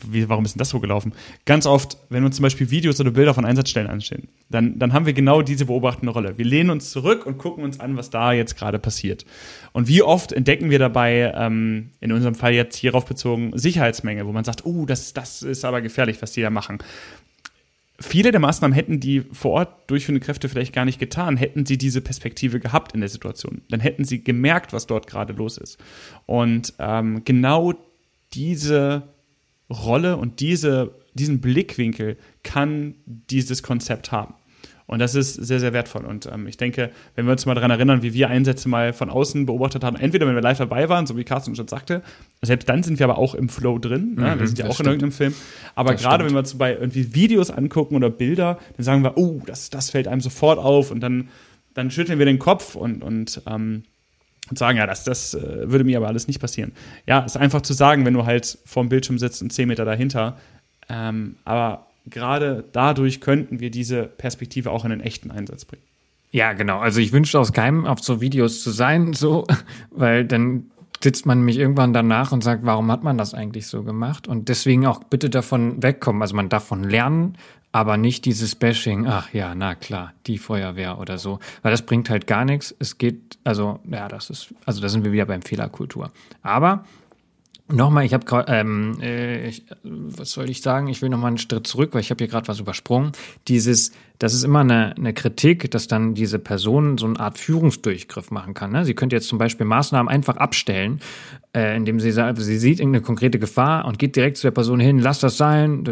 wie, 0.06 0.28
warum 0.28 0.44
ist 0.44 0.54
denn 0.54 0.58
das 0.58 0.70
so 0.70 0.80
gelaufen? 0.80 1.12
Ganz 1.44 1.66
oft, 1.66 1.98
wenn 2.08 2.22
wir 2.22 2.30
zum 2.30 2.42
Beispiel 2.42 2.70
Videos 2.70 3.00
oder 3.00 3.10
Bilder 3.10 3.34
von 3.34 3.44
Einsatzstellen 3.44 3.90
anschauen, 3.90 4.28
dann, 4.48 4.78
dann 4.78 4.92
haben 4.92 5.06
wir 5.06 5.12
genau 5.12 5.42
diese 5.42 5.66
beobachtende 5.66 6.12
Rolle. 6.12 6.38
Wir 6.38 6.44
lehnen 6.44 6.70
uns 6.70 6.90
zurück 6.90 7.26
und 7.26 7.38
gucken 7.38 7.64
uns 7.64 7.80
an, 7.80 7.96
was 7.96 8.10
da 8.10 8.32
jetzt 8.32 8.56
gerade 8.56 8.78
passiert. 8.78 9.24
Und 9.72 9.88
wie 9.88 10.02
oft 10.02 10.32
entdecken 10.32 10.70
wir 10.70 10.78
dabei, 10.78 11.32
ähm, 11.36 11.90
in 12.00 12.12
unserem 12.12 12.34
Fall 12.34 12.52
jetzt 12.52 12.76
hierauf 12.76 13.04
bezogen, 13.04 13.52
Sicherheitsmenge, 13.54 14.26
wo 14.26 14.32
man 14.32 14.44
sagt, 14.44 14.64
oh, 14.64 14.86
das, 14.86 15.12
das 15.12 15.42
ist 15.42 15.64
aber 15.64 15.80
gefährlich, 15.82 16.22
was 16.22 16.32
die 16.32 16.42
da 16.42 16.50
machen 16.50 16.78
viele 18.00 18.32
der 18.32 18.40
Maßnahmen 18.40 18.74
hätten 18.74 19.00
die 19.00 19.20
vor 19.20 19.52
Ort 19.52 19.90
durchführende 19.90 20.24
Kräfte 20.24 20.48
vielleicht 20.48 20.72
gar 20.72 20.84
nicht 20.84 20.98
getan, 20.98 21.36
hätten 21.36 21.66
sie 21.66 21.78
diese 21.78 22.00
Perspektive 22.00 22.60
gehabt 22.60 22.92
in 22.92 23.00
der 23.00 23.08
Situation. 23.08 23.62
Dann 23.68 23.80
hätten 23.80 24.04
sie 24.04 24.24
gemerkt, 24.24 24.72
was 24.72 24.86
dort 24.86 25.06
gerade 25.06 25.32
los 25.32 25.58
ist. 25.58 25.78
Und 26.26 26.74
ähm, 26.78 27.22
genau 27.24 27.74
diese 28.32 29.02
Rolle 29.70 30.16
und 30.16 30.40
diese, 30.40 30.94
diesen 31.14 31.40
Blickwinkel 31.40 32.16
kann 32.42 32.94
dieses 33.06 33.62
Konzept 33.62 34.12
haben. 34.12 34.34
Und 34.90 34.98
das 34.98 35.14
ist 35.14 35.34
sehr, 35.34 35.60
sehr 35.60 35.72
wertvoll. 35.72 36.04
Und 36.04 36.26
ähm, 36.26 36.48
ich 36.48 36.56
denke, 36.56 36.90
wenn 37.14 37.24
wir 37.24 37.30
uns 37.30 37.46
mal 37.46 37.54
daran 37.54 37.70
erinnern, 37.70 38.02
wie 38.02 38.12
wir 38.12 38.28
Einsätze 38.28 38.68
mal 38.68 38.92
von 38.92 39.08
außen 39.08 39.46
beobachtet 39.46 39.84
haben, 39.84 39.94
entweder 39.94 40.26
wenn 40.26 40.34
wir 40.34 40.42
live 40.42 40.58
dabei 40.58 40.88
waren, 40.88 41.06
so 41.06 41.16
wie 41.16 41.22
Carsten 41.22 41.54
schon 41.54 41.68
sagte, 41.68 42.02
selbst 42.42 42.68
dann 42.68 42.82
sind 42.82 42.98
wir 42.98 43.04
aber 43.08 43.16
auch 43.16 43.36
im 43.36 43.48
Flow 43.48 43.78
drin. 43.78 44.16
Ne? 44.16 44.34
Mhm, 44.34 44.40
wir 44.40 44.46
sind 44.48 44.58
ja 44.58 44.66
auch 44.66 44.74
stimmt. 44.74 44.88
in 44.88 44.92
irgendeinem 44.94 45.12
Film. 45.12 45.34
Aber 45.76 45.92
das 45.92 46.02
gerade 46.02 46.24
wenn 46.24 46.32
wir 46.32 46.40
uns 46.40 46.58
bei 46.58 46.74
irgendwie 46.74 47.14
Videos 47.14 47.52
angucken 47.52 47.94
oder 47.94 48.10
Bilder, 48.10 48.58
dann 48.76 48.84
sagen 48.84 49.04
wir, 49.04 49.16
oh, 49.16 49.40
das, 49.46 49.70
das 49.70 49.90
fällt 49.90 50.08
einem 50.08 50.22
sofort 50.22 50.58
auf 50.58 50.90
und 50.90 50.98
dann, 50.98 51.28
dann 51.74 51.92
schütteln 51.92 52.18
wir 52.18 52.26
den 52.26 52.40
Kopf 52.40 52.74
und, 52.74 53.04
und 53.04 53.42
ähm, 53.46 53.84
und 54.50 54.58
sagen, 54.58 54.78
ja, 54.78 54.88
das, 54.88 55.04
das 55.04 55.34
äh, 55.34 55.70
würde 55.70 55.84
mir 55.84 55.98
aber 55.98 56.08
alles 56.08 56.26
nicht 56.26 56.40
passieren. 56.40 56.72
Ja, 57.06 57.20
ist 57.20 57.36
einfach 57.36 57.62
zu 57.62 57.74
sagen, 57.74 58.04
wenn 58.04 58.14
du 58.14 58.26
halt 58.26 58.58
vorm 58.64 58.88
Bildschirm 58.88 59.20
sitzt 59.20 59.40
und 59.40 59.52
zehn 59.52 59.68
Meter 59.68 59.84
dahinter. 59.84 60.36
Ähm, 60.88 61.36
aber 61.44 61.86
gerade 62.06 62.64
dadurch 62.72 63.20
könnten 63.20 63.60
wir 63.60 63.70
diese 63.70 64.04
Perspektive 64.04 64.70
auch 64.70 64.84
in 64.84 64.90
den 64.90 65.00
echten 65.00 65.30
Einsatz 65.30 65.64
bringen. 65.64 65.82
Ja, 66.32 66.52
genau. 66.52 66.78
Also 66.78 67.00
ich 67.00 67.12
wünsche 67.12 67.38
aus 67.38 67.52
keinem 67.52 67.86
auf 67.86 68.00
so 68.00 68.20
Videos 68.20 68.62
zu 68.62 68.70
sein, 68.70 69.12
so, 69.12 69.46
weil 69.90 70.24
dann 70.24 70.70
sitzt 71.02 71.26
man 71.26 71.42
mich 71.42 71.58
irgendwann 71.58 71.92
danach 71.92 72.30
und 72.32 72.44
sagt, 72.44 72.64
warum 72.64 72.90
hat 72.92 73.02
man 73.02 73.16
das 73.16 73.34
eigentlich 73.34 73.66
so 73.66 73.82
gemacht? 73.82 74.28
Und 74.28 74.48
deswegen 74.48 74.86
auch 74.86 75.02
bitte 75.04 75.30
davon 75.30 75.82
wegkommen. 75.82 76.20
Also 76.20 76.36
man 76.36 76.50
darf 76.50 76.64
von 76.64 76.84
lernen, 76.84 77.36
aber 77.72 77.96
nicht 77.96 78.24
dieses 78.24 78.54
Bashing, 78.54 79.06
ach 79.06 79.32
ja, 79.32 79.54
na 79.54 79.74
klar, 79.74 80.12
die 80.26 80.38
Feuerwehr 80.38 80.98
oder 80.98 81.18
so, 81.18 81.38
weil 81.62 81.70
das 81.70 81.82
bringt 81.82 82.10
halt 82.10 82.26
gar 82.26 82.44
nichts. 82.44 82.74
Es 82.78 82.98
geht, 82.98 83.38
also, 83.44 83.80
ja, 83.90 84.08
das 84.08 84.28
ist, 84.28 84.54
also 84.66 84.80
da 84.80 84.88
sind 84.88 85.04
wir 85.04 85.12
wieder 85.12 85.26
beim 85.26 85.42
Fehlerkultur. 85.42 86.10
Aber 86.42 86.84
Nochmal, 87.72 88.04
ich 88.04 88.14
habe 88.14 88.24
gerade, 88.24 88.52
ähm, 88.52 89.00
äh, 89.00 89.52
was 89.82 90.32
soll 90.32 90.50
ich 90.50 90.60
sagen? 90.62 90.88
Ich 90.88 91.02
will 91.02 91.08
nochmal 91.08 91.28
einen 91.28 91.38
Schritt 91.38 91.66
zurück, 91.66 91.90
weil 91.92 92.00
ich 92.00 92.10
habe 92.10 92.18
hier 92.18 92.28
gerade 92.28 92.48
was 92.48 92.58
übersprungen. 92.58 93.12
Dieses, 93.48 93.92
das 94.18 94.34
ist 94.34 94.42
immer 94.42 94.60
eine, 94.60 94.94
eine 94.96 95.14
Kritik, 95.14 95.70
dass 95.70 95.86
dann 95.86 96.14
diese 96.14 96.38
Person 96.38 96.98
so 96.98 97.06
eine 97.06 97.20
Art 97.20 97.38
Führungsdurchgriff 97.38 98.30
machen 98.30 98.54
kann. 98.54 98.72
Ne? 98.72 98.84
Sie 98.84 98.94
könnte 98.94 99.16
jetzt 99.16 99.28
zum 99.28 99.38
Beispiel 99.38 99.66
Maßnahmen 99.66 100.08
einfach 100.08 100.36
abstellen, 100.36 101.00
äh, 101.56 101.76
indem 101.76 101.98
sie 102.00 102.12
sagt, 102.12 102.38
sie 102.38 102.58
sieht 102.58 102.78
irgendeine 102.80 103.04
konkrete 103.04 103.38
Gefahr 103.38 103.84
und 103.84 103.98
geht 103.98 104.16
direkt 104.16 104.36
zu 104.36 104.46
der 104.46 104.52
Person 104.52 104.80
hin, 104.80 104.98
lass 104.98 105.18
das 105.20 105.36
sein, 105.36 105.84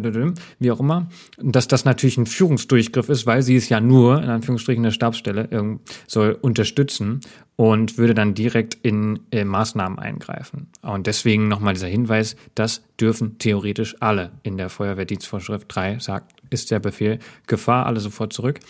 wie 0.58 0.70
auch 0.70 0.80
immer. 0.80 1.08
Dass 1.38 1.68
das 1.68 1.84
natürlich 1.84 2.16
ein 2.16 2.26
Führungsdurchgriff 2.26 3.08
ist, 3.08 3.26
weil 3.26 3.42
sie 3.42 3.56
es 3.56 3.68
ja 3.68 3.80
nur, 3.80 4.22
in 4.22 4.30
Anführungsstrichen, 4.30 4.84
eine 4.84 4.92
Stabsstelle 4.92 5.78
soll 6.06 6.38
unterstützen 6.40 7.20
und 7.56 7.98
würde 7.98 8.14
dann 8.14 8.34
direkt 8.34 8.74
in 8.82 9.18
äh, 9.32 9.44
Maßnahmen 9.44 9.98
eingreifen. 9.98 10.68
Und 10.80 11.08
deswegen 11.08 11.48
nochmal 11.48 11.74
dieser 11.74 11.88
Hinweis, 11.88 12.36
das 12.54 12.84
dürfen 13.00 13.38
theoretisch 13.38 13.96
alle 13.98 14.30
in 14.44 14.58
der 14.58 14.68
Feuerwehrdienstvorschrift 14.68 15.66
3 15.68 15.98
sagt, 15.98 16.36
ist 16.50 16.70
der 16.70 16.78
Befehl 16.78 17.18
Gefahr, 17.48 17.86
alle 17.86 17.98
sofort 17.98 18.32
zurück. 18.32 18.60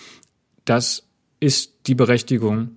Das 0.64 1.06
ist 1.38 1.86
die 1.86 1.94
Berechtigung, 1.94 2.70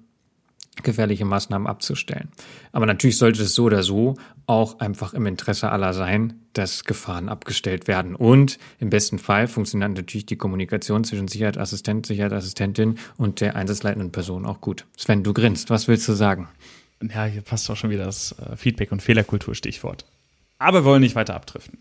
gefährliche 0.84 1.26
Maßnahmen 1.26 1.68
abzustellen. 1.68 2.30
Aber 2.72 2.86
natürlich 2.86 3.18
sollte 3.18 3.44
es 3.44 3.54
so 3.54 3.66
oder 3.66 3.84
so 3.84 4.16
auch 4.48 4.80
einfach 4.80 5.14
im 5.14 5.26
Interesse 5.26 5.70
aller 5.70 5.94
sein, 5.94 6.34
dass 6.54 6.86
Gefahren 6.86 7.30
abgestellt 7.30 7.88
werden. 7.88 8.16
Und 8.16 8.58
im 8.80 8.90
besten 8.90 9.20
Fall 9.20 9.48
funktioniert 9.48 9.92
natürlich 9.92 10.26
die 10.26 10.38
Kommunikation 10.38 11.04
zwischen 11.04 11.28
Sicherheitsassistent, 11.28 12.06
Sicherheitsassistentin 12.06 12.98
und 13.18 13.42
der 13.42 13.56
einsatzleitenden 13.56 14.12
Person 14.12 14.46
auch 14.46 14.62
gut. 14.62 14.86
Sven, 14.98 15.24
du 15.24 15.34
grinst. 15.34 15.70
Was 15.70 15.88
willst 15.88 16.08
du 16.08 16.14
sagen? 16.14 16.48
Ja, 17.02 17.26
hier 17.26 17.42
passt 17.42 17.70
auch 17.70 17.78
schon 17.78 17.90
wieder 17.90 18.06
das 18.06 18.36
äh, 18.40 18.56
Feedback- 18.56 18.92
und 18.92 19.02
Fehlerkultur-Stichwort. 19.02 20.06
Aber 20.58 20.82
wir 20.82 20.86
wollen 20.86 21.02
nicht 21.02 21.16
weiter 21.16 21.36
abdriften. 21.36 21.80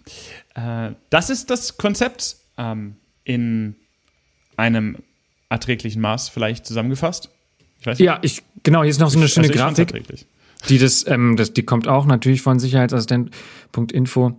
Äh, 0.55 0.93
das 1.11 1.31
ist 1.31 1.51
das 1.51 1.77
Konzept 1.77 2.37
ähm, 2.57 2.97
in 3.25 3.77
einem 4.57 4.97
erträglichen 5.49 6.01
Maß 6.01 6.29
vielleicht 6.29 6.67
zusammengefasst. 6.67 7.29
Ich. 7.87 7.99
Ja, 7.99 8.19
ich, 8.23 8.43
genau, 8.63 8.83
hier 8.83 8.91
ist 8.91 9.01
noch 9.01 9.11
so 9.11 9.19
eine 9.19 9.29
schöne 9.29 9.49
also 9.49 9.59
Grafik. 9.59 10.27
Die 10.69 10.79
das, 10.79 11.07
ähm, 11.07 11.37
das, 11.37 11.53
die 11.53 11.63
kommt 11.63 11.89
auch 11.89 12.05
natürlich 12.05 12.43
von 12.43 12.59
Sicherheitsassistent.info, 12.59 14.33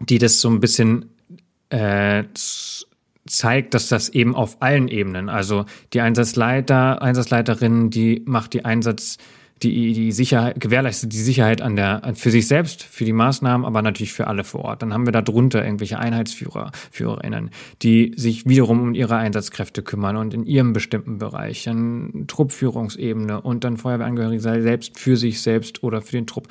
die 0.00 0.18
das 0.18 0.40
so 0.40 0.50
ein 0.50 0.60
bisschen 0.60 1.06
äh, 1.70 2.24
zeigt, 3.26 3.74
dass 3.74 3.88
das 3.88 4.10
eben 4.10 4.34
auf 4.34 4.60
allen 4.60 4.88
Ebenen, 4.88 5.28
also 5.28 5.64
die 5.92 6.00
Einsatzleiter, 6.00 7.00
Einsatzleiterin, 7.00 7.90
die 7.90 8.22
macht 8.26 8.52
die 8.52 8.64
Einsatz, 8.64 9.16
die, 9.62 9.92
die 9.92 10.12
Sicherheit, 10.12 10.60
gewährleistet 10.60 11.12
die 11.12 11.20
Sicherheit 11.20 11.60
an 11.60 11.76
der, 11.76 12.12
für 12.14 12.30
sich 12.30 12.46
selbst, 12.46 12.82
für 12.82 13.04
die 13.04 13.12
Maßnahmen, 13.12 13.66
aber 13.66 13.82
natürlich 13.82 14.12
für 14.12 14.26
alle 14.26 14.44
vor 14.44 14.64
Ort. 14.64 14.82
Dann 14.82 14.92
haben 14.92 15.06
wir 15.06 15.12
da 15.12 15.22
drunter 15.22 15.64
irgendwelche 15.64 15.98
Einheitsführer, 15.98 16.72
Führerinnen, 16.90 17.50
die 17.82 18.12
sich 18.16 18.46
wiederum 18.46 18.80
um 18.80 18.94
ihre 18.94 19.16
Einsatzkräfte 19.16 19.82
kümmern 19.82 20.16
und 20.16 20.34
in 20.34 20.44
ihrem 20.44 20.72
bestimmten 20.72 21.18
Bereich, 21.18 21.64
dann 21.64 22.24
Truppführungsebene 22.26 23.40
und 23.40 23.64
dann 23.64 23.76
Feuerwehrangehörige 23.76 24.40
selbst 24.40 24.98
für 24.98 25.16
sich 25.16 25.42
selbst 25.42 25.82
oder 25.82 26.02
für 26.02 26.12
den 26.12 26.26
Trupp. 26.26 26.48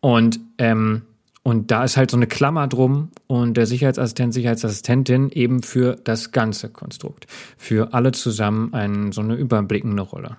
Und, 0.00 0.40
ähm, 0.58 1.02
und 1.42 1.70
da 1.70 1.84
ist 1.84 1.96
halt 1.96 2.10
so 2.10 2.16
eine 2.16 2.26
Klammer 2.26 2.66
drum 2.68 3.10
und 3.26 3.56
der 3.56 3.66
Sicherheitsassistent, 3.66 4.34
Sicherheitsassistentin 4.34 5.30
eben 5.30 5.62
für 5.62 5.96
das 6.04 6.32
ganze 6.32 6.68
Konstrukt. 6.68 7.26
Für 7.56 7.94
alle 7.94 8.12
zusammen 8.12 8.74
ein, 8.74 9.12
so 9.12 9.20
eine 9.20 9.34
überblickende 9.34 10.02
Rolle. 10.02 10.36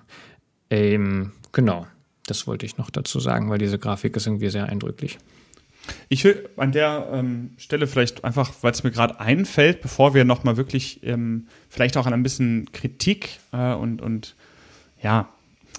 Ähm, 0.70 1.32
genau. 1.52 1.86
Das 2.32 2.46
wollte 2.46 2.64
ich 2.64 2.78
noch 2.78 2.88
dazu 2.88 3.20
sagen, 3.20 3.50
weil 3.50 3.58
diese 3.58 3.78
Grafik 3.78 4.16
ist 4.16 4.26
irgendwie 4.26 4.48
sehr 4.48 4.66
eindrücklich. 4.66 5.18
Ich 6.08 6.24
will 6.24 6.48
an 6.56 6.72
der 6.72 7.10
ähm, 7.12 7.50
Stelle 7.58 7.86
vielleicht 7.86 8.24
einfach, 8.24 8.50
weil 8.62 8.72
es 8.72 8.82
mir 8.84 8.90
gerade 8.90 9.20
einfällt, 9.20 9.82
bevor 9.82 10.14
wir 10.14 10.24
nochmal 10.24 10.56
wirklich 10.56 11.02
ähm, 11.02 11.46
vielleicht 11.68 11.98
auch 11.98 12.06
an 12.06 12.14
ein 12.14 12.22
bisschen 12.22 12.72
Kritik 12.72 13.38
äh, 13.52 13.74
und, 13.74 14.00
und 14.00 14.34
ja, 15.02 15.28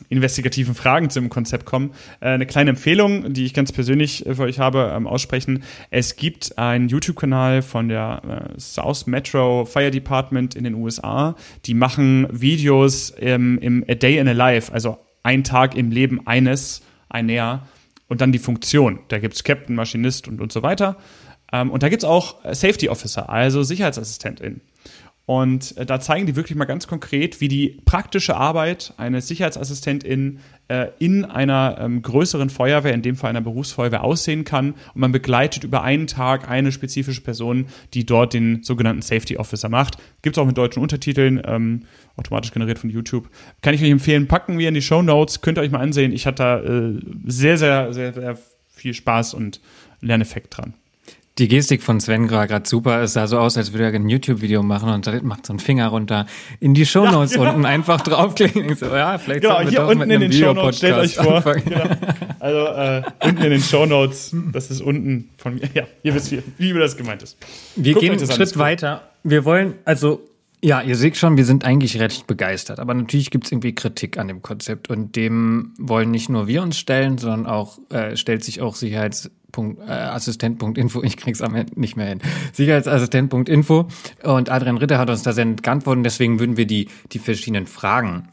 investigativen 0.10 0.76
Fragen 0.76 1.10
zum 1.10 1.30
Konzept 1.30 1.66
kommen. 1.66 1.96
Äh, 2.20 2.28
eine 2.28 2.46
kleine 2.46 2.70
Empfehlung, 2.70 3.34
die 3.34 3.46
ich 3.46 3.56
ganz 3.56 3.72
persönlich 3.72 4.24
äh, 4.28 4.36
für 4.36 4.44
euch 4.44 4.60
habe, 4.60 4.94
ähm, 4.96 5.08
aussprechen. 5.08 5.64
Es 5.90 6.18
gibt 6.18 6.56
einen 6.60 6.88
YouTube-Kanal 6.88 7.64
von 7.64 7.90
der 7.90 8.54
äh, 8.56 8.60
South 8.60 9.08
Metro 9.08 9.66
Fire 9.66 9.90
Department 9.90 10.54
in 10.54 10.66
den 10.66 10.76
USA. 10.76 11.36
Die 11.66 11.74
machen 11.74 12.28
Videos 12.30 13.12
ähm, 13.18 13.58
im 13.58 13.84
A 13.90 13.96
Day 13.96 14.20
in 14.20 14.28
a 14.28 14.34
Life, 14.34 14.72
also 14.72 15.00
ein 15.24 15.44
Tag 15.44 15.76
im 15.76 15.92
Leben 15.92 16.28
eines, 16.28 16.82
einer 17.10 17.68
und 18.08 18.22
dann 18.22 18.32
die 18.32 18.40
Funktion. 18.40 19.00
Da 19.08 19.20
gibt 19.20 19.36
es 19.36 19.44
Captain, 19.44 19.76
Maschinist 19.76 20.28
und, 20.28 20.42
und 20.42 20.52
so 20.52 20.62
weiter. 20.62 20.98
Ähm, 21.52 21.72
und 21.72 21.84
da 21.84 21.90
gibt 21.90 22.04
es 22.04 22.10
auch 22.10 22.38
Safety 22.54 22.90
Officer, 22.90 23.30
also 23.30 23.64
Sicherheitsassistentin. 23.64 24.62
Und 25.26 25.78
äh, 25.78 25.86
da 25.86 26.00
zeigen 26.00 26.26
die 26.26 26.36
wirklich 26.36 26.58
mal 26.58 26.66
ganz 26.66 26.88
konkret, 26.88 27.40
wie 27.40 27.48
die 27.48 27.82
praktische 27.86 28.36
Arbeit 28.36 28.94
eines 28.98 29.28
Sicherheitsassistentin 29.28 30.40
äh, 30.68 30.88
in 31.00 31.26
einer 31.26 31.78
ähm, 31.80 32.02
größeren 32.02 32.50
Feuerwehr, 32.50 32.94
in 32.94 33.02
dem 33.02 33.16
Fall 33.16 33.30
einer 33.30 33.42
Berufsfeuerwehr, 33.42 34.04
aussehen 34.04 34.44
kann. 34.44 34.72
Und 34.72 35.02
man 35.02 35.12
begleitet 35.12 35.64
über 35.64 35.84
einen 35.84 36.08
Tag 36.08 36.50
eine 36.50 36.72
spezifische 36.72 37.22
Person, 37.22 37.68
die 37.94 38.06
dort 38.06 38.34
den 38.34 38.64
sogenannten 38.64 39.02
Safety 39.02 39.38
Officer 39.38 39.70
macht. 39.70 39.98
Gibt 40.22 40.38
es 40.38 40.42
auch 40.42 40.46
mit 40.46 40.58
deutschen 40.58 40.82
Untertiteln, 40.82 41.42
ähm, 41.46 41.84
automatisch 42.16 42.52
generiert 42.52 42.80
von 42.80 42.90
YouTube. 42.90 43.30
Kann 43.62 43.74
ich 43.74 43.84
euch 43.84 43.90
empfehlen, 43.90 44.28
packen 44.28 44.58
wir 44.58 44.70
in 44.70 44.74
die 44.74 44.82
Show 44.82 45.02
Notes, 45.02 45.42
könnt 45.42 45.58
ihr 45.58 45.62
euch 45.62 45.72
mal 45.72 45.80
ansehen. 45.80 46.12
Ich 46.12 46.26
hatte 46.26 46.44
da 46.44 46.60
äh, 46.60 47.00
sehr, 47.26 47.58
sehr, 47.58 47.94
sehr, 47.94 48.14
sehr 48.14 48.38
viel 48.70 48.94
Spaß 48.94 49.34
und 49.34 49.62
Lerneffekt 50.02 50.58
dran. 50.58 50.74
Die 51.40 51.48
Gestik 51.48 51.82
von 51.82 52.00
Sven 52.00 52.30
war 52.30 52.46
gerade 52.46 52.70
super. 52.70 53.02
Es 53.02 53.14
sah 53.14 53.26
so 53.26 53.40
aus, 53.40 53.58
als 53.58 53.74
würde 53.74 53.86
er 53.86 53.94
ein 53.94 54.08
YouTube-Video 54.08 54.62
machen 54.62 54.90
und 54.90 55.24
macht 55.24 55.48
so 55.48 55.54
einen 55.54 55.60
Finger 55.60 55.88
runter 55.88 56.28
in 56.60 56.76
die 56.76 56.86
Shownotes 56.86 57.32
ja, 57.32 57.40
genau. 57.40 57.54
unten 57.54 57.66
einfach 57.66 58.02
draufklicken. 58.02 58.76
So, 58.76 58.86
ja, 58.86 59.18
vielleicht 59.18 59.42
genau, 59.42 59.62
hier 59.62 59.88
unten 59.88 60.12
in 60.12 60.22
den 60.22 60.32
Shownotes, 60.32 60.78
stellt 60.78 60.98
euch 60.98 61.16
vor. 61.16 61.42
Genau. 61.42 61.86
Also 62.40 62.66
äh, 62.68 63.02
unten 63.24 63.42
in 63.42 63.50
den 63.50 63.62
Shownotes, 63.62 64.36
das 64.52 64.70
ist 64.70 64.82
unten 64.82 65.30
von 65.38 65.56
mir. 65.56 65.70
Ja, 65.74 65.84
ihr 66.04 66.14
wisst, 66.14 66.32
wie, 66.32 66.44
wie 66.58 66.74
das 66.80 66.96
gemeint 66.96 67.24
ist. 67.24 67.38
Wir 67.76 67.94
Guckt 67.94 68.06
gehen 68.06 68.20
einen 68.20 68.32
Schritt 68.32 68.58
weiter. 68.60 69.02
Wir 69.24 69.44
wollen, 69.44 69.74
also 69.86 70.22
ja, 70.64 70.82
ihr 70.82 70.96
seht 70.96 71.18
schon, 71.18 71.36
wir 71.36 71.44
sind 71.44 71.66
eigentlich 71.66 72.00
recht 72.00 72.26
begeistert. 72.26 72.80
Aber 72.80 72.94
natürlich 72.94 73.32
gibt 73.32 73.44
es 73.46 73.52
irgendwie 73.52 73.76
Kritik 73.76 74.18
an 74.18 74.30
dem 74.30 74.42
Konzept 74.42 74.90
und 74.90 75.18
dem 75.18 75.74
wollen 75.78 76.10
nicht 76.10 76.30
nur 76.30 76.48
wir 76.48 76.64
uns 76.64 76.78
stellen, 76.78 77.18
sondern 77.18 77.48
auch 77.48 77.80
äh, 77.90 78.16
stellt 78.16 78.46
sich 78.46 78.62
auch 78.62 78.76
Sicherheitsassistent.info, 78.76 81.02
äh, 81.02 81.06
ich 81.08 81.18
krieg's 81.18 81.42
am 81.42 81.56
Ende 81.56 81.78
nicht 81.78 81.98
mehr 81.98 82.08
hin, 82.08 82.22
Sicherheitsassistent.info 82.54 83.90
und 84.24 84.50
Adrian 84.50 84.78
Ritter 84.78 85.00
hat 85.00 85.10
uns 85.10 85.24
da 85.24 85.34
sehr 85.34 85.46
geantwortet 85.46 86.06
deswegen 86.06 86.40
würden 86.40 86.56
wir 86.56 86.66
die, 86.66 86.88
die 87.12 87.20
verschiedenen 87.20 87.68
Fragen 87.68 88.30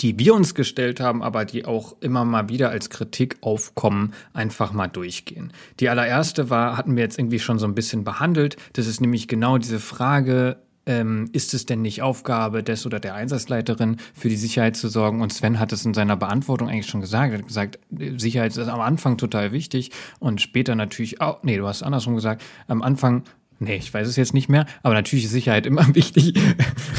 die 0.00 0.18
wir 0.18 0.34
uns 0.34 0.54
gestellt 0.54 0.98
haben, 0.98 1.22
aber 1.22 1.44
die 1.44 1.64
auch 1.64 1.94
immer 2.00 2.24
mal 2.24 2.48
wieder 2.48 2.70
als 2.70 2.90
Kritik 2.90 3.36
aufkommen, 3.42 4.12
einfach 4.32 4.72
mal 4.72 4.88
durchgehen. 4.88 5.52
Die 5.78 5.88
allererste 5.88 6.50
war, 6.50 6.76
hatten 6.76 6.96
wir 6.96 7.04
jetzt 7.04 7.18
irgendwie 7.18 7.38
schon 7.38 7.60
so 7.60 7.66
ein 7.66 7.74
bisschen 7.74 8.02
behandelt. 8.02 8.56
Das 8.72 8.88
ist 8.88 9.00
nämlich 9.00 9.28
genau 9.28 9.58
diese 9.58 9.78
Frage, 9.78 10.56
ähm, 10.86 11.28
ist 11.32 11.54
es 11.54 11.66
denn 11.66 11.82
nicht 11.82 12.02
Aufgabe 12.02 12.62
des 12.62 12.86
oder 12.86 13.00
der 13.00 13.14
Einsatzleiterin 13.14 13.96
für 14.14 14.28
die 14.28 14.36
Sicherheit 14.36 14.76
zu 14.76 14.88
sorgen? 14.88 15.22
Und 15.22 15.32
Sven 15.32 15.58
hat 15.58 15.72
es 15.72 15.84
in 15.84 15.94
seiner 15.94 16.16
Beantwortung 16.16 16.68
eigentlich 16.68 16.86
schon 16.86 17.00
gesagt. 17.00 17.32
Er 17.32 17.38
hat 17.38 17.46
gesagt, 17.46 17.78
Sicherheit 18.16 18.56
ist 18.56 18.68
am 18.68 18.80
Anfang 18.80 19.16
total 19.16 19.52
wichtig 19.52 19.90
und 20.18 20.40
später 20.40 20.74
natürlich 20.74 21.20
auch, 21.20 21.42
nee, 21.42 21.56
du 21.56 21.66
hast 21.66 21.82
andersrum 21.82 22.14
gesagt, 22.14 22.42
am 22.68 22.82
Anfang 22.82 23.24
Nee, 23.60 23.76
ich 23.76 23.94
weiß 23.94 24.08
es 24.08 24.16
jetzt 24.16 24.34
nicht 24.34 24.48
mehr, 24.48 24.66
aber 24.82 24.94
natürlich 24.94 25.26
ist 25.26 25.30
Sicherheit 25.30 25.64
immer 25.64 25.86
wichtig. 25.94 26.34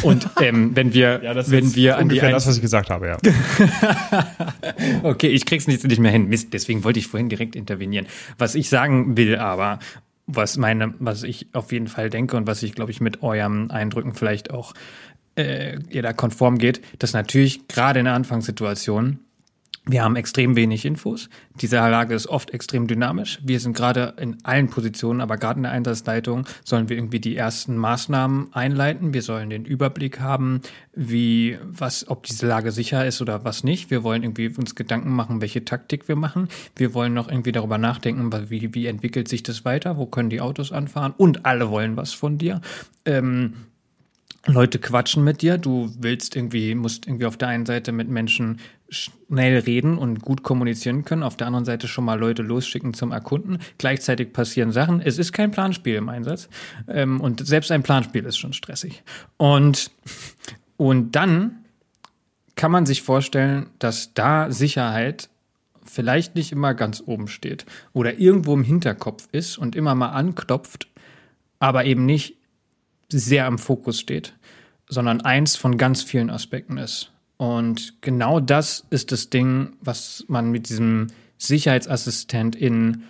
Und 0.01 0.27
ähm, 0.41 0.71
wenn 0.73 0.93
wir, 0.93 1.21
ja, 1.23 1.33
das 1.33 1.51
wenn 1.51 1.75
wir 1.75 1.97
an 1.97 2.09
die 2.09 2.19
das, 2.19 2.47
was 2.47 2.55
ich 2.55 2.61
gesagt 2.61 2.89
habe, 2.89 3.07
ja. 3.07 3.17
okay, 5.03 5.27
ich 5.27 5.45
krieg's 5.45 5.67
nicht, 5.67 5.83
nicht 5.83 5.99
mehr 5.99 6.11
hin. 6.11 6.27
Mist, 6.27 6.53
deswegen 6.53 6.83
wollte 6.83 6.99
ich 6.99 7.07
vorhin 7.07 7.29
direkt 7.29 7.55
intervenieren. 7.55 8.07
Was 8.37 8.55
ich 8.55 8.69
sagen 8.69 9.17
will, 9.17 9.35
aber 9.35 9.79
was 10.27 10.57
meine, 10.57 10.93
was 10.99 11.23
ich 11.23 11.47
auf 11.53 11.71
jeden 11.71 11.87
Fall 11.87 12.09
denke 12.09 12.37
und 12.37 12.47
was 12.47 12.63
ich, 12.63 12.73
glaube 12.73 12.91
ich, 12.91 13.01
mit 13.01 13.21
eurem 13.23 13.69
Eindrücken 13.69 14.13
vielleicht 14.13 14.51
auch 14.51 14.73
äh, 15.35 15.77
ihr 15.89 16.01
da 16.01 16.13
konform 16.13 16.57
geht, 16.57 16.81
dass 16.99 17.13
natürlich 17.13 17.67
gerade 17.67 17.99
in 17.99 18.05
der 18.05 18.13
Anfangssituation 18.13 19.19
wir 19.87 20.03
haben 20.03 20.15
extrem 20.15 20.55
wenig 20.55 20.83
Infos. 20.83 21.29
Diese 21.61 21.75
Lage 21.75 22.15
ist 22.15 22.27
oft 22.27 22.49
extrem 22.51 22.87
dynamisch. 22.87 23.39
Wir 23.43 23.59
sind 23.59 23.77
gerade 23.77 24.15
in 24.19 24.37
allen 24.43 24.67
Positionen, 24.67 25.21
aber 25.21 25.37
gerade 25.37 25.57
in 25.59 25.63
der 25.63 25.73
Einsatzleitung 25.73 26.47
sollen 26.63 26.89
wir 26.89 26.97
irgendwie 26.97 27.19
die 27.19 27.35
ersten 27.35 27.77
Maßnahmen 27.77 28.51
einleiten. 28.51 29.13
Wir 29.13 29.21
sollen 29.21 29.51
den 29.51 29.63
Überblick 29.63 30.19
haben, 30.19 30.61
wie, 30.93 31.59
was, 31.63 32.07
ob 32.07 32.23
diese 32.23 32.47
Lage 32.47 32.71
sicher 32.71 33.05
ist 33.05 33.21
oder 33.21 33.45
was 33.45 33.63
nicht. 33.63 33.91
Wir 33.91 34.03
wollen 34.03 34.23
irgendwie 34.23 34.49
uns 34.49 34.73
Gedanken 34.73 35.11
machen, 35.11 35.41
welche 35.41 35.65
Taktik 35.65 36.07
wir 36.07 36.15
machen. 36.15 36.47
Wir 36.75 36.95
wollen 36.95 37.13
noch 37.13 37.29
irgendwie 37.29 37.51
darüber 37.51 37.77
nachdenken, 37.77 38.31
wie, 38.49 38.73
wie 38.73 38.87
entwickelt 38.87 39.27
sich 39.27 39.43
das 39.43 39.65
weiter? 39.65 39.97
Wo 39.97 40.07
können 40.07 40.31
die 40.31 40.41
Autos 40.41 40.71
anfahren? 40.71 41.13
Und 41.15 41.45
alle 41.45 41.69
wollen 41.69 41.95
was 41.95 42.11
von 42.11 42.39
dir. 42.39 42.59
Ähm, 43.05 43.53
Leute 44.47 44.77
quatschen 44.77 45.23
mit 45.23 45.41
dir, 45.41 45.57
du 45.57 45.91
willst 45.99 46.35
irgendwie, 46.35 46.75
musst 46.75 47.07
irgendwie 47.07 47.25
auf 47.25 47.37
der 47.37 47.47
einen 47.47 47.65
Seite 47.65 47.91
mit 47.91 48.09
Menschen 48.09 48.59
schnell 48.95 49.59
reden 49.59 49.97
und 49.97 50.21
gut 50.21 50.43
kommunizieren 50.43 51.05
können, 51.05 51.23
auf 51.23 51.37
der 51.37 51.47
anderen 51.47 51.65
Seite 51.65 51.87
schon 51.87 52.05
mal 52.05 52.19
Leute 52.19 52.41
losschicken 52.41 52.93
zum 52.93 53.11
Erkunden. 53.11 53.59
Gleichzeitig 53.77 54.33
passieren 54.33 54.71
Sachen. 54.71 55.01
Es 55.01 55.17
ist 55.17 55.31
kein 55.31 55.51
Planspiel 55.51 55.95
im 55.95 56.09
Einsatz. 56.09 56.49
Ähm, 56.87 57.21
und 57.21 57.45
selbst 57.45 57.71
ein 57.71 57.83
Planspiel 57.83 58.25
ist 58.25 58.37
schon 58.37 58.53
stressig. 58.53 59.03
Und, 59.37 59.91
und 60.77 61.15
dann 61.15 61.65
kann 62.55 62.71
man 62.71 62.85
sich 62.85 63.01
vorstellen, 63.01 63.67
dass 63.79 64.13
da 64.13 64.51
Sicherheit 64.51 65.29
vielleicht 65.83 66.35
nicht 66.35 66.51
immer 66.51 66.73
ganz 66.73 67.03
oben 67.05 67.27
steht 67.27 67.65
oder 67.93 68.17
irgendwo 68.17 68.53
im 68.53 68.63
Hinterkopf 68.63 69.27
ist 69.31 69.57
und 69.57 69.75
immer 69.75 69.95
mal 69.95 70.09
anklopft, 70.09 70.87
aber 71.59 71.85
eben 71.85 72.05
nicht 72.05 72.37
sehr 73.09 73.47
im 73.47 73.57
Fokus 73.57 73.99
steht, 73.99 74.33
sondern 74.87 75.21
eins 75.21 75.55
von 75.55 75.77
ganz 75.77 76.03
vielen 76.03 76.29
Aspekten 76.29 76.77
ist. 76.77 77.11
Und 77.37 78.01
genau 78.01 78.39
das 78.39 78.85
ist 78.89 79.11
das 79.11 79.29
Ding, 79.29 79.73
was 79.81 80.25
man 80.27 80.51
mit 80.51 80.69
diesem 80.69 81.07
Sicherheitsassistent 81.37 82.55
in 82.55 83.03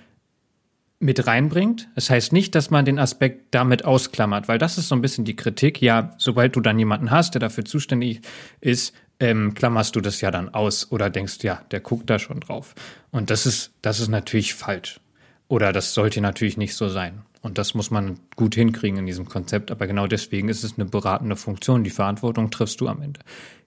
mit 1.00 1.28
reinbringt. 1.28 1.90
Das 1.94 2.10
heißt 2.10 2.34
nicht, 2.34 2.56
dass 2.56 2.72
man 2.72 2.86
den 2.86 3.00
Aspekt 3.00 3.54
damit 3.54 3.86
ausklammert, 3.86 4.48
weil 4.48 4.58
das 4.58 4.78
ist 4.78 4.88
so 4.88 4.96
ein 4.96 5.02
bisschen 5.02 5.26
die 5.26 5.36
Kritik. 5.36 5.82
Ja, 5.82 6.14
sobald 6.18 6.56
du 6.56 6.62
dann 6.62 6.80
jemanden 6.80 7.12
hast, 7.12 7.36
der 7.36 7.42
dafür 7.42 7.66
zuständig 7.66 8.22
ist, 8.62 8.94
ähm, 9.20 9.54
klammerst 9.54 9.96
du 9.96 10.02
das 10.02 10.22
ja 10.22 10.32
dann 10.32 10.54
aus 10.54 10.92
oder 10.92 11.10
denkst, 11.10 11.38
ja, 11.42 11.62
der 11.72 11.80
guckt 11.80 12.10
da 12.10 12.18
schon 12.18 12.40
drauf. 12.40 12.76
Und 13.12 13.30
das 13.30 13.46
ist, 13.46 13.72
das 13.82 14.00
ist 14.00 14.08
natürlich 14.08 14.54
falsch. 14.54 15.00
Oder 15.48 15.72
das 15.74 15.94
sollte 15.94 16.22
natürlich 16.22 16.58
nicht 16.58 16.76
so 16.76 16.90
sein. 16.90 17.22
Und 17.42 17.60
das 17.60 17.76
muss 17.76 17.92
man 17.92 18.20
gut 18.36 18.56
hinkriegen 18.56 18.98
in 18.98 19.06
diesem 19.06 19.30
Konzept. 19.30 19.70
Aber 19.70 19.86
genau 19.86 20.08
deswegen 20.08 20.50
ist 20.50 20.64
es 20.64 20.74
eine 20.78 20.86
beratende 20.86 21.36
Funktion. 21.36 21.84
Die 21.84 21.92
Verantwortung 21.92 22.50
triffst 22.50 22.82
du 22.82 22.88
am 22.88 23.02
Ende. 23.04 23.20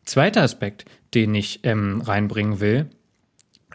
Zweiter 0.09 0.41
Aspekt, 0.41 0.87
den 1.13 1.35
ich 1.35 1.61
ähm, 1.65 2.01
reinbringen 2.01 2.61
will, 2.61 2.89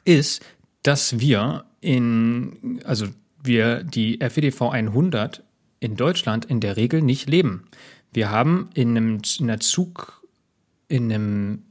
ist, 0.04 0.44
dass 0.82 1.20
wir 1.20 1.66
in, 1.80 2.82
also 2.86 3.06
wir 3.44 3.84
die 3.84 4.18
FEDV 4.18 4.64
100 4.64 5.44
in 5.80 5.96
Deutschland 5.96 6.46
in 6.46 6.60
der 6.60 6.76
Regel 6.76 7.04
nicht 7.04 7.30
leben. 7.30 7.66
Wir 8.14 8.32
haben 8.32 8.72
in 8.74 8.98
einem, 8.98 9.22
in 9.38 9.48
einer 9.48 9.60
Zug, 9.60 10.24
in 10.88 11.14
einem, 11.14 11.66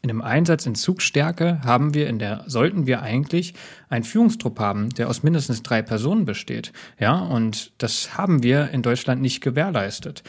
in 0.00 0.08
einem 0.08 0.22
Einsatz 0.22 0.64
in 0.64 0.76
Zugstärke 0.76 1.60
haben 1.62 1.92
wir 1.92 2.08
in 2.08 2.18
der, 2.18 2.44
sollten 2.46 2.86
wir 2.86 3.02
eigentlich 3.02 3.52
einen 3.90 4.04
Führungstrupp 4.04 4.58
haben, 4.58 4.88
der 4.94 5.10
aus 5.10 5.24
mindestens 5.24 5.62
drei 5.62 5.82
Personen 5.82 6.24
besteht. 6.24 6.72
Ja, 6.98 7.18
und 7.18 7.70
das 7.76 8.16
haben 8.16 8.42
wir 8.42 8.70
in 8.70 8.80
Deutschland 8.80 9.20
nicht 9.20 9.42
gewährleistet. 9.42 10.22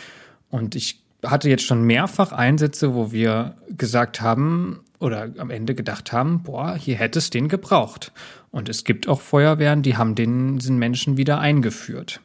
Und 0.49 0.75
ich 0.75 1.06
hatte 1.25 1.49
jetzt 1.49 1.63
schon 1.63 1.83
mehrfach 1.83 2.31
Einsätze, 2.31 2.93
wo 2.93 3.11
wir 3.11 3.55
gesagt 3.69 4.21
haben 4.21 4.81
oder 4.99 5.31
am 5.37 5.49
Ende 5.49 5.75
gedacht 5.75 6.11
haben, 6.11 6.43
boah, 6.43 6.75
hier 6.75 6.95
hätte 6.95 7.19
es 7.19 7.29
den 7.29 7.49
gebraucht. 7.49 8.11
Und 8.51 8.69
es 8.69 8.83
gibt 8.83 9.07
auch 9.07 9.21
Feuerwehren, 9.21 9.83
die 9.83 9.97
haben 9.97 10.15
den, 10.15 10.57
diesen 10.57 10.77
Menschen 10.79 11.17
wieder 11.17 11.39
eingeführt 11.39 12.21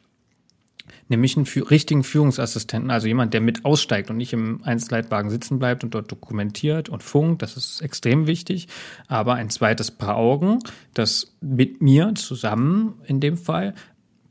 nämlich 1.12 1.36
einen 1.36 1.46
richtigen 1.46 2.02
Führungsassistenten, 2.02 2.90
also 2.90 3.06
jemand, 3.06 3.34
der 3.34 3.40
mit 3.40 3.64
aussteigt 3.64 4.10
und 4.10 4.16
nicht 4.16 4.32
im 4.32 4.60
Einzelleitwagen 4.64 5.30
sitzen 5.30 5.58
bleibt 5.58 5.84
und 5.84 5.94
dort 5.94 6.10
dokumentiert 6.10 6.88
und 6.88 7.02
funkt. 7.02 7.42
Das 7.42 7.56
ist 7.56 7.80
extrem 7.82 8.26
wichtig. 8.26 8.66
Aber 9.08 9.34
ein 9.34 9.50
zweites 9.50 9.90
Paar 9.90 10.16
Augen, 10.16 10.58
das 10.94 11.34
mit 11.40 11.82
mir 11.82 12.14
zusammen 12.14 12.94
in 13.04 13.20
dem 13.20 13.36
Fall 13.36 13.74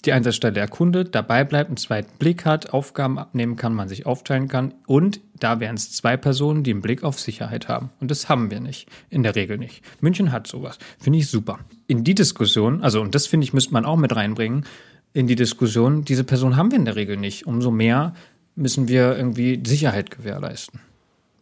die 0.06 0.14
Einsatzstelle 0.14 0.60
erkundet, 0.60 1.14
dabei 1.16 1.44
bleibt, 1.44 1.70
einen 1.70 1.78
zweiten 1.78 2.18
Blick 2.18 2.46
hat, 2.46 2.74
Aufgaben 2.74 3.20
abnehmen 3.20 3.56
kann, 3.56 3.74
man 3.74 3.88
sich 3.88 4.06
aufteilen 4.06 4.48
kann 4.48 4.74
und 4.88 5.20
da 5.40 5.60
wären 5.60 5.76
es 5.76 5.92
zwei 5.92 6.18
Personen, 6.18 6.64
die 6.64 6.72
einen 6.72 6.82
Blick 6.82 7.04
auf 7.04 7.20
Sicherheit 7.20 7.68
haben. 7.68 7.90
Und 8.00 8.12
das 8.12 8.30
haben 8.30 8.52
wir 8.52 8.60
nicht. 8.60 8.88
In 9.10 9.24
der 9.24 9.36
Regel 9.36 9.58
nicht. 9.58 9.84
München 10.02 10.32
hat 10.32 10.48
sowas. 10.48 10.78
Finde 11.00 11.20
ich 11.20 11.28
super. 11.28 11.60
In 11.88 12.04
die 12.04 12.16
Diskussion, 12.16 12.82
also, 12.82 13.02
und 13.02 13.16
das 13.16 13.28
finde 13.28 13.46
ich, 13.46 13.54
müsste 13.54 13.74
man 13.74 13.86
auch 13.86 13.98
mit 13.98 14.16
reinbringen, 14.16 14.66
in 15.14 15.28
die 15.28 15.36
Diskussion, 15.36 16.06
diese 16.06 16.24
Person 16.24 16.56
haben 16.56 16.72
wir 16.72 16.78
in 16.78 16.86
der 16.86 16.96
Regel 16.96 17.18
nicht. 17.18 17.46
Umso 17.46 17.72
mehr 17.72 18.14
müssen 18.56 18.88
wir 18.88 19.18
irgendwie 19.18 19.62
Sicherheit 19.66 20.12
gewährleisten. 20.12 20.80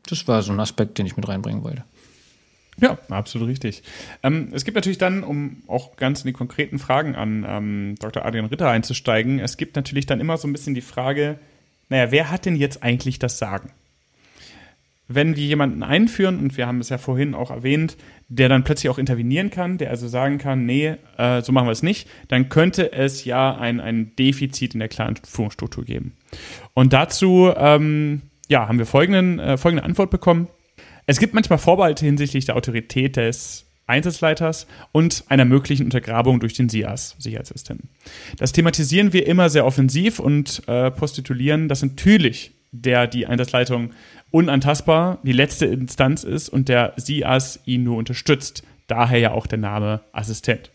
Das 0.07 0.27
war 0.27 0.41
so 0.41 0.51
ein 0.51 0.59
Aspekt, 0.59 0.97
den 0.97 1.05
ich 1.05 1.17
mit 1.17 1.27
reinbringen 1.27 1.63
wollte. 1.63 1.83
Ja, 2.81 2.97
absolut 3.09 3.47
richtig. 3.47 3.83
Ähm, 4.23 4.49
es 4.53 4.65
gibt 4.65 4.75
natürlich 4.75 4.97
dann, 4.97 5.23
um 5.23 5.63
auch 5.67 5.95
ganz 5.97 6.21
in 6.21 6.27
die 6.27 6.33
konkreten 6.33 6.79
Fragen 6.79 7.15
an 7.15 7.45
ähm, 7.47 7.95
Dr. 7.99 8.25
Adrian 8.25 8.45
Ritter 8.45 8.69
einzusteigen, 8.69 9.39
es 9.39 9.57
gibt 9.57 9.75
natürlich 9.75 10.05
dann 10.05 10.19
immer 10.19 10.37
so 10.37 10.47
ein 10.47 10.53
bisschen 10.53 10.75
die 10.75 10.81
Frage, 10.81 11.39
naja, 11.89 12.11
wer 12.11 12.31
hat 12.31 12.45
denn 12.45 12.55
jetzt 12.55 12.83
eigentlich 12.83 13.19
das 13.19 13.37
Sagen? 13.37 13.71
wenn 15.09 15.35
wir 15.35 15.43
jemanden 15.43 15.83
einführen, 15.83 16.39
und 16.39 16.55
wir 16.55 16.67
haben 16.67 16.79
es 16.79 16.89
ja 16.89 16.99
vorhin 16.99 17.33
auch 17.33 17.49
erwähnt, 17.49 17.97
der 18.29 18.47
dann 18.47 18.63
plötzlich 18.63 18.89
auch 18.89 18.99
intervenieren 18.99 19.49
kann, 19.49 19.79
der 19.79 19.89
also 19.89 20.07
sagen 20.07 20.37
kann, 20.37 20.65
nee, 20.67 20.95
äh, 21.17 21.41
so 21.41 21.51
machen 21.51 21.67
wir 21.67 21.71
es 21.71 21.81
nicht, 21.81 22.07
dann 22.27 22.47
könnte 22.47 22.93
es 22.93 23.25
ja 23.25 23.57
ein, 23.57 23.81
ein 23.81 24.15
Defizit 24.17 24.75
in 24.75 24.79
der 24.79 24.87
klaren 24.87 25.15
Führungsstruktur 25.27 25.83
geben. 25.83 26.13
Und 26.75 26.93
dazu 26.93 27.51
ähm, 27.57 28.21
ja, 28.47 28.67
haben 28.67 28.77
wir 28.77 28.85
folgenden, 28.85 29.39
äh, 29.39 29.57
folgende 29.57 29.83
Antwort 29.83 30.11
bekommen. 30.11 30.47
Es 31.09 31.17
gibt 31.17 31.33
manchmal 31.33 31.57
Vorbehalte 31.57 32.05
hinsichtlich 32.05 32.45
der 32.45 32.55
Autorität 32.55 33.15
des 33.15 33.65
Einsatzleiters 33.87 34.67
und 34.91 35.23
einer 35.27 35.43
möglichen 35.43 35.85
Untergrabung 35.85 36.39
durch 36.39 36.53
den 36.53 36.69
SIAS, 36.69 37.15
Sicherheitsassistenten. 37.17 37.89
Das 38.37 38.51
thematisieren 38.51 39.11
wir 39.11 39.25
immer 39.25 39.49
sehr 39.49 39.65
offensiv 39.65 40.19
und 40.19 40.61
äh, 40.67 40.91
postitulieren, 40.91 41.67
dass 41.67 41.81
natürlich 41.81 42.51
der 42.71 43.07
die 43.07 43.25
Einsatzleitung 43.25 43.89
unantastbar 44.29 45.17
die 45.23 45.31
letzte 45.31 45.65
Instanz 45.65 46.23
ist 46.23 46.47
und 46.47 46.69
der 46.69 46.93
SIAS 46.97 47.59
ihn 47.65 47.85
nur 47.85 47.97
unterstützt. 47.97 48.61
Daher 48.85 49.17
ja 49.17 49.31
auch 49.31 49.47
der 49.47 49.57
Name 49.57 50.01
Assistent. 50.11 50.69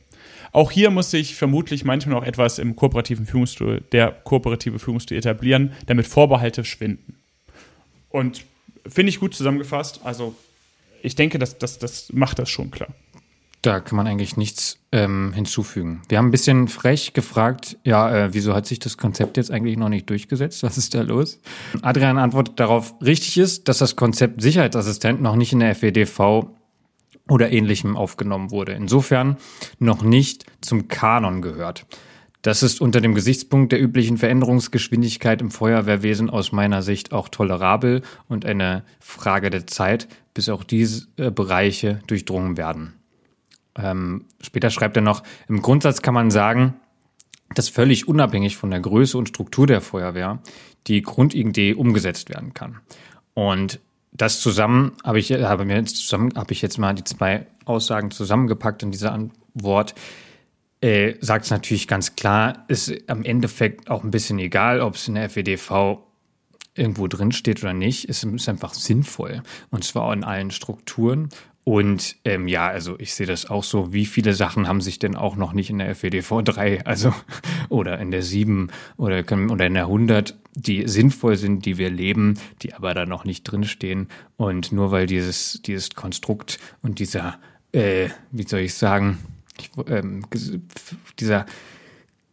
Auch 0.50 0.72
hier 0.72 0.90
muss 0.90 1.12
sich 1.12 1.36
vermutlich 1.36 1.84
manchmal 1.84 2.16
noch 2.16 2.26
etwas 2.26 2.58
im 2.58 2.74
kooperativen 2.74 3.26
Führungsstil, 3.26 3.84
der 3.92 4.10
kooperative 4.10 4.80
Führungsstil 4.80 5.16
etablieren, 5.16 5.74
damit 5.86 6.08
Vorbehalte 6.08 6.64
schwinden. 6.64 7.18
Und 8.08 8.44
finde 8.86 9.10
ich 9.10 9.20
gut 9.20 9.34
zusammengefasst. 9.34 10.00
Also 10.04 10.34
ich 11.02 11.14
denke, 11.14 11.38
das, 11.38 11.58
das, 11.58 11.78
das 11.78 12.12
macht 12.12 12.38
das 12.38 12.48
schon 12.48 12.70
klar. 12.70 12.88
Da 13.64 13.80
kann 13.80 13.96
man 13.96 14.06
eigentlich 14.06 14.36
nichts 14.36 14.78
ähm, 14.92 15.32
hinzufügen. 15.32 16.02
Wir 16.10 16.18
haben 16.18 16.28
ein 16.28 16.30
bisschen 16.30 16.68
frech 16.68 17.14
gefragt, 17.14 17.78
ja, 17.82 18.14
äh, 18.14 18.34
wieso 18.34 18.54
hat 18.54 18.66
sich 18.66 18.78
das 18.78 18.98
Konzept 18.98 19.38
jetzt 19.38 19.50
eigentlich 19.50 19.78
noch 19.78 19.88
nicht 19.88 20.10
durchgesetzt? 20.10 20.62
Was 20.62 20.76
ist 20.76 20.94
da 20.94 21.00
los? 21.00 21.40
Adrian 21.80 22.18
antwortet 22.18 22.60
darauf, 22.60 22.94
richtig 23.00 23.38
ist, 23.38 23.68
dass 23.68 23.78
das 23.78 23.96
Konzept 23.96 24.42
Sicherheitsassistent 24.42 25.22
noch 25.22 25.36
nicht 25.36 25.54
in 25.54 25.60
der 25.60 25.74
FEDV 25.74 26.46
oder 27.28 27.50
ähnlichem 27.50 27.96
aufgenommen 27.96 28.50
wurde. 28.50 28.72
Insofern 28.72 29.38
noch 29.78 30.02
nicht 30.02 30.44
zum 30.60 30.88
Kanon 30.88 31.40
gehört. 31.40 31.86
Das 32.44 32.62
ist 32.62 32.82
unter 32.82 33.00
dem 33.00 33.14
Gesichtspunkt 33.14 33.72
der 33.72 33.80
üblichen 33.80 34.18
Veränderungsgeschwindigkeit 34.18 35.40
im 35.40 35.50
Feuerwehrwesen 35.50 36.28
aus 36.28 36.52
meiner 36.52 36.82
Sicht 36.82 37.10
auch 37.10 37.30
tolerabel 37.30 38.02
und 38.28 38.44
eine 38.44 38.84
Frage 39.00 39.48
der 39.48 39.66
Zeit, 39.66 40.08
bis 40.34 40.50
auch 40.50 40.62
diese 40.62 41.06
äh, 41.16 41.30
Bereiche 41.30 42.02
durchdrungen 42.06 42.58
werden. 42.58 42.92
Ähm, 43.78 44.26
später 44.42 44.68
schreibt 44.68 44.94
er 44.94 45.02
noch, 45.02 45.22
im 45.48 45.62
Grundsatz 45.62 46.02
kann 46.02 46.12
man 46.12 46.30
sagen, 46.30 46.74
dass 47.54 47.70
völlig 47.70 48.08
unabhängig 48.08 48.58
von 48.58 48.70
der 48.70 48.80
Größe 48.80 49.16
und 49.16 49.30
Struktur 49.30 49.66
der 49.66 49.80
Feuerwehr 49.80 50.40
die 50.86 51.00
Grundidee 51.00 51.72
umgesetzt 51.72 52.28
werden 52.28 52.52
kann. 52.52 52.80
Und 53.32 53.80
das 54.12 54.42
zusammen 54.42 54.92
habe 55.02 55.18
ich, 55.18 55.32
habe 55.32 55.64
mir 55.64 55.76
jetzt 55.76 55.96
zusammen, 55.96 56.34
habe 56.36 56.52
ich 56.52 56.60
jetzt 56.60 56.76
mal 56.76 56.94
die 56.94 57.04
zwei 57.04 57.46
Aussagen 57.64 58.10
zusammengepackt 58.10 58.82
in 58.82 58.90
dieser 58.90 59.12
Antwort. 59.12 59.94
Äh, 60.84 61.16
sagt 61.22 61.46
es 61.46 61.50
natürlich 61.50 61.88
ganz 61.88 62.14
klar, 62.14 62.66
ist 62.68 62.92
am 63.06 63.24
Endeffekt 63.24 63.88
auch 63.88 64.04
ein 64.04 64.10
bisschen 64.10 64.38
egal, 64.38 64.82
ob 64.82 64.96
es 64.96 65.08
in 65.08 65.14
der 65.14 65.30
FEDV 65.30 65.96
irgendwo 66.74 67.06
drin 67.08 67.32
steht 67.32 67.62
oder 67.62 67.72
nicht, 67.72 68.06
ist, 68.10 68.22
ist 68.22 68.50
einfach 68.50 68.74
sinnvoll. 68.74 69.42
Und 69.70 69.84
zwar 69.84 70.12
in 70.12 70.24
allen 70.24 70.50
Strukturen. 70.50 71.30
Und 71.64 72.16
ähm, 72.26 72.48
ja, 72.48 72.68
also 72.68 72.96
ich 72.98 73.14
sehe 73.14 73.26
das 73.26 73.48
auch 73.48 73.64
so. 73.64 73.94
Wie 73.94 74.04
viele 74.04 74.34
Sachen 74.34 74.68
haben 74.68 74.82
sich 74.82 74.98
denn 74.98 75.16
auch 75.16 75.36
noch 75.36 75.54
nicht 75.54 75.70
in 75.70 75.78
der 75.78 75.94
FEDV 75.94 76.42
3, 76.44 76.84
also 76.84 77.14
oder 77.70 77.98
in 77.98 78.10
der 78.10 78.20
7 78.20 78.68
oder, 78.98 79.24
oder 79.50 79.64
in 79.64 79.72
der 79.72 79.84
100, 79.84 80.36
die 80.54 80.86
sinnvoll 80.86 81.36
sind, 81.36 81.64
die 81.64 81.78
wir 81.78 81.88
leben, 81.88 82.38
die 82.60 82.74
aber 82.74 82.92
da 82.92 83.06
noch 83.06 83.24
nicht 83.24 83.44
drinstehen. 83.44 84.08
Und 84.36 84.70
nur 84.70 84.90
weil 84.90 85.06
dieses, 85.06 85.62
dieses 85.64 85.94
Konstrukt 85.94 86.58
und 86.82 86.98
dieser, 86.98 87.38
äh, 87.72 88.10
wie 88.32 88.46
soll 88.46 88.60
ich 88.60 88.74
sagen, 88.74 89.16
ähm, 89.88 90.24
dieser 91.18 91.46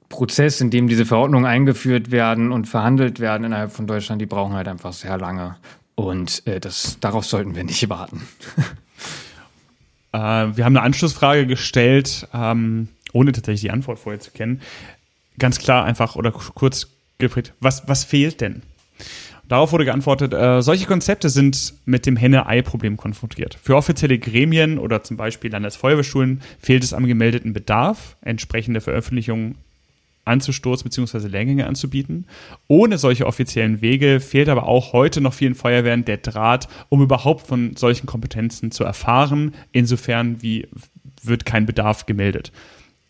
Prozess, 0.10 0.62
in 0.62 0.70
dem 0.70 0.88
diese 0.88 1.06
Verordnungen 1.06 1.46
eingeführt 1.46 2.12
werden 2.12 2.52
und 2.52 2.68
verhandelt 2.68 3.20
werden 3.20 3.46
innerhalb 3.46 3.72
von 3.72 3.88
Deutschland, 3.88 4.22
die 4.22 4.26
brauchen 4.26 4.54
halt 4.54 4.68
einfach 4.68 4.94
sehr 4.94 5.18
lange. 5.18 5.56
Und 5.96 6.46
äh, 6.46 6.60
das, 6.60 7.00
darauf 7.00 7.26
sollten 7.26 7.56
wir 7.56 7.64
nicht 7.64 7.90
warten. 7.90 8.28
Äh, 10.14 10.18
wir 10.18 10.66
haben 10.66 10.76
eine 10.76 10.82
Anschlussfrage 10.82 11.48
gestellt, 11.48 12.28
ähm, 12.34 12.90
ohne 13.14 13.32
tatsächlich 13.32 13.62
die 13.62 13.72
Antwort 13.72 14.00
vorher 14.00 14.20
zu 14.20 14.32
kennen. 14.32 14.62
Ganz 15.40 15.60
klar 15.60 15.86
einfach 15.86 16.16
oder 16.16 16.32
kurz 16.32 16.88
gefragt, 17.18 17.54
was, 17.60 17.88
was 17.88 18.04
fehlt 18.04 18.42
denn? 18.42 18.62
Darauf 19.52 19.74
wurde 19.74 19.84
geantwortet, 19.84 20.34
äh, 20.34 20.62
solche 20.62 20.86
Konzepte 20.86 21.28
sind 21.28 21.74
mit 21.84 22.06
dem 22.06 22.16
Henne-Ei-Problem 22.16 22.96
konfrontiert. 22.96 23.58
Für 23.62 23.76
offizielle 23.76 24.18
Gremien 24.18 24.80
oder 24.80 25.04
zum 25.04 25.18
Beispiel 25.18 25.52
Landesfeuerwehrschulen 25.52 26.42
fehlt 26.58 26.86
es 26.86 26.94
am 26.94 27.06
gemeldeten 27.06 27.52
Bedarf, 27.52 28.16
entsprechende 28.22 28.80
Veröffentlichungen 28.80 29.56
anzustoßen 30.24 30.86
bzw. 30.86 31.28
Lehrgänge 31.28 31.68
anzubieten. 31.68 32.28
Ohne 32.70 32.98
solche 32.98 33.28
offiziellen 33.28 33.82
Wege 33.82 34.22
fehlt 34.22 34.48
aber 34.48 34.70
auch 34.70 34.94
heute 34.94 35.20
noch 35.20 35.34
vielen 35.34 35.56
Feuerwehren 35.56 36.06
der 36.06 36.20
Draht, 36.20 36.70
um 36.88 37.02
überhaupt 37.02 37.46
von 37.46 37.76
solchen 37.76 38.06
Kompetenzen 38.06 38.72
zu 38.72 38.86
erfahren. 38.86 39.54
Insofern 39.74 40.42
wie 40.42 40.70
wird 41.24 41.44
kein 41.44 41.66
Bedarf 41.66 42.06
gemeldet. 42.06 42.54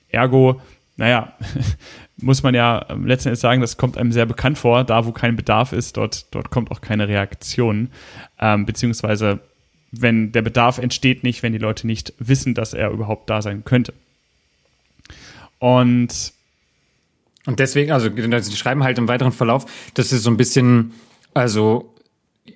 Ergo, 0.10 0.60
naja, 0.98 1.34
muss 2.22 2.44
man 2.44 2.54
ja 2.56 2.86
letzten 3.04 3.30
Endes 3.30 3.42
sagen, 3.42 3.62
das 3.62 3.78
kommt 3.78 3.98
einem 3.98 4.12
sehr 4.12 4.26
bekannt 4.26 4.58
vor. 4.58 4.84
Da, 4.84 5.06
wo 5.06 5.12
kein 5.12 5.36
Bedarf 5.36 5.74
ist, 5.74 5.98
dort, 5.98 6.34
dort 6.34 6.50
kommt 6.50 6.72
auch 6.72 6.82
keine 6.82 7.08
Reaktion. 7.08 7.90
Ähm, 8.40 8.66
beziehungsweise, 8.66 9.40
wenn 9.92 10.32
der 10.32 10.42
Bedarf 10.42 10.78
entsteht 10.78 11.24
nicht, 11.24 11.44
wenn 11.44 11.54
die 11.54 11.60
Leute 11.60 11.88
nicht 11.88 12.14
wissen, 12.20 12.54
dass 12.54 12.74
er 12.74 12.92
überhaupt 12.92 13.30
da 13.30 13.42
sein 13.42 13.66
könnte. 13.66 13.94
Und 15.60 16.34
und 17.46 17.60
deswegen, 17.60 17.92
also 17.92 18.10
die 18.10 18.56
schreiben 18.56 18.84
halt 18.84 18.98
im 18.98 19.08
weiteren 19.08 19.32
Verlauf, 19.32 19.66
dass 19.96 20.12
ist 20.12 20.24
so 20.24 20.30
ein 20.30 20.38
bisschen, 20.38 20.94
also 21.34 21.91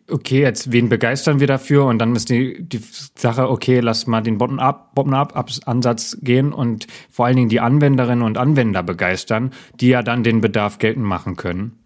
okay, 0.09 0.41
jetzt 0.41 0.71
wen 0.71 0.89
begeistern 0.89 1.39
wir 1.39 1.47
dafür? 1.47 1.85
Und 1.85 1.99
dann 1.99 2.15
ist 2.15 2.29
die, 2.29 2.61
die 2.61 2.81
Sache, 3.15 3.49
okay, 3.49 3.79
lass 3.79 4.07
mal 4.07 4.21
den 4.21 4.37
Bottom-up-Ansatz 4.37 6.17
gehen 6.21 6.53
und 6.53 6.87
vor 7.09 7.25
allen 7.25 7.35
Dingen 7.35 7.49
die 7.49 7.59
Anwenderinnen 7.59 8.23
und 8.23 8.37
Anwender 8.37 8.83
begeistern, 8.83 9.51
die 9.79 9.89
ja 9.89 10.03
dann 10.03 10.23
den 10.23 10.41
Bedarf 10.41 10.77
geltend 10.77 11.05
machen 11.05 11.35
können. 11.35 11.79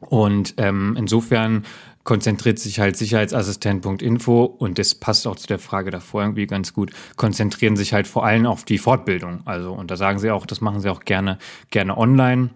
Und 0.00 0.54
ähm, 0.56 0.96
insofern 0.98 1.64
konzentriert 2.04 2.58
sich 2.58 2.80
halt 2.80 2.96
Sicherheitsassistent.info 2.96 4.44
und 4.44 4.78
das 4.78 4.96
passt 4.96 5.26
auch 5.26 5.36
zu 5.36 5.46
der 5.46 5.60
Frage 5.60 5.92
davor 5.92 6.22
irgendwie 6.22 6.46
ganz 6.46 6.72
gut, 6.74 6.90
konzentrieren 7.16 7.76
sich 7.76 7.92
halt 7.92 8.08
vor 8.08 8.24
allem 8.24 8.46
auf 8.46 8.64
die 8.64 8.78
Fortbildung. 8.78 9.42
Also, 9.44 9.72
und 9.72 9.90
da 9.90 9.96
sagen 9.96 10.18
sie 10.18 10.32
auch, 10.32 10.46
das 10.46 10.60
machen 10.60 10.80
sie 10.80 10.88
auch 10.88 11.04
gerne, 11.04 11.38
gerne 11.70 11.96
online. 11.96 12.50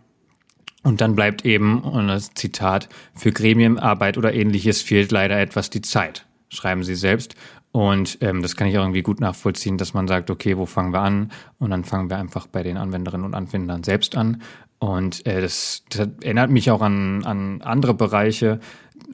Und 0.86 1.00
dann 1.00 1.16
bleibt 1.16 1.44
eben, 1.44 1.80
und 1.80 2.06
das 2.06 2.32
Zitat, 2.34 2.88
für 3.12 3.32
Gremienarbeit 3.32 4.18
oder 4.18 4.32
ähnliches 4.32 4.82
fehlt 4.82 5.10
leider 5.10 5.36
etwas 5.36 5.68
die 5.68 5.80
Zeit, 5.82 6.26
schreiben 6.48 6.84
sie 6.84 6.94
selbst. 6.94 7.34
Und 7.72 8.18
ähm, 8.20 8.40
das 8.40 8.54
kann 8.54 8.68
ich 8.68 8.78
auch 8.78 8.82
irgendwie 8.82 9.02
gut 9.02 9.18
nachvollziehen, 9.18 9.78
dass 9.78 9.94
man 9.94 10.06
sagt, 10.06 10.30
okay, 10.30 10.56
wo 10.56 10.64
fangen 10.64 10.92
wir 10.92 11.00
an? 11.00 11.32
Und 11.58 11.70
dann 11.70 11.82
fangen 11.82 12.08
wir 12.08 12.18
einfach 12.18 12.46
bei 12.46 12.62
den 12.62 12.76
Anwenderinnen 12.76 13.26
und 13.26 13.34
Anwendern 13.34 13.82
selbst 13.82 14.16
an. 14.16 14.42
Und 14.78 15.26
äh, 15.26 15.40
das, 15.40 15.84
das 15.88 16.08
erinnert 16.20 16.50
mich 16.50 16.70
auch 16.70 16.82
an, 16.82 17.24
an 17.24 17.62
andere 17.62 17.94
Bereiche. 17.94 18.60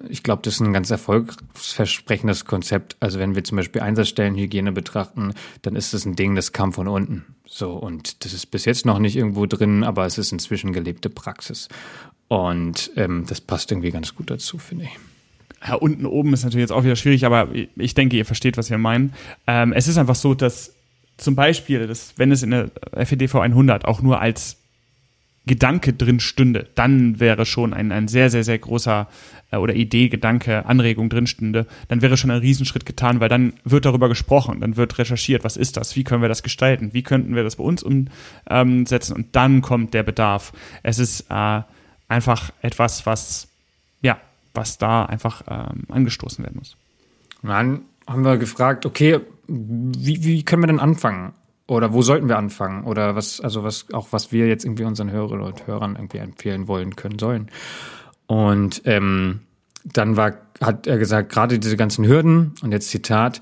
Ich 0.08 0.22
glaube, 0.22 0.42
das 0.42 0.54
ist 0.54 0.60
ein 0.60 0.72
ganz 0.72 0.90
erfolgsversprechendes 0.90 2.44
Konzept. 2.44 2.96
Also 3.00 3.18
wenn 3.18 3.34
wir 3.34 3.44
zum 3.44 3.56
Beispiel 3.56 3.82
Einsatzstellenhygiene 3.82 4.72
betrachten, 4.72 5.34
dann 5.62 5.76
ist 5.76 5.94
das 5.94 6.04
ein 6.04 6.16
Ding, 6.16 6.34
das 6.34 6.52
kam 6.52 6.72
von 6.72 6.88
unten. 6.88 7.24
So, 7.46 7.72
und 7.72 8.24
das 8.24 8.32
ist 8.32 8.46
bis 8.46 8.64
jetzt 8.64 8.86
noch 8.86 8.98
nicht 8.98 9.16
irgendwo 9.16 9.46
drin, 9.46 9.84
aber 9.84 10.06
es 10.06 10.18
ist 10.18 10.32
inzwischen 10.32 10.72
gelebte 10.72 11.10
Praxis. 11.10 11.68
Und 12.28 12.90
ähm, 12.96 13.26
das 13.28 13.40
passt 13.40 13.70
irgendwie 13.70 13.90
ganz 13.90 14.14
gut 14.14 14.30
dazu, 14.30 14.58
finde 14.58 14.84
ich. 14.84 14.98
Ja, 15.68 15.74
unten 15.74 16.06
oben 16.06 16.32
ist 16.32 16.42
natürlich 16.44 16.62
jetzt 16.62 16.72
auch 16.72 16.82
wieder 16.82 16.96
schwierig, 16.96 17.24
aber 17.24 17.48
ich 17.76 17.94
denke, 17.94 18.16
ihr 18.16 18.24
versteht, 18.24 18.56
was 18.56 18.70
wir 18.70 18.78
meinen. 18.78 19.12
Ähm, 19.46 19.72
es 19.72 19.86
ist 19.86 19.98
einfach 19.98 20.16
so, 20.16 20.34
dass 20.34 20.74
zum 21.18 21.36
Beispiel, 21.36 21.86
dass, 21.86 22.14
wenn 22.16 22.32
es 22.32 22.42
in 22.42 22.50
der 22.50 22.70
FEDV 22.94 23.36
100 23.36 23.84
auch 23.84 24.02
nur 24.02 24.20
als 24.20 24.61
Gedanke 25.47 25.93
drin 25.93 26.20
stünde, 26.20 26.68
dann 26.76 27.18
wäre 27.18 27.47
schon 27.47 27.74
ein, 27.74 27.90
ein 27.90 28.07
sehr, 28.07 28.30
sehr, 28.30 28.45
sehr 28.45 28.59
großer 28.59 29.09
äh, 29.51 29.57
oder 29.57 29.74
Idee, 29.74 30.09
Gedanke, 30.09 30.66
Anregung 30.66 31.09
drin 31.09 31.26
stünde, 31.26 31.66
dann 31.88 32.01
wäre 32.01 32.16
schon 32.16 32.30
ein 32.30 32.38
Riesenschritt 32.38 32.86
getan, 32.86 33.20
weil 33.20 33.28
dann 33.28 33.55
wird 33.64 33.84
darüber 33.84 34.09
gesprochen, 34.09 34.61
dann 34.61 34.76
wird 34.76 34.99
recherchiert, 34.99 35.43
was 35.43 35.57
ist 35.57 35.76
das, 35.76 35.97
wie 35.97 36.05
können 36.05 36.22
wir 36.22 36.28
das 36.28 36.45
gestalten, 36.45 36.90
wie 36.93 37.03
könnten 37.03 37.34
wir 37.34 37.43
das 37.43 37.57
bei 37.57 37.64
uns 37.64 37.82
umsetzen 37.82 39.14
und 39.14 39.34
dann 39.34 39.62
kommt 39.62 39.95
der 39.95 40.05
Bedarf. 40.05 40.53
Es 40.84 41.01
ist 41.01 41.26
äh, 41.28 41.62
einfach 42.09 42.53
etwas, 42.62 43.05
was, 43.05 43.49
ja, 44.01 44.20
was 44.55 44.78
da 44.78 45.07
einfach 45.07 45.43
ähm, 45.49 45.84
angestoßen 45.88 46.45
werden 46.45 46.59
muss. 46.59 46.76
dann 47.43 47.80
haben 48.07 48.24
wir 48.24 48.36
gefragt, 48.36 48.86
okay, 48.86 49.20
wie, 49.49 50.24
wie 50.24 50.45
können 50.45 50.62
wir 50.62 50.68
denn 50.68 50.80
anfangen? 50.80 51.32
Oder 51.72 51.92
wo 51.92 52.02
sollten 52.02 52.28
wir 52.28 52.38
anfangen? 52.38 52.84
Oder 52.84 53.16
was, 53.16 53.40
also 53.40 53.64
was, 53.64 53.86
auch 53.92 54.08
was 54.10 54.30
wir 54.30 54.46
jetzt 54.46 54.64
irgendwie 54.64 54.84
unseren 54.84 55.10
Hörerinnen 55.10 55.44
und 55.44 55.66
Hörern 55.66 55.96
irgendwie 55.96 56.18
empfehlen 56.18 56.68
wollen 56.68 56.96
können 56.96 57.18
sollen. 57.18 57.50
Und 58.26 58.82
ähm, 58.84 59.40
dann 59.84 60.16
war, 60.16 60.34
hat 60.60 60.86
er 60.86 60.98
gesagt, 60.98 61.32
gerade 61.32 61.58
diese 61.58 61.76
ganzen 61.76 62.06
Hürden, 62.06 62.54
und 62.62 62.72
jetzt 62.72 62.90
Zitat, 62.90 63.40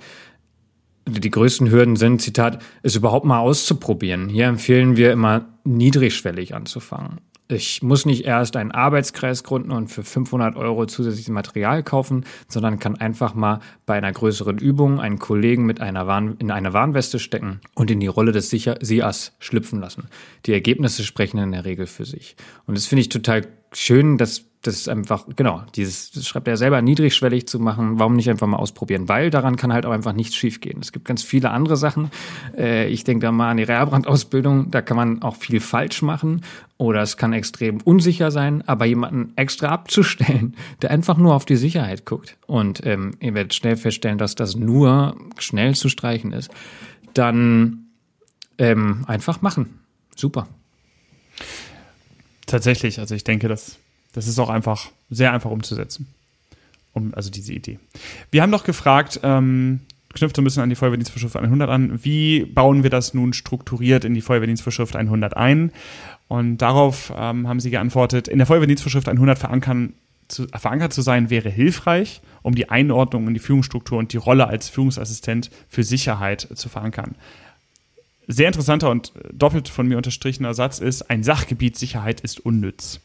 die 1.07 1.31
größten 1.31 1.71
Hürden 1.71 1.97
sind, 1.97 2.23
Zitat, 2.23 2.63
es 2.83 2.95
überhaupt 2.95 3.27
mal 3.27 3.41
auszuprobieren. 3.41 4.29
Hier 4.29 4.47
empfehlen 4.47 4.97
wir 4.97 5.13
immer 5.13 5.47
niedrigschwellig 5.65 6.55
anzufangen. 6.55 7.21
Ich 7.51 7.83
muss 7.83 8.07
nicht 8.07 8.25
erst 8.25 8.57
einen 8.57 8.71
Arbeitskreis 8.71 9.43
gründen 9.43 9.73
und 9.73 9.89
für 9.89 10.05
500 10.05 10.57
Euro 10.57 10.87
zusätzliches 10.87 11.31
Material 11.31 11.83
kaufen, 11.83 12.25
sondern 12.47 12.79
kann 12.79 12.97
einfach 12.97 13.35
mal 13.35 13.61
bei 13.87 13.95
einer 13.95 14.13
größeren 14.13 14.59
Übung 14.59 15.01
einen 15.01 15.19
Kollegen 15.19 15.67
mit 15.67 15.81
einer 15.81 16.07
Warn 16.07 16.37
in 16.39 16.53
eine 16.53 16.73
Warnweste 16.73 17.19
stecken 17.19 17.61
und 17.75 17.91
in 17.91 17.99
die 17.99 18.07
Rolle 18.07 18.31
des 18.31 18.51
SIAS 18.51 19.33
schlüpfen 19.41 19.81
lassen. 19.81 20.09
Die 20.47 20.53
Ergebnisse 20.53 21.03
sprechen 21.03 21.39
in 21.39 21.51
der 21.51 21.65
Regel 21.65 21.87
für 21.87 22.05
sich. 22.05 22.37
Und 22.67 22.77
das 22.77 22.87
finde 22.87 23.01
ich 23.01 23.09
total 23.09 23.49
schön, 23.73 24.17
dass 24.17 24.50
das 24.63 24.75
ist 24.75 24.89
einfach, 24.89 25.25
genau, 25.37 25.63
dieses, 25.75 26.11
das 26.11 26.27
schreibt 26.27 26.47
er 26.47 26.59
selber, 26.59 26.83
niedrigschwellig 26.83 27.49
zu 27.49 27.59
machen, 27.59 27.99
warum 27.99 28.15
nicht 28.15 28.29
einfach 28.29 28.47
mal 28.47 28.59
ausprobieren? 28.59 29.09
Weil 29.09 29.31
daran 29.31 29.57
kann 29.57 29.73
halt 29.73 29.87
auch 29.87 29.91
einfach 29.91 30.13
nichts 30.13 30.37
schiefgehen. 30.37 30.81
Es 30.83 30.93
gibt 30.93 31.07
ganz 31.07 31.23
viele 31.23 31.51
andere 31.51 31.79
Sachen. 31.79 32.11
Äh, 32.57 32.89
ich 32.89 33.05
denke 33.05 33.25
da 33.25 33.33
mal 33.33 33.51
an 33.51 33.57
die 33.57 33.63
Rehrbrand-Ausbildung, 33.63 34.71
da 34.71 34.83
kann 34.83 34.99
man 34.99 35.23
auch 35.23 35.37
viel 35.37 35.61
falsch 35.61 36.03
machen 36.03 36.43
oder 36.77 37.01
es 37.01 37.17
kann 37.17 37.33
extrem 37.33 37.81
unsicher 37.81 38.31
sein, 38.31 38.63
aber 38.69 38.85
jemanden 38.85 39.33
extra 39.37 39.69
abzustellen, 39.69 40.55
der 40.83 40.91
einfach 40.91 41.17
nur 41.17 41.35
auf 41.35 41.47
die 41.47 41.57
Sicherheit 41.57 42.05
guckt 42.05 42.37
und 42.47 42.85
ähm, 42.85 43.13
ihr 43.21 43.33
werdet 43.33 43.55
schnell 43.55 43.77
feststellen, 43.77 44.19
dass 44.19 44.35
das 44.35 44.57
nur 44.57 45.17
schnell 45.39 45.75
zu 45.75 45.89
streichen 45.89 46.33
ist, 46.33 46.51
dann 47.15 47.87
ähm, 48.59 49.05
einfach 49.07 49.41
machen. 49.41 49.81
Super. 50.17 50.49
Tatsächlich, 52.45 52.99
also 52.99 53.15
ich 53.15 53.25
denke, 53.25 53.49
dass 53.49 53.79
das 54.13 54.27
ist 54.27 54.39
auch 54.39 54.51
einfach 54.51 54.91
sehr 55.09 55.33
einfach 55.33 55.51
umzusetzen. 55.51 56.07
Um, 56.93 57.15
also 57.15 57.31
diese 57.31 57.53
Idee. 57.53 57.79
Wir 58.31 58.43
haben 58.43 58.51
doch 58.51 58.65
gefragt, 58.65 59.21
ähm, 59.23 59.81
knüpft 60.15 60.37
so 60.37 60.43
ein 60.43 60.45
bisschen 60.45 60.63
an 60.63 60.71
die 60.71 60.77
Feuerwehrdienstvorschrift 60.77 61.37
100 61.37 61.71
an, 61.71 62.05
wie 62.05 62.45
bauen 62.45 62.83
wir 62.83 62.91
das 62.91 63.15
nun 63.15 63.33
strukturiert 63.33 64.05
in 64.05 64.15
die 64.15 64.21
Feuerwehrdienstvorschrift 64.21 64.97
100 64.97 65.37
ein? 65.37 65.73
Und 66.29 66.59
darauf 66.59 67.13
ähm, 67.17 67.49
haben 67.49 67.61
sie 67.61 67.71
geantwortet, 67.71 68.29
in 68.29 68.39
der 68.39 68.47
Feuerwehrdienstvorschrift 68.47 69.09
100 69.09 69.39
verankern, 69.39 69.95
zu, 70.29 70.47
verankert 70.49 70.93
zu 70.93 71.03
sein 71.03 71.31
wäre 71.31 71.49
hilfreich, 71.49 72.21
um 72.43 72.55
die 72.55 72.69
Einordnung 72.69 73.29
in 73.29 73.35
die 73.35 73.41
Führungsstruktur 73.41 73.99
und 73.99 74.13
die 74.13 74.17
Rolle 74.17 74.47
als 74.47 74.69
Führungsassistent 74.69 75.51
für 75.69 75.85
Sicherheit 75.85 76.49
zu 76.55 76.69
verankern. 76.69 77.15
Sehr 78.27 78.47
interessanter 78.47 78.91
und 78.91 79.13
doppelt 79.33 79.69
von 79.69 79.89
mir 79.89 79.97
unterstrichener 79.97 80.55
Satz 80.55 80.79
ist, 80.79 81.11
ein 81.11 81.25
Sachgebiet 81.25 81.77
Sicherheit 81.77 82.21
ist 82.21 82.41
unnütz. 82.41 83.01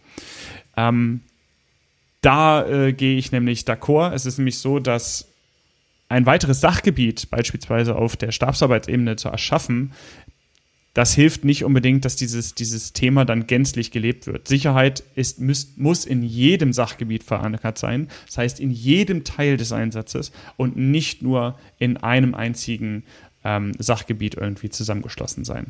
Ähm, 0.78 1.22
da 2.22 2.66
äh, 2.66 2.94
gehe 2.94 3.18
ich 3.18 3.32
nämlich 3.32 3.62
d'accord. 3.62 4.14
Es 4.14 4.26
ist 4.26 4.38
nämlich 4.38 4.58
so, 4.58 4.80
dass 4.80 5.28
ein 6.10 6.26
weiteres 6.26 6.62
Sachgebiet 6.62 7.30
beispielsweise 7.30 7.96
auf 7.96 8.16
der 8.18 8.32
Stabsarbeitsebene 8.32 9.16
zu 9.16 9.30
erschaffen, 9.30 9.94
das 10.96 11.14
hilft 11.14 11.44
nicht 11.44 11.66
unbedingt, 11.66 12.06
dass 12.06 12.16
dieses, 12.16 12.56
dieses 12.56 12.94
Thema 12.94 13.26
dann 13.26 13.48
gänzlich 13.48 13.92
gelebt 13.92 14.28
wird. 14.28 14.48
Sicherheit 14.48 15.04
ist, 15.16 15.42
muss, 15.42 15.74
muss 15.76 16.06
in 16.06 16.24
jedem 16.24 16.72
Sachgebiet 16.72 17.24
verankert 17.24 17.78
sein, 17.78 18.08
das 18.26 18.38
heißt 18.38 18.60
in 18.62 18.72
jedem 18.72 19.26
Teil 19.26 19.58
des 19.58 19.74
Einsatzes 19.74 20.32
und 20.56 20.78
nicht 20.78 21.22
nur 21.22 21.60
in 21.80 21.98
einem 21.98 22.34
einzigen 22.34 23.04
ähm, 23.46 23.74
Sachgebiet 23.78 24.36
irgendwie 24.36 24.70
zusammengeschlossen 24.70 25.46
sein. 25.46 25.68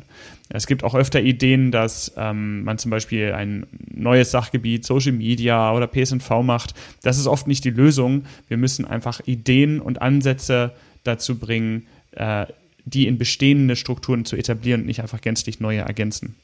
Es 0.48 0.66
gibt 0.66 0.82
auch 0.82 0.94
öfter 0.94 1.20
Ideen, 1.20 1.70
dass 1.70 2.12
ähm, 2.16 2.64
man 2.64 2.78
zum 2.78 2.90
Beispiel 2.90 3.32
ein 3.32 3.66
neues 3.94 4.30
Sachgebiet, 4.30 4.84
Social 4.84 5.12
Media 5.12 5.72
oder 5.72 5.86
PSNV 5.86 6.42
macht. 6.42 6.74
Das 7.02 7.18
ist 7.18 7.26
oft 7.26 7.46
nicht 7.46 7.64
die 7.64 7.70
Lösung. 7.70 8.24
Wir 8.48 8.56
müssen 8.56 8.86
einfach 8.86 9.20
Ideen 9.26 9.80
und 9.80 10.00
Ansätze 10.00 10.72
dazu 11.04 11.38
bringen, 11.38 11.86
äh, 12.12 12.46
die 12.86 13.06
in 13.06 13.18
bestehende 13.18 13.76
Strukturen 13.76 14.24
zu 14.24 14.36
etablieren 14.36 14.80
und 14.80 14.86
nicht 14.86 15.02
einfach 15.02 15.20
gänzlich 15.20 15.60
neue 15.60 15.80
ergänzen. 15.80 16.34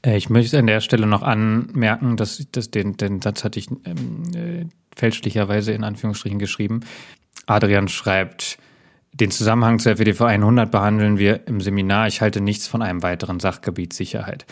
Äh, 0.00 0.16
ich 0.16 0.30
möchte 0.30 0.58
an 0.58 0.66
der 0.66 0.80
Stelle 0.80 1.06
noch 1.06 1.22
anmerken, 1.22 2.16
dass, 2.16 2.46
dass 2.52 2.70
den, 2.70 2.96
den 2.96 3.20
Satz 3.20 3.44
hatte 3.44 3.58
ich 3.58 3.68
ähm, 3.84 4.22
äh, 4.34 4.64
fälschlicherweise 4.96 5.72
in 5.72 5.84
Anführungsstrichen 5.84 6.38
geschrieben. 6.38 6.80
Adrian 7.46 7.88
schreibt, 7.88 8.58
den 9.12 9.30
Zusammenhang 9.30 9.78
zur 9.78 9.96
FEDV 9.96 10.22
100 10.22 10.70
behandeln 10.70 11.18
wir 11.18 11.46
im 11.46 11.60
Seminar. 11.60 12.06
Ich 12.06 12.20
halte 12.20 12.40
nichts 12.40 12.66
von 12.66 12.82
einem 12.82 13.02
weiteren 13.02 13.40
Sachgebiet 13.40 13.92
Sicherheit. 13.92 14.46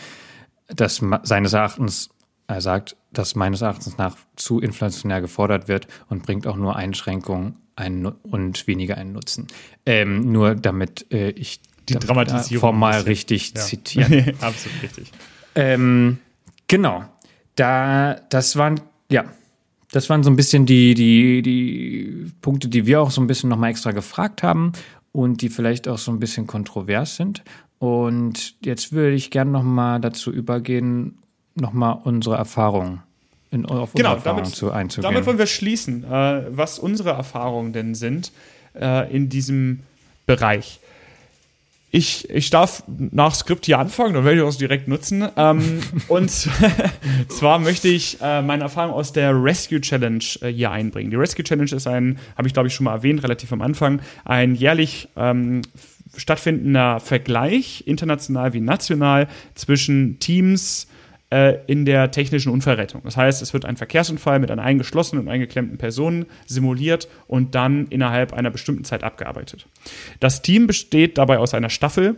Das 0.67 1.01
seines 1.23 1.53
Erachtens 1.53 2.09
Er 2.47 2.61
sagt, 2.61 2.95
dass 3.11 3.35
meines 3.35 3.61
Erachtens 3.61 3.97
nach 3.97 4.15
zu 4.35 4.59
inflationär 4.59 5.21
gefordert 5.21 5.67
wird 5.67 5.87
und 6.09 6.23
bringt 6.23 6.47
auch 6.47 6.57
nur 6.57 6.75
Einschränkungen 6.75 7.57
einen, 7.75 8.05
und 8.05 8.67
weniger 8.67 8.97
einen 8.97 9.13
Nutzen. 9.13 9.47
Ähm, 9.85 10.31
nur 10.31 10.55
damit 10.55 11.11
äh, 11.11 11.29
ich 11.31 11.61
die 11.89 11.95
Dramatisierung 11.95 12.59
formal 12.59 13.01
richtig 13.01 13.53
ja. 13.55 13.61
zitieren. 13.61 14.33
Absolut 14.41 14.83
richtig. 14.83 15.11
Ähm, 15.55 16.19
genau. 16.67 17.05
Da, 17.55 18.15
das 18.29 18.55
waren, 18.55 18.81
ja, 19.09 19.25
das 19.91 20.09
waren 20.09 20.23
so 20.23 20.29
ein 20.29 20.35
bisschen 20.35 20.65
die, 20.65 20.93
die, 20.93 21.41
die 21.41 22.31
Punkte, 22.41 22.67
die 22.69 22.85
wir 22.85 23.01
auch 23.01 23.11
so 23.11 23.21
ein 23.21 23.27
bisschen 23.27 23.49
nochmal 23.49 23.71
extra 23.71 23.91
gefragt 23.91 24.43
haben 24.43 24.71
und 25.11 25.41
die 25.41 25.49
vielleicht 25.49 25.87
auch 25.87 25.97
so 25.97 26.11
ein 26.11 26.19
bisschen 26.19 26.47
kontrovers 26.47 27.17
sind. 27.17 27.43
Und 27.79 28.55
jetzt 28.63 28.93
würde 28.93 29.15
ich 29.15 29.31
gerne 29.31 29.51
nochmal 29.51 29.99
dazu 29.99 30.31
übergehen, 30.31 31.17
nochmal 31.55 31.97
unsere 32.03 32.35
Erfahrungen 32.35 33.01
in, 33.49 33.65
auf 33.65 33.93
genau, 33.93 34.13
Erfahrung 34.13 34.43
damit, 34.43 34.55
zu 34.55 34.71
einzugehen. 34.71 35.11
Damit 35.11 35.25
wollen 35.25 35.37
wir 35.37 35.47
schließen, 35.47 36.03
äh, 36.03 36.43
was 36.49 36.79
unsere 36.79 37.09
Erfahrungen 37.09 37.73
denn 37.73 37.95
sind 37.95 38.31
äh, 38.79 39.13
in 39.13 39.29
diesem 39.29 39.81
Bereich. 40.25 40.79
Ich, 41.93 42.29
ich 42.29 42.49
darf 42.49 42.83
nach 42.87 43.35
Skript 43.35 43.65
hier 43.65 43.77
anfangen, 43.77 44.13
dann 44.13 44.23
werde 44.23 44.39
ich 44.39 44.45
das 44.45 44.57
direkt 44.57 44.87
nutzen. 44.87 45.27
Ähm, 45.35 45.81
und 46.07 46.31
zwar 47.27 47.59
möchte 47.59 47.89
ich 47.89 48.17
äh, 48.21 48.41
meine 48.41 48.63
Erfahrung 48.63 48.93
aus 48.93 49.11
der 49.11 49.31
Rescue 49.43 49.81
Challenge 49.81 50.23
äh, 50.41 50.47
hier 50.47 50.71
einbringen. 50.71 51.11
Die 51.11 51.17
Rescue 51.17 51.43
Challenge 51.43 51.71
ist 51.71 51.87
ein, 51.87 52.17
habe 52.37 52.47
ich 52.47 52.53
glaube 52.53 52.69
ich 52.69 52.73
schon 52.73 52.85
mal 52.85 52.93
erwähnt, 52.93 53.21
relativ 53.23 53.51
am 53.51 53.61
Anfang, 53.61 53.99
ein 54.23 54.55
jährlich 54.55 55.09
ähm, 55.17 55.63
stattfindender 56.15 57.01
Vergleich, 57.01 57.83
international 57.85 58.53
wie 58.53 58.61
national, 58.61 59.27
zwischen 59.55 60.17
Teams, 60.19 60.87
äh, 61.31 61.59
in 61.65 61.85
der 61.85 62.11
technischen 62.11 62.51
Unfallrettung. 62.51 63.01
Das 63.03 63.17
heißt, 63.17 63.41
es 63.41 63.53
wird 63.53 63.65
ein 63.65 63.77
Verkehrsunfall 63.77 64.39
mit 64.39 64.51
einer 64.51 64.63
eingeschlossenen 64.63 65.25
und 65.25 65.31
eingeklemmten 65.31 65.77
Person 65.77 66.25
simuliert 66.45 67.07
und 67.27 67.55
dann 67.55 67.87
innerhalb 67.87 68.33
einer 68.33 68.51
bestimmten 68.51 68.83
Zeit 68.83 69.03
abgearbeitet. 69.03 69.65
Das 70.19 70.41
Team 70.41 70.67
besteht 70.67 71.17
dabei 71.17 71.37
aus 71.37 71.53
einer 71.53 71.69
Staffel, 71.69 72.15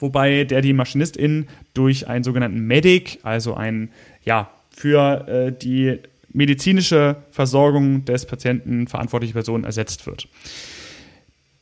wobei 0.00 0.44
der 0.44 0.60
die 0.60 0.72
Maschinistin 0.72 1.46
durch 1.72 2.08
einen 2.08 2.24
sogenannten 2.24 2.66
Medic, 2.66 3.20
also 3.22 3.54
ein 3.54 3.90
ja 4.24 4.50
für 4.70 5.28
äh, 5.28 5.52
die 5.52 6.00
medizinische 6.32 7.16
Versorgung 7.30 8.04
des 8.04 8.26
Patienten 8.26 8.88
verantwortliche 8.88 9.32
Person 9.32 9.64
ersetzt 9.64 10.06
wird. 10.06 10.28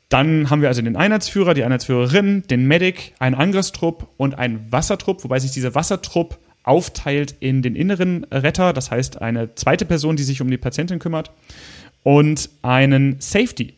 Dann 0.08 0.50
haben 0.50 0.62
wir 0.62 0.68
also 0.68 0.82
den 0.82 0.96
Einheitsführer, 0.96 1.54
die 1.54 1.64
Einheitsführerin, 1.64 2.44
den 2.48 2.66
Medic, 2.66 3.12
einen 3.18 3.34
Angriffstrupp 3.34 4.08
und 4.16 4.38
einen 4.38 4.70
Wassertrupp, 4.70 5.24
wobei 5.24 5.38
sich 5.38 5.50
dieser 5.50 5.74
Wassertrupp 5.74 6.38
aufteilt 6.64 7.36
in 7.40 7.62
den 7.62 7.76
inneren 7.76 8.24
Retter, 8.24 8.72
das 8.72 8.90
heißt 8.90 9.22
eine 9.22 9.54
zweite 9.54 9.84
Person, 9.84 10.16
die 10.16 10.24
sich 10.24 10.40
um 10.40 10.50
die 10.50 10.58
Patientin 10.58 10.98
kümmert, 10.98 11.30
und 12.02 12.50
einen 12.62 13.16
Safety. 13.20 13.74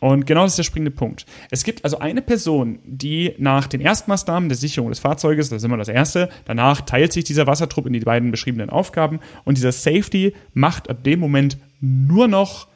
Und 0.00 0.26
genau 0.26 0.42
das 0.42 0.52
ist 0.52 0.58
der 0.58 0.64
springende 0.64 0.90
Punkt. 0.90 1.24
Es 1.50 1.64
gibt 1.64 1.82
also 1.84 1.98
eine 1.98 2.20
Person, 2.20 2.78
die 2.84 3.34
nach 3.38 3.66
den 3.66 3.80
Erstmaßnahmen 3.80 4.48
der 4.48 4.58
Sicherung 4.58 4.90
des 4.90 4.98
Fahrzeuges, 4.98 5.48
das 5.48 5.58
ist 5.58 5.64
immer 5.64 5.78
das 5.78 5.88
erste, 5.88 6.28
danach 6.44 6.82
teilt 6.82 7.12
sich 7.12 7.24
dieser 7.24 7.46
Wassertrupp 7.46 7.86
in 7.86 7.94
die 7.94 8.00
beiden 8.00 8.30
beschriebenen 8.30 8.68
Aufgaben 8.68 9.20
und 9.44 9.56
dieser 9.56 9.72
Safety 9.72 10.34
macht 10.52 10.90
ab 10.90 11.04
dem 11.04 11.20
Moment 11.20 11.56
nur 11.80 12.28
noch 12.28 12.66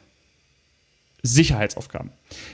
Sicherheitsaufgaben. 1.21 2.11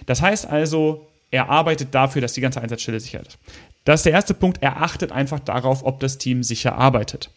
Das 0.08 0.22
heißt 0.22 0.48
also, 0.48 1.08
er 1.32 1.50
arbeitet 1.50 1.94
dafür, 1.94 2.22
dass 2.22 2.34
die 2.34 2.42
ganze 2.42 2.62
Einsatzstelle 2.62 3.00
sicher 3.00 3.22
ist. 3.22 3.38
Das 3.86 4.02
ist 4.02 4.06
der 4.06 4.14
erste 4.14 4.34
Punkt. 4.34 4.58
Er 4.62 4.82
achtet 4.82 5.12
einfach 5.12 5.40
darauf, 5.40 5.86
ob 5.86 6.00
das 6.02 6.18
Team 6.18 6.44
sicher 6.44 6.76
arbeitet. 6.76 7.30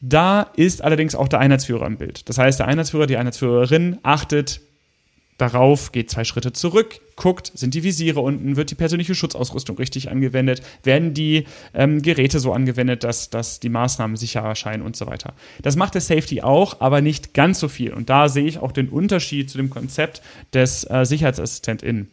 Da 0.00 0.42
ist 0.56 0.82
allerdings 0.82 1.14
auch 1.14 1.28
der 1.28 1.40
Einheitsführer 1.40 1.86
im 1.86 1.96
Bild. 1.96 2.28
Das 2.28 2.38
heißt, 2.38 2.58
der 2.58 2.68
Einheitsführer, 2.68 3.06
die 3.06 3.16
Einheitsführerin 3.16 3.98
achtet 4.02 4.60
darauf, 5.38 5.92
geht 5.92 6.10
zwei 6.10 6.24
Schritte 6.24 6.52
zurück, 6.52 7.00
guckt, 7.16 7.50
sind 7.54 7.74
die 7.74 7.82
Visiere 7.82 8.20
unten, 8.20 8.56
wird 8.56 8.70
die 8.70 8.76
persönliche 8.76 9.14
Schutzausrüstung 9.14 9.76
richtig 9.78 10.10
angewendet, 10.10 10.62
werden 10.84 11.14
die 11.14 11.46
ähm, 11.72 12.02
Geräte 12.02 12.38
so 12.38 12.52
angewendet, 12.52 13.02
dass, 13.02 13.30
dass 13.30 13.58
die 13.58 13.68
Maßnahmen 13.68 14.16
sicher 14.16 14.40
erscheinen 14.40 14.82
und 14.82 14.94
so 14.94 15.06
weiter. 15.06 15.34
Das 15.62 15.74
macht 15.74 15.94
der 15.94 16.02
Safety 16.02 16.42
auch, 16.42 16.80
aber 16.80 17.00
nicht 17.00 17.34
ganz 17.34 17.58
so 17.58 17.68
viel. 17.68 17.92
Und 17.92 18.10
da 18.10 18.28
sehe 18.28 18.46
ich 18.46 18.58
auch 18.58 18.72
den 18.72 18.88
Unterschied 18.88 19.50
zu 19.50 19.58
dem 19.58 19.70
Konzept 19.70 20.22
des 20.52 20.84
äh, 20.84 21.04
SicherheitsassistentInnen. 21.04 22.10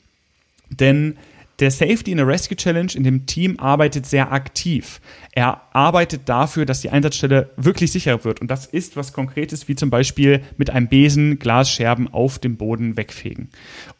Denn 0.69 1.17
der 1.61 1.71
Safety 1.71 2.11
in 2.11 2.17
der 2.17 2.27
Rescue 2.27 2.57
Challenge 2.57 2.91
in 2.93 3.03
dem 3.03 3.25
Team 3.25 3.57
arbeitet 3.59 4.05
sehr 4.05 4.31
aktiv. 4.31 4.99
Er 5.33 5.61
arbeitet 5.71 6.27
dafür, 6.27 6.65
dass 6.65 6.81
die 6.81 6.89
Einsatzstelle 6.89 7.51
wirklich 7.55 7.93
sicher 7.93 8.25
wird. 8.25 8.41
Und 8.41 8.51
das 8.51 8.65
ist 8.65 8.97
was 8.97 9.13
Konkretes, 9.13 9.69
wie 9.69 9.75
zum 9.75 9.89
Beispiel 9.89 10.41
mit 10.57 10.69
einem 10.69 10.89
Besen 10.89 11.39
Glasscherben 11.39 12.13
auf 12.13 12.37
dem 12.37 12.57
Boden 12.57 12.97
wegfegen. 12.97 13.49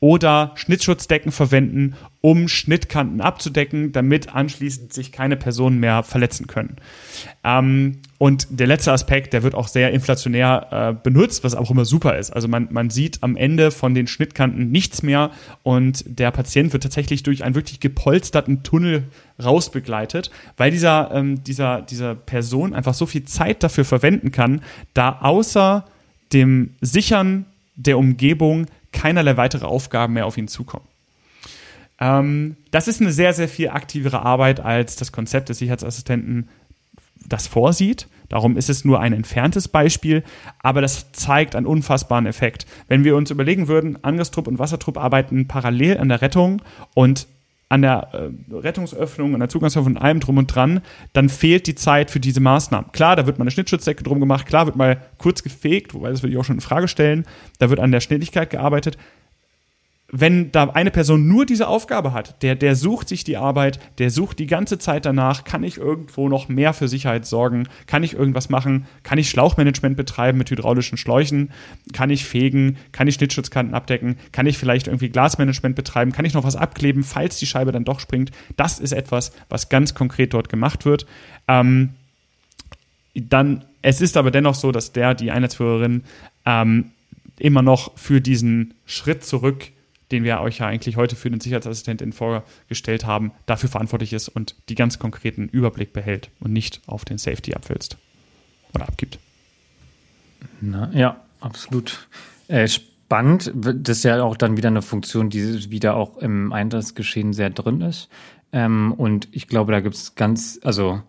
Oder 0.02 0.52
Schnittschutzdecken 0.56 1.32
verwenden, 1.32 1.96
um 2.20 2.50
Schnittkanten 2.50 3.22
abzudecken, 3.22 3.94
damit 3.94 4.36
anschließend 4.36 4.92
sich 4.92 5.14
keine 5.14 5.38
Personen 5.38 5.80
mehr 5.80 6.04
verletzen 6.04 6.48
können. 6.48 6.76
Ähm, 7.46 8.00
und 8.18 8.48
der 8.52 8.68
letzte 8.68 8.92
Aspekt, 8.92 9.34
der 9.34 9.42
wird 9.42 9.56
auch 9.56 9.68
sehr 9.68 9.92
inflationär 9.92 10.68
äh, 10.70 10.94
benutzt, 11.02 11.44
was 11.44 11.56
auch 11.56 11.72
immer 11.72 11.86
super 11.86 12.20
ist. 12.20 12.30
Also 12.32 12.48
man, 12.48 12.68
man 12.70 12.92
sieht 12.92 13.24
am 13.24 13.36
Ende 13.36 13.72
von 13.72 13.96
den 13.96 14.06
Schnittkanten 14.06 14.70
nichts 14.70 15.02
mehr 15.02 15.32
und 15.64 16.04
der 16.06 16.30
Patient 16.30 16.74
wird 16.74 16.84
tatsächlich 16.84 17.24
durch 17.24 17.44
einen 17.44 17.56
wirklich 17.56 17.80
gepolsterten 17.80 18.62
Tunnel 18.62 19.06
rausbegleitet, 19.44 20.32
weil 20.58 20.72
dieser, 20.72 21.12
ähm, 21.14 21.44
dieser, 21.44 21.82
dieser 21.82 22.16
Person 22.16 22.74
einfach 22.74 22.94
so 22.94 23.06
viel 23.06 23.26
Zeit 23.26 23.64
dafür 23.64 23.86
verwenden 23.86 24.32
kann, 24.32 24.62
da 24.94 25.20
außer 25.22 25.86
dem 26.34 26.76
Sichern 26.82 27.46
der 27.76 27.98
Umgebung 27.98 28.68
keinerlei 28.92 29.38
weitere 29.38 29.66
Aufgaben 29.66 30.14
mehr 30.14 30.26
auf 30.26 30.38
ihn 30.38 30.48
zukommen. 30.48 30.86
Ähm, 32.00 32.58
das 32.72 32.88
ist 32.88 33.02
eine 33.02 33.12
sehr, 33.12 33.34
sehr 33.34 33.48
viel 33.48 33.70
aktivere 33.70 34.24
Arbeit 34.24 34.60
als 34.60 34.96
das 34.96 35.12
Konzept 35.12 35.50
des 35.50 35.60
Sicherheitsassistenten 35.60 36.50
das 37.28 37.48
vorsieht. 37.48 38.08
Darum 38.30 38.58
ist 38.58 38.70
es 38.70 38.86
nur 38.86 39.00
ein 39.00 39.14
entferntes 39.14 39.68
Beispiel, 39.68 40.24
aber 40.60 40.82
das 40.82 41.12
zeigt 41.12 41.56
einen 41.56 41.66
unfassbaren 41.66 42.26
Effekt. 42.26 42.66
Wenn 42.88 43.04
wir 43.04 43.16
uns 43.16 43.30
überlegen 43.30 43.68
würden, 43.68 44.04
Angriffstrupp 44.04 44.48
und 44.48 44.58
Wassertrupp 44.58 44.98
arbeiten 44.98 45.48
parallel 45.48 45.98
an 45.98 46.10
der 46.10 46.22
Rettung 46.22 46.62
und 46.94 47.28
an 47.72 47.82
der 47.84 48.10
äh, 48.12 48.54
Rettungsöffnung, 48.54 49.34
an 49.34 49.40
der 49.40 49.48
Zugangsöffnung 49.48 49.96
und 49.96 50.02
allem 50.02 50.20
drum 50.20 50.38
und 50.38 50.48
dran, 50.48 50.82
dann 51.14 51.30
fehlt 51.30 51.68
die 51.68 51.76
Zeit 51.76 52.12
für 52.12 52.20
diese 52.20 52.42
Maßnahmen. 52.42 52.92
Klar, 52.92 53.16
da 53.16 53.26
wird 53.26 53.40
mal 53.40 53.44
eine 53.44 53.52
Schnittschutzdecke 53.52 54.04
drum 54.04 54.20
gemacht, 54.20 54.46
klar 54.46 54.66
wird 54.66 54.76
mal 54.76 55.02
kurz 55.18 55.42
gefegt, 55.42 55.94
wobei 55.94 56.10
das 56.10 56.22
würde 56.22 56.34
ich 56.34 56.40
auch 56.40 56.44
schon 56.44 56.58
in 56.58 56.62
Frage 56.62 56.90
stellen, 56.90 57.26
da 57.60 57.70
wird 57.70 57.80
an 57.80 57.94
der 57.94 58.02
Schnelligkeit 58.02 58.50
gearbeitet, 58.50 58.98
wenn 60.12 60.52
da 60.52 60.66
eine 60.66 60.92
Person 60.92 61.28
nur 61.28 61.46
diese 61.46 61.68
Aufgabe 61.68 62.12
hat, 62.12 62.44
der, 62.44 62.56
der 62.56 62.76
sucht 62.76 63.08
sich 63.08 63.24
die 63.24 63.38
Arbeit, 63.38 63.80
der 63.98 64.10
sucht 64.10 64.40
die 64.40 64.46
ganze 64.46 64.78
Zeit 64.78 65.06
danach, 65.06 65.46
kann 65.46 65.64
ich 65.64 65.78
irgendwo 65.78 66.28
noch 66.28 66.50
mehr 66.50 66.74
für 66.74 66.90
Sicherheit 66.90 67.26
sorgen, 67.26 67.68
kann 67.88 68.04
ich 68.04 68.14
irgendwas 68.14 68.50
machen, 68.50 68.88
kann 69.04 69.18
ich 69.18 69.30
Schlauchmanagement 69.30 69.96
betreiben 69.96 70.38
mit 70.38 70.52
hydraulischen 70.52 70.98
Schläuchen, 70.98 71.52
kann 71.94 72.10
ich 72.10 72.26
fegen, 72.26 72.78
kann 72.92 73.08
ich 73.08 73.16
Schnittschutzkanten 73.16 73.74
abdecken, 73.74 74.18
kann 74.34 74.46
ich 74.46 74.58
vielleicht 74.58 74.88
irgendwie 74.88 75.10
Glasmanagement 75.10 75.78
betreiben, 75.78 76.12
kann 76.12 76.26
ich 76.26 76.34
noch 76.34 76.44
was 76.44 76.58
abkleben, 76.58 77.04
falls 77.04 77.40
die 77.40 77.48
Scheibe 77.48 77.72
dann 77.72 77.86
doch 77.86 78.02
springt. 78.02 78.32
Das 78.58 78.80
ist 78.80 78.92
etwas, 78.92 79.32
was 79.48 79.70
ganz 79.70 79.96
konkret 79.96 80.34
dort 80.34 80.50
gemacht 80.50 80.84
wird. 80.84 81.06
Ähm, 81.48 81.92
dann, 83.16 83.64
es 83.82 84.02
ist 84.02 84.18
aber 84.18 84.30
dennoch 84.30 84.56
so, 84.56 84.74
dass 84.74 84.92
der, 84.92 85.16
die 85.16 85.32
Einheitsführerin, 85.32 86.04
ähm, 86.46 86.92
immer 87.40 87.62
noch 87.62 87.98
für 87.98 88.20
diesen 88.20 88.74
Schritt 88.86 89.24
zurück 89.26 89.72
den 90.12 90.24
wir 90.24 90.42
euch 90.42 90.60
ja 90.60 90.68
eigentlich 90.68 90.98
heute 90.98 91.16
für 91.16 91.30
den 91.30 91.40
Sicherheitsassistenten 91.40 92.14
vorgestellt 92.14 93.06
haben, 93.06 93.32
dafür 93.46 93.70
verantwortlich 93.70 94.14
ist 94.14 94.30
und 94.30 94.56
die 94.70 94.76
ganz 94.76 95.00
konkreten 95.00 95.48
Überblick 95.48 95.94
behält 95.94 96.30
und 96.40 96.54
nicht 96.54 96.82
auf 96.88 97.06
den 97.06 97.18
Safety 97.18 97.54
abwälzt 97.54 97.98
oder 98.74 98.88
abgibt. 98.88 99.20
Na, 100.60 100.92
ja, 100.94 101.22
absolut. 101.40 102.08
Äh, 102.48 102.68
spannend. 102.68 103.52
Das 103.56 103.98
ist 103.98 104.04
ja 104.04 104.24
auch 104.24 104.38
dann 104.38 104.58
wieder 104.58 104.70
eine 104.70 104.82
Funktion, 104.82 105.30
die 105.30 105.70
wieder 105.70 105.96
auch 105.96 106.18
im 106.18 106.54
Einsatzgeschehen 106.54 107.34
sehr 107.34 107.50
drin 107.50 107.82
ist. 107.82 108.10
Ähm, 108.54 108.94
und 108.94 109.28
ich 109.32 109.48
glaube, 109.48 109.72
da 109.72 109.80
gibt 109.80 109.96
es 109.96 110.16
ganz, 110.16 110.60
also 110.64 111.02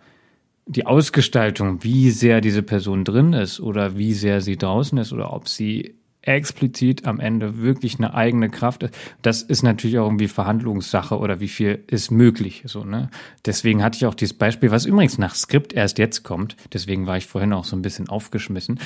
die 0.67 0.87
Ausgestaltung, 0.87 1.83
wie 1.83 2.11
sehr 2.11 2.41
diese 2.41 2.63
Person 2.63 3.05
drin 3.05 3.33
ist 3.33 3.61
oder 3.61 3.97
wie 3.97 4.15
sehr 4.15 4.41
sie 4.41 4.57
draußen 4.57 4.97
ist 4.99 5.13
oder 5.13 5.33
ob 5.33 5.49
sie 5.49 5.97
explizit 6.23 7.07
am 7.07 7.21
Ende 7.21 7.59
wirklich 7.59 7.99
eine 7.99 8.15
eigene 8.15 8.49
Kraft 8.49 8.85
ist. 8.85 8.95
Das 9.23 9.43
ist 9.43 9.63
natürlich 9.63 9.99
auch 9.99 10.07
irgendwie 10.07 10.29
Verhandlungssache 10.29 11.19
oder 11.19 11.41
wie 11.41 11.49
viel 11.49 11.83
ist 11.89 12.11
möglich, 12.11 12.63
so, 12.67 12.85
ne? 12.85 13.11
Deswegen 13.45 13.83
hatte 13.83 13.97
ich 13.97 14.07
auch 14.07 14.15
dieses 14.15 14.35
Beispiel, 14.35 14.71
was 14.71 14.87
übrigens 14.87 15.19
nach 15.19 15.35
Skript 15.35 15.73
erst 15.73 15.99
jetzt 15.99 16.23
kommt. 16.23 16.57
Deswegen 16.73 17.07
war 17.07 17.17
ich 17.17 17.27
vorhin 17.27 17.53
auch 17.53 17.65
so 17.65 17.77
ein 17.77 17.83
bisschen 17.83 18.09
aufgeschmissen. 18.09 18.79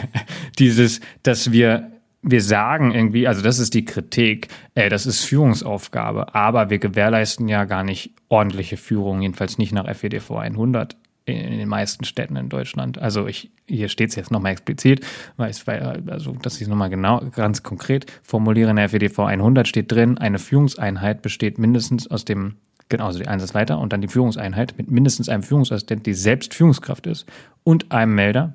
dieses, 0.58 1.00
dass 1.22 1.52
wir 1.52 1.92
wir 2.20 2.42
sagen 2.42 2.92
irgendwie, 2.92 3.28
also 3.28 3.42
das 3.42 3.60
ist 3.60 3.74
die 3.74 3.84
Kritik, 3.84 4.48
äh, 4.74 4.88
das 4.88 5.06
ist 5.06 5.24
Führungsaufgabe, 5.24 6.34
aber 6.34 6.68
wir 6.68 6.78
gewährleisten 6.78 7.46
ja 7.46 7.64
gar 7.64 7.84
nicht 7.84 8.12
ordentliche 8.28 8.76
Führung, 8.76 9.22
jedenfalls 9.22 9.56
nicht 9.56 9.72
nach 9.72 9.88
FEDV 9.88 10.32
100 10.32 10.96
in 11.32 11.58
den 11.58 11.68
meisten 11.68 12.04
Städten 12.04 12.36
in 12.36 12.48
Deutschland. 12.48 12.98
Also 12.98 13.26
ich, 13.26 13.50
hier 13.66 13.88
steht 13.88 14.10
es 14.10 14.16
jetzt 14.16 14.30
nochmal 14.30 14.52
explizit, 14.52 15.04
weil 15.36 15.50
es, 15.50 15.66
also, 15.66 16.32
dass 16.42 16.56
ich 16.56 16.62
es 16.62 16.68
nochmal 16.68 16.90
genau, 16.90 17.20
ganz 17.34 17.62
konkret 17.62 18.06
formuliere, 18.22 18.70
in 18.70 18.76
der 18.76 18.88
FEDV 18.88 19.20
100 19.20 19.68
steht 19.68 19.90
drin, 19.92 20.18
eine 20.18 20.38
Führungseinheit 20.38 21.22
besteht 21.22 21.58
mindestens 21.58 22.10
aus 22.10 22.24
dem, 22.24 22.56
genau, 22.88 23.06
also 23.06 23.18
die 23.18 23.28
Einsatzleiter 23.28 23.78
und 23.78 23.92
dann 23.92 24.00
die 24.00 24.08
Führungseinheit 24.08 24.74
mit 24.78 24.90
mindestens 24.90 25.28
einem 25.28 25.42
Führungsassistent, 25.42 26.06
die 26.06 26.14
selbst 26.14 26.54
Führungskraft 26.54 27.06
ist 27.06 27.26
und 27.64 27.92
einem 27.92 28.14
Melder 28.14 28.54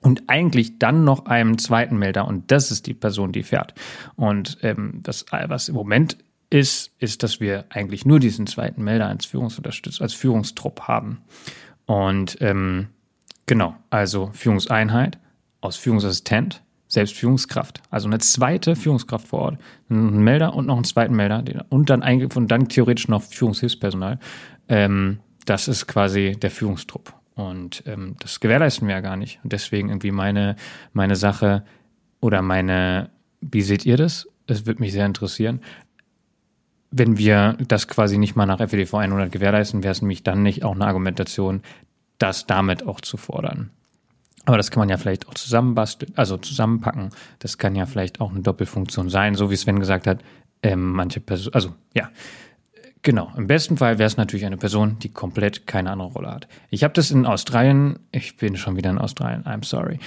und 0.00 0.22
eigentlich 0.28 0.78
dann 0.78 1.04
noch 1.04 1.26
einem 1.26 1.58
zweiten 1.58 1.98
Melder 1.98 2.26
und 2.26 2.50
das 2.50 2.70
ist 2.70 2.86
die 2.86 2.94
Person, 2.94 3.32
die 3.32 3.42
fährt. 3.42 3.74
Und 4.16 4.58
ähm, 4.62 5.00
das, 5.02 5.26
was 5.30 5.68
im 5.68 5.74
Moment 5.74 6.16
ist, 6.50 6.90
ist, 6.98 7.22
dass 7.22 7.40
wir 7.40 7.64
eigentlich 7.70 8.04
nur 8.04 8.18
diesen 8.18 8.46
zweiten 8.46 8.82
Melder 8.82 9.06
als 9.06 9.24
Führungsunterstützer, 9.26 10.02
als 10.02 10.14
Führungstrupp 10.14 10.82
haben. 10.82 11.22
Und 11.90 12.38
ähm, 12.40 12.86
genau, 13.46 13.74
also 13.90 14.30
Führungseinheit 14.32 15.18
aus 15.60 15.76
Führungsassistent, 15.76 16.62
Selbstführungskraft. 16.86 17.82
Also 17.90 18.06
eine 18.06 18.18
zweite 18.18 18.76
Führungskraft 18.76 19.26
vor 19.26 19.40
Ort, 19.40 19.58
ein 19.88 20.22
Melder 20.22 20.54
und 20.54 20.66
noch 20.66 20.76
einen 20.76 20.84
zweiten 20.84 21.16
Melder 21.16 21.42
und 21.68 21.90
dann, 21.90 22.02
und 22.02 22.48
dann 22.48 22.68
theoretisch 22.68 23.08
noch 23.08 23.24
Führungshilfspersonal. 23.24 24.20
Ähm, 24.68 25.18
das 25.46 25.66
ist 25.66 25.88
quasi 25.88 26.36
der 26.40 26.52
Führungstrupp. 26.52 27.12
Und 27.34 27.82
ähm, 27.86 28.14
das 28.20 28.38
gewährleisten 28.38 28.86
wir 28.86 28.94
ja 28.94 29.00
gar 29.00 29.16
nicht. 29.16 29.40
Und 29.42 29.52
deswegen 29.52 29.88
irgendwie 29.88 30.12
meine, 30.12 30.54
meine 30.92 31.16
Sache 31.16 31.64
oder 32.20 32.40
meine, 32.40 33.10
wie 33.40 33.62
seht 33.62 33.84
ihr 33.84 33.96
das? 33.96 34.28
Es 34.46 34.64
würde 34.64 34.80
mich 34.80 34.92
sehr 34.92 35.06
interessieren 35.06 35.60
wenn 36.90 37.18
wir 37.18 37.56
das 37.68 37.88
quasi 37.88 38.18
nicht 38.18 38.36
mal 38.36 38.46
nach 38.46 38.58
FEDV 38.58 38.94
100 38.94 39.30
gewährleisten, 39.30 39.82
wäre 39.82 39.92
es 39.92 40.02
nämlich 40.02 40.22
dann 40.22 40.42
nicht 40.42 40.64
auch 40.64 40.74
eine 40.74 40.86
Argumentation, 40.86 41.62
das 42.18 42.46
damit 42.46 42.86
auch 42.86 43.00
zu 43.00 43.16
fordern. 43.16 43.70
Aber 44.46 44.56
das 44.56 44.70
kann 44.70 44.80
man 44.80 44.88
ja 44.88 44.96
vielleicht 44.96 45.28
auch 45.28 45.34
zusammenbasteln, 45.34 46.12
also 46.16 46.36
zusammenpacken. 46.36 47.10
Das 47.38 47.58
kann 47.58 47.76
ja 47.76 47.86
vielleicht 47.86 48.20
auch 48.20 48.30
eine 48.30 48.40
Doppelfunktion 48.40 49.10
sein, 49.10 49.34
so 49.34 49.50
wie 49.50 49.56
Sven 49.56 49.78
gesagt 49.78 50.06
hat. 50.06 50.22
Ähm, 50.62 50.90
manche 50.90 51.20
Person, 51.20 51.52
also 51.54 51.74
ja, 51.94 52.10
genau. 53.02 53.30
Im 53.36 53.46
besten 53.46 53.76
Fall 53.76 53.98
wäre 53.98 54.06
es 54.06 54.16
natürlich 54.16 54.46
eine 54.46 54.56
Person, 54.56 54.98
die 54.98 55.10
komplett 55.10 55.66
keine 55.66 55.90
andere 55.90 56.08
Rolle 56.08 56.30
hat. 56.30 56.48
Ich 56.70 56.82
habe 56.82 56.94
das 56.94 57.10
in 57.10 57.26
Australien, 57.26 57.98
ich 58.12 58.36
bin 58.36 58.56
schon 58.56 58.76
wieder 58.76 58.90
in 58.90 58.98
Australien, 58.98 59.44
I'm 59.44 59.64
sorry, 59.64 59.98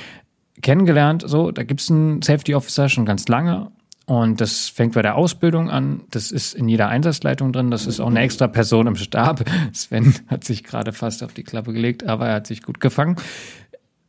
kennengelernt. 0.62 1.24
So, 1.26 1.52
da 1.52 1.64
gibt 1.64 1.82
es 1.82 1.90
einen 1.90 2.22
Safety 2.22 2.56
Officer 2.56 2.90
schon 2.90 3.06
ganz 3.06 3.28
lange 3.28 3.72
und 4.06 4.42
das 4.42 4.68
fängt 4.68 4.96
bei 4.96 5.02
der 5.02 5.16
Ausbildung 5.16 5.70
an. 5.70 6.02
Das 6.12 6.32
ist 6.32 6.54
in 6.56 6.68
jeder 6.68 6.90
Einsatzleitung 6.90 7.54
drin. 7.54 7.72
Das 7.72 7.88
ist 7.88 8.02
auch 8.02 8.08
eine 8.08 8.20
extra 8.20 8.48
Person 8.48 8.88
im 8.88 8.96
Stab. 8.96 9.46
Sven 9.74 10.14
hat 10.28 10.44
sich 10.44 10.64
gerade 10.64 10.92
fast 10.92 11.24
auf 11.24 11.34
die 11.34 11.44
Klappe 11.44 11.72
gelegt, 11.72 12.06
aber 12.06 12.28
er 12.28 12.36
hat 12.36 12.48
sich 12.48 12.64
gut 12.64 12.82
gefangen. 12.82 13.16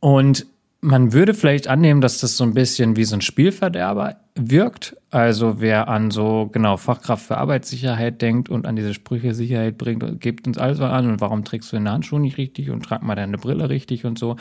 Und 0.01 0.47
man 0.81 1.13
würde 1.13 1.33
vielleicht 1.33 1.67
annehmen, 1.67 2.01
dass 2.01 2.19
das 2.19 2.37
so 2.37 2.43
ein 2.43 2.53
bisschen 2.53 2.95
wie 2.95 3.05
so 3.05 3.15
ein 3.15 3.21
Spielverderber 3.21 4.17
wirkt. 4.35 4.97
Also 5.09 5.61
wer 5.61 5.87
an 5.87 6.11
so 6.11 6.47
genau 6.51 6.77
Fachkraft 6.77 7.25
für 7.25 7.37
Arbeitssicherheit 7.37 8.21
denkt 8.21 8.49
und 8.49 8.67
an 8.67 8.75
diese 8.75 8.93
Sprüche 8.93 9.33
Sicherheit 9.33 9.77
bringt, 9.77 10.21
gibt 10.21 10.45
uns 10.45 10.57
alles 10.57 10.79
an 10.81 11.09
und 11.09 11.21
warum 11.21 11.43
trägst 11.45 11.71
du 11.71 11.77
deine 11.77 11.91
Handschuhe 11.91 12.19
nicht 12.19 12.37
richtig 12.37 12.69
und 12.69 12.83
trag 12.83 13.01
mal 13.01 13.15
deine 13.15 13.37
Brille 13.37 13.69
richtig 13.69 14.05
und 14.05 14.19
so. 14.19 14.35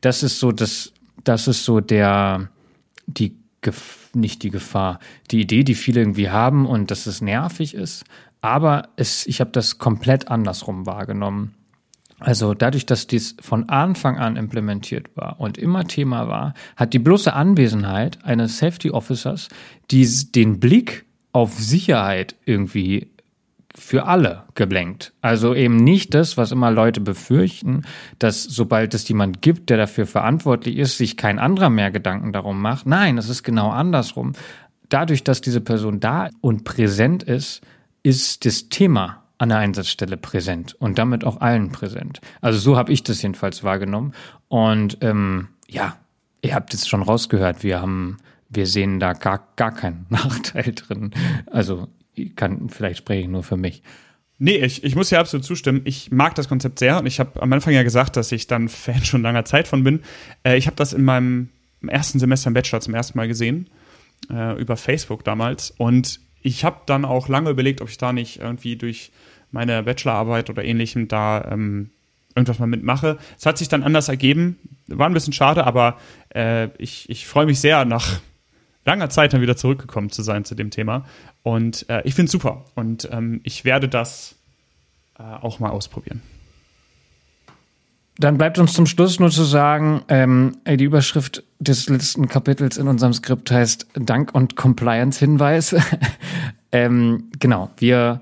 Das 0.00 0.22
ist 0.22 0.38
so 0.38 0.52
das, 0.52 0.92
das 1.24 1.48
ist 1.48 1.64
so 1.64 1.80
der 1.80 2.48
die 3.06 3.36
nicht 4.14 4.42
die 4.42 4.50
Gefahr, 4.50 4.98
die 5.30 5.40
Idee, 5.40 5.64
die 5.64 5.74
viele 5.74 6.00
irgendwie 6.00 6.30
haben 6.30 6.66
und 6.66 6.90
dass 6.90 7.06
es 7.06 7.20
nervig 7.20 7.74
ist. 7.74 8.04
Aber 8.40 8.88
es, 8.96 9.26
ich 9.26 9.40
habe 9.40 9.50
das 9.50 9.78
komplett 9.78 10.28
andersrum 10.28 10.86
wahrgenommen. 10.86 11.54
Also 12.18 12.52
dadurch, 12.52 12.84
dass 12.84 13.06
dies 13.06 13.34
von 13.40 13.68
Anfang 13.70 14.18
an 14.18 14.36
implementiert 14.36 15.16
war 15.16 15.40
und 15.40 15.56
immer 15.56 15.86
Thema 15.86 16.28
war, 16.28 16.54
hat 16.76 16.92
die 16.92 16.98
bloße 16.98 17.32
Anwesenheit 17.32 18.22
eines 18.24 18.58
Safety 18.58 18.90
Officers 18.90 19.48
die, 19.90 20.06
den 20.32 20.60
Blick 20.60 21.06
auf 21.32 21.54
Sicherheit 21.54 22.36
irgendwie 22.44 23.10
für 23.76 24.06
alle 24.06 24.44
geblenkt. 24.54 25.12
Also 25.20 25.54
eben 25.54 25.76
nicht 25.76 26.14
das, 26.14 26.36
was 26.36 26.52
immer 26.52 26.70
Leute 26.70 27.00
befürchten, 27.00 27.82
dass 28.18 28.42
sobald 28.42 28.94
es 28.94 29.08
jemand 29.08 29.42
gibt, 29.42 29.70
der 29.70 29.76
dafür 29.76 30.06
verantwortlich 30.06 30.76
ist, 30.76 30.98
sich 30.98 31.16
kein 31.16 31.38
anderer 31.38 31.70
mehr 31.70 31.90
Gedanken 31.90 32.32
darum 32.32 32.60
macht. 32.60 32.86
Nein, 32.86 33.18
es 33.18 33.28
ist 33.28 33.42
genau 33.42 33.70
andersrum. 33.70 34.32
Dadurch, 34.88 35.22
dass 35.22 35.40
diese 35.40 35.60
Person 35.60 36.00
da 36.00 36.30
und 36.40 36.64
präsent 36.64 37.22
ist, 37.22 37.60
ist 38.02 38.44
das 38.44 38.68
Thema 38.68 39.22
an 39.38 39.50
der 39.50 39.58
Einsatzstelle 39.58 40.16
präsent 40.16 40.74
und 40.78 40.98
damit 40.98 41.24
auch 41.24 41.40
allen 41.40 41.70
präsent. 41.70 42.20
Also 42.40 42.58
so 42.58 42.76
habe 42.76 42.92
ich 42.92 43.02
das 43.04 43.22
jedenfalls 43.22 43.62
wahrgenommen. 43.62 44.12
Und 44.48 44.98
ähm, 45.00 45.48
ja, 45.68 45.96
ihr 46.42 46.54
habt 46.54 46.74
es 46.74 46.88
schon 46.88 47.02
rausgehört, 47.02 47.62
wir 47.62 47.80
haben 47.80 48.18
wir 48.50 48.66
sehen 48.66 49.00
da 49.00 49.14
gar, 49.14 49.48
gar 49.56 49.72
keinen 49.72 50.06
Nachteil 50.10 50.72
drin. 50.74 51.12
Also 51.46 51.88
kann, 52.28 52.68
vielleicht 52.68 52.98
spreche 52.98 53.22
ich 53.22 53.28
nur 53.28 53.42
für 53.42 53.56
mich. 53.56 53.82
Nee, 54.38 54.56
ich, 54.56 54.84
ich 54.84 54.96
muss 54.96 55.10
ja 55.10 55.20
absolut 55.20 55.44
zustimmen. 55.44 55.82
Ich 55.84 56.10
mag 56.10 56.34
das 56.34 56.48
Konzept 56.48 56.78
sehr 56.78 56.98
und 56.98 57.06
ich 57.06 57.20
habe 57.20 57.42
am 57.42 57.52
Anfang 57.52 57.74
ja 57.74 57.82
gesagt, 57.82 58.16
dass 58.16 58.32
ich 58.32 58.46
dann 58.46 58.68
Fan 58.70 59.04
schon 59.04 59.22
langer 59.22 59.44
Zeit 59.44 59.68
von 59.68 59.84
bin. 59.84 60.00
Äh, 60.44 60.56
ich 60.56 60.66
habe 60.66 60.76
das 60.76 60.92
in 60.92 61.04
meinem 61.04 61.50
ersten 61.86 62.18
Semester 62.18 62.48
im 62.48 62.54
Bachelor 62.54 62.80
zum 62.80 62.94
ersten 62.94 63.18
Mal 63.18 63.28
gesehen, 63.28 63.68
äh, 64.30 64.58
über 64.60 64.76
Facebook 64.76 65.24
damals. 65.24 65.72
Und 65.76 66.20
ich 66.42 66.64
habe 66.64 66.80
dann 66.86 67.04
auch 67.04 67.28
lange 67.28 67.50
überlegt, 67.50 67.80
ob 67.80 67.88
ich 67.88 67.98
da 67.98 68.12
nicht 68.12 68.40
irgendwie 68.40 68.76
durch 68.76 69.12
meine 69.50 69.82
Bachelorarbeit 69.82 70.48
oder 70.48 70.64
ähnlichem 70.64 71.08
da 71.08 71.46
ähm, 71.50 71.90
irgendwas 72.34 72.58
mal 72.58 72.66
mitmache. 72.66 73.18
Es 73.38 73.46
hat 73.46 73.58
sich 73.58 73.68
dann 73.68 73.82
anders 73.82 74.08
ergeben. 74.08 74.58
War 74.86 75.06
ein 75.06 75.14
bisschen 75.14 75.32
schade, 75.32 75.66
aber 75.66 75.98
äh, 76.34 76.68
ich, 76.78 77.10
ich 77.10 77.26
freue 77.26 77.46
mich 77.46 77.60
sehr, 77.60 77.84
nach 77.84 78.20
langer 78.84 79.10
Zeit 79.10 79.32
dann 79.32 79.40
wieder 79.40 79.56
zurückgekommen 79.56 80.10
zu 80.10 80.22
sein 80.22 80.44
zu 80.44 80.54
dem 80.54 80.70
Thema. 80.70 81.04
Und 81.42 81.88
äh, 81.88 82.02
ich 82.04 82.14
finde 82.14 82.26
es 82.26 82.32
super. 82.32 82.64
Und 82.74 83.08
ähm, 83.12 83.40
ich 83.44 83.64
werde 83.64 83.88
das 83.88 84.36
äh, 85.18 85.22
auch 85.22 85.58
mal 85.58 85.70
ausprobieren. 85.70 86.22
Dann 88.18 88.36
bleibt 88.36 88.58
uns 88.58 88.74
zum 88.74 88.84
Schluss 88.84 89.18
nur 89.18 89.30
zu 89.30 89.44
sagen, 89.44 90.02
ähm, 90.08 90.58
die 90.66 90.84
Überschrift 90.84 91.42
des 91.58 91.88
letzten 91.88 92.28
Kapitels 92.28 92.76
in 92.76 92.86
unserem 92.86 93.14
Skript 93.14 93.50
heißt 93.50 93.86
Dank 93.94 94.34
und 94.34 94.56
Compliance-Hinweis. 94.56 95.74
ähm, 96.72 97.30
genau, 97.38 97.70
wir, 97.78 98.20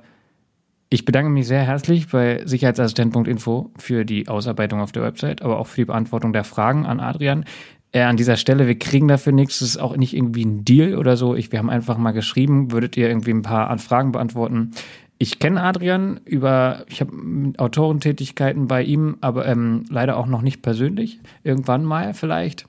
ich 0.89 1.05
bedanke 1.05 1.31
mich 1.31 1.49
sehr 1.49 1.63
herzlich 1.63 2.07
bei 2.09 2.43
sicherheitsassistent.info 2.45 3.73
für 3.77 4.05
die 4.05 4.29
Ausarbeitung 4.29 4.81
auf 4.81 4.93
der 4.93 5.03
Website, 5.03 5.43
aber 5.43 5.59
auch 5.59 5.67
für 5.67 5.81
die 5.81 5.87
Beantwortung 5.87 6.33
der 6.33 6.45
Fragen 6.45 6.87
an 6.87 7.01
Adrian 7.01 7.45
äh, 7.93 8.03
an 8.03 8.17
dieser 8.17 8.37
Stelle, 8.37 8.67
wir 8.67 8.79
kriegen 8.79 9.09
dafür 9.09 9.33
nichts, 9.33 9.61
das 9.61 9.69
ist 9.69 9.77
auch 9.79 9.97
nicht 9.97 10.15
irgendwie 10.15 10.45
ein 10.45 10.65
Deal 10.65 10.97
oder 10.97 11.17
so. 11.17 11.35
Ich, 11.35 11.53
wir 11.53 11.59
haben 11.59 11.71
einfach 11.71 11.97
mal 11.99 12.13
geschrieben, 12.13 12.71
würdet 12.71 12.97
ihr 12.97 13.09
irgendwie 13.09 13.33
ein 13.33 13.43
paar 13.43 13.71
Anfragen 13.71 14.13
beantworten. 14.13 14.73
Ich 15.19 15.39
kenne 15.39 15.63
Adrian 15.63 16.21
über, 16.25 16.85
ich 16.89 17.01
habe 17.01 17.13
Autorentätigkeiten 17.57 18.69
bei 18.69 18.83
ihm, 18.83 19.17
aber 19.21 19.47
ähm, 19.47 19.85
leider 19.89 20.17
auch 20.17 20.27
noch 20.27 20.43
nicht 20.43 20.63
persönlich. 20.63 21.19
Irgendwann 21.43 21.85
mal 21.85 22.15
vielleicht. 22.15 22.67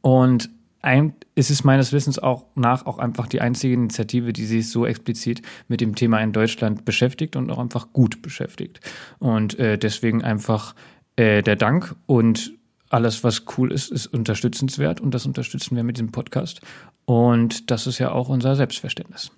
Und 0.00 0.50
ein, 0.82 1.14
ist 1.34 1.50
es 1.50 1.64
meines 1.64 1.92
Wissens 1.92 2.18
auch 2.18 2.44
nach 2.54 2.86
auch 2.86 2.98
einfach 2.98 3.26
die 3.26 3.40
einzige 3.40 3.74
Initiative, 3.74 4.32
die 4.32 4.44
sich 4.44 4.68
so 4.68 4.84
explizit 4.84 5.42
mit 5.68 5.80
dem 5.80 5.94
Thema 5.94 6.18
in 6.20 6.32
Deutschland 6.32 6.84
beschäftigt 6.84 7.36
und 7.36 7.50
auch 7.50 7.58
einfach 7.58 7.92
gut 7.92 8.20
beschäftigt. 8.20 8.80
Und 9.18 9.58
äh, 9.58 9.78
deswegen 9.78 10.22
einfach 10.22 10.74
äh, 11.16 11.42
der 11.42 11.56
Dank 11.56 11.94
und 12.06 12.53
alles, 12.94 13.24
was 13.24 13.44
cool 13.58 13.72
ist, 13.72 13.90
ist 13.90 14.06
unterstützenswert 14.06 15.00
und 15.00 15.12
das 15.12 15.26
unterstützen 15.26 15.74
wir 15.74 15.82
mit 15.82 15.96
diesem 15.96 16.12
Podcast. 16.12 16.60
Und 17.04 17.70
das 17.70 17.86
ist 17.86 17.98
ja 17.98 18.12
auch 18.12 18.28
unser 18.28 18.54
Selbstverständnis. 18.54 19.32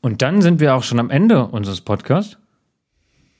Und 0.00 0.22
dann 0.22 0.42
sind 0.42 0.60
wir 0.60 0.74
auch 0.74 0.82
schon 0.82 0.98
am 0.98 1.08
Ende 1.08 1.46
unseres 1.46 1.80
Podcasts. 1.80 2.36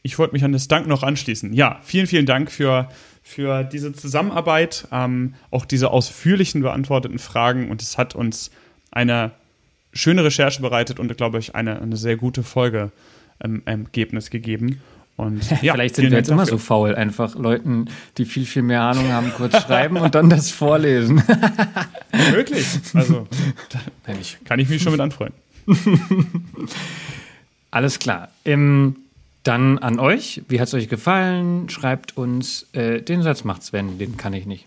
Ich 0.02 0.18
wollte 0.20 0.34
mich 0.34 0.44
an 0.44 0.52
das 0.52 0.68
Dank 0.68 0.86
noch 0.86 1.02
anschließen. 1.02 1.52
Ja, 1.52 1.80
vielen, 1.82 2.06
vielen 2.06 2.26
Dank 2.26 2.52
für, 2.52 2.88
für 3.22 3.64
diese 3.64 3.92
Zusammenarbeit, 3.92 4.86
ähm, 4.92 5.34
auch 5.50 5.64
diese 5.64 5.90
ausführlichen 5.90 6.62
beantworteten 6.62 7.18
Fragen. 7.18 7.68
Und 7.68 7.82
es 7.82 7.98
hat 7.98 8.14
uns 8.14 8.52
eine 8.92 9.32
schöne 9.92 10.22
Recherche 10.22 10.62
bereitet 10.62 11.00
und, 11.00 11.14
glaube 11.16 11.40
ich, 11.40 11.56
eine, 11.56 11.82
eine 11.82 11.96
sehr 11.96 12.16
gute 12.16 12.44
Folge 12.44 12.92
ähm, 13.42 13.62
Ergebnis 13.64 14.30
gegeben. 14.30 14.80
Und 15.16 15.50
ja, 15.62 15.72
vielleicht 15.72 15.96
sind 15.96 16.10
wir 16.10 16.18
jetzt 16.18 16.28
immer 16.28 16.46
so 16.46 16.58
faul, 16.58 16.94
einfach 16.94 17.34
Leuten, 17.36 17.86
die 18.18 18.24
viel, 18.24 18.44
viel 18.44 18.62
mehr 18.62 18.82
Ahnung 18.82 19.10
haben, 19.12 19.32
kurz 19.32 19.60
schreiben 19.62 19.96
und 19.96 20.14
dann 20.14 20.28
das 20.28 20.50
vorlesen. 20.50 21.22
Wirklich? 22.32 22.66
Also, 22.92 23.26
kann 24.44 24.58
ich 24.58 24.68
mich 24.68 24.82
schon 24.82 24.92
mit 24.92 25.00
anfreunden. 25.00 25.38
Alles 27.70 27.98
klar. 27.98 28.28
Ähm, 28.44 28.96
dann 29.42 29.78
an 29.78 29.98
euch. 29.98 30.42
Wie 30.48 30.60
hat 30.60 30.68
es 30.68 30.74
euch 30.74 30.88
gefallen? 30.88 31.68
Schreibt 31.68 32.16
uns. 32.16 32.66
Äh, 32.72 33.00
den 33.00 33.22
Satz 33.22 33.44
macht 33.44 33.62
Sven, 33.62 33.98
den 33.98 34.16
kann 34.16 34.32
ich 34.32 34.46
nicht. 34.46 34.66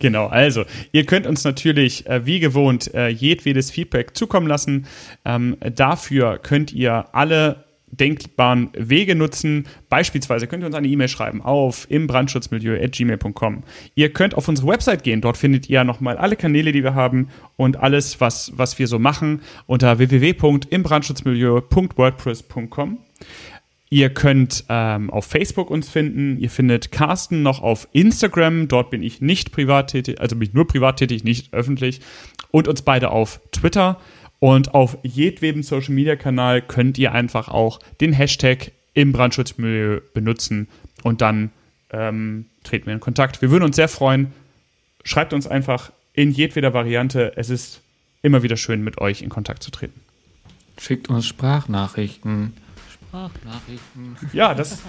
genau, 0.00 0.26
also 0.26 0.64
ihr 0.90 1.06
könnt 1.06 1.24
uns 1.24 1.44
natürlich 1.44 2.06
äh, 2.08 2.26
wie 2.26 2.40
gewohnt 2.40 2.92
äh, 2.92 3.06
jedwedes 3.06 3.70
Feedback 3.70 4.16
zukommen 4.16 4.48
lassen. 4.48 4.86
Ähm, 5.24 5.56
dafür 5.60 6.38
könnt 6.38 6.72
ihr 6.72 7.06
alle 7.12 7.64
denkbaren 7.92 8.70
Wege 8.76 9.14
nutzen. 9.14 9.66
Beispielsweise 9.88 10.46
könnt 10.46 10.62
ihr 10.62 10.66
uns 10.66 10.76
eine 10.76 10.88
E-Mail 10.88 11.08
schreiben 11.08 11.40
auf 11.42 11.86
imbrandschutzmilieu.gmail.com. 11.90 13.62
Ihr 13.94 14.12
könnt 14.12 14.34
auf 14.34 14.48
unsere 14.48 14.68
Website 14.68 15.02
gehen. 15.02 15.20
Dort 15.20 15.36
findet 15.36 15.68
ihr 15.68 15.84
nochmal 15.84 16.16
alle 16.16 16.36
Kanäle, 16.36 16.72
die 16.72 16.82
wir 16.82 16.94
haben 16.94 17.28
und 17.56 17.76
alles, 17.78 18.18
was, 18.20 18.52
was 18.56 18.78
wir 18.78 18.86
so 18.86 18.98
machen 18.98 19.42
unter 19.66 19.98
www.imbrandschutzmilieu.wordpress.com. 19.98 22.98
Ihr 23.92 24.10
könnt 24.10 24.64
ähm, 24.68 25.10
auf 25.10 25.24
Facebook 25.24 25.68
uns 25.68 25.88
finden. 25.88 26.38
Ihr 26.38 26.48
findet 26.48 26.92
Carsten 26.92 27.42
noch 27.42 27.60
auf 27.60 27.88
Instagram. 27.90 28.68
Dort 28.68 28.90
bin 28.90 29.02
ich 29.02 29.20
nicht 29.20 29.50
privat 29.50 29.90
tätig, 29.90 30.20
also 30.20 30.36
bin 30.36 30.48
ich 30.48 30.54
nur 30.54 30.68
privat 30.68 30.98
tätig, 30.98 31.24
nicht 31.24 31.52
öffentlich. 31.52 32.00
Und 32.52 32.68
uns 32.68 32.82
beide 32.82 33.10
auf 33.10 33.40
Twitter. 33.50 33.98
Und 34.40 34.74
auf 34.74 34.98
jedwedem 35.02 35.62
Social 35.62 35.94
Media 35.94 36.16
Kanal 36.16 36.62
könnt 36.62 36.98
ihr 36.98 37.12
einfach 37.12 37.48
auch 37.48 37.78
den 38.00 38.12
Hashtag 38.12 38.72
im 38.94 39.12
Brandschutzmilieu 39.12 40.00
benutzen 40.14 40.66
und 41.02 41.20
dann 41.20 41.50
ähm, 41.90 42.46
treten 42.64 42.86
wir 42.86 42.94
in 42.94 43.00
Kontakt. 43.00 43.42
Wir 43.42 43.50
würden 43.50 43.64
uns 43.64 43.76
sehr 43.76 43.88
freuen. 43.88 44.32
Schreibt 45.04 45.32
uns 45.32 45.46
einfach 45.46 45.92
in 46.14 46.30
jedweder 46.30 46.72
Variante. 46.74 47.32
Es 47.36 47.50
ist 47.50 47.82
immer 48.22 48.42
wieder 48.42 48.56
schön, 48.56 48.82
mit 48.82 48.98
euch 48.98 49.22
in 49.22 49.28
Kontakt 49.28 49.62
zu 49.62 49.70
treten. 49.70 50.00
Schickt 50.78 51.08
uns 51.08 51.26
Sprachnachrichten. 51.26 52.54
Sprachnachrichten. 53.08 54.16
Ja, 54.32 54.54
das 54.54 54.80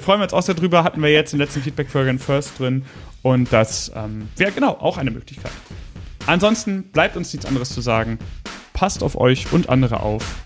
freuen 0.00 0.20
wir 0.20 0.24
uns 0.24 0.32
auch 0.32 0.42
sehr 0.42 0.54
drüber. 0.54 0.84
Hatten 0.84 1.02
wir 1.02 1.10
jetzt 1.10 1.32
den 1.32 1.38
letzten 1.38 1.62
Feedback-Folgen 1.62 2.18
First 2.18 2.58
drin. 2.58 2.84
Und 3.22 3.52
das 3.52 3.90
ähm, 3.94 4.28
wäre 4.36 4.52
genau 4.52 4.72
auch 4.72 4.98
eine 4.98 5.10
Möglichkeit. 5.10 5.52
Ansonsten 6.26 6.84
bleibt 6.84 7.16
uns 7.16 7.32
nichts 7.32 7.46
anderes 7.46 7.70
zu 7.70 7.80
sagen. 7.80 8.18
Passt 8.78 9.02
auf 9.02 9.16
euch 9.18 9.52
und 9.52 9.68
andere 9.70 9.98
auf. 9.98 10.36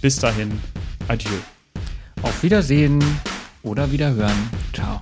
Bis 0.00 0.14
dahin, 0.14 0.60
adieu. 1.08 1.28
Auf 2.22 2.44
Wiedersehen 2.44 3.02
oder 3.64 3.90
Wiederhören. 3.90 4.48
Ciao. 4.72 5.00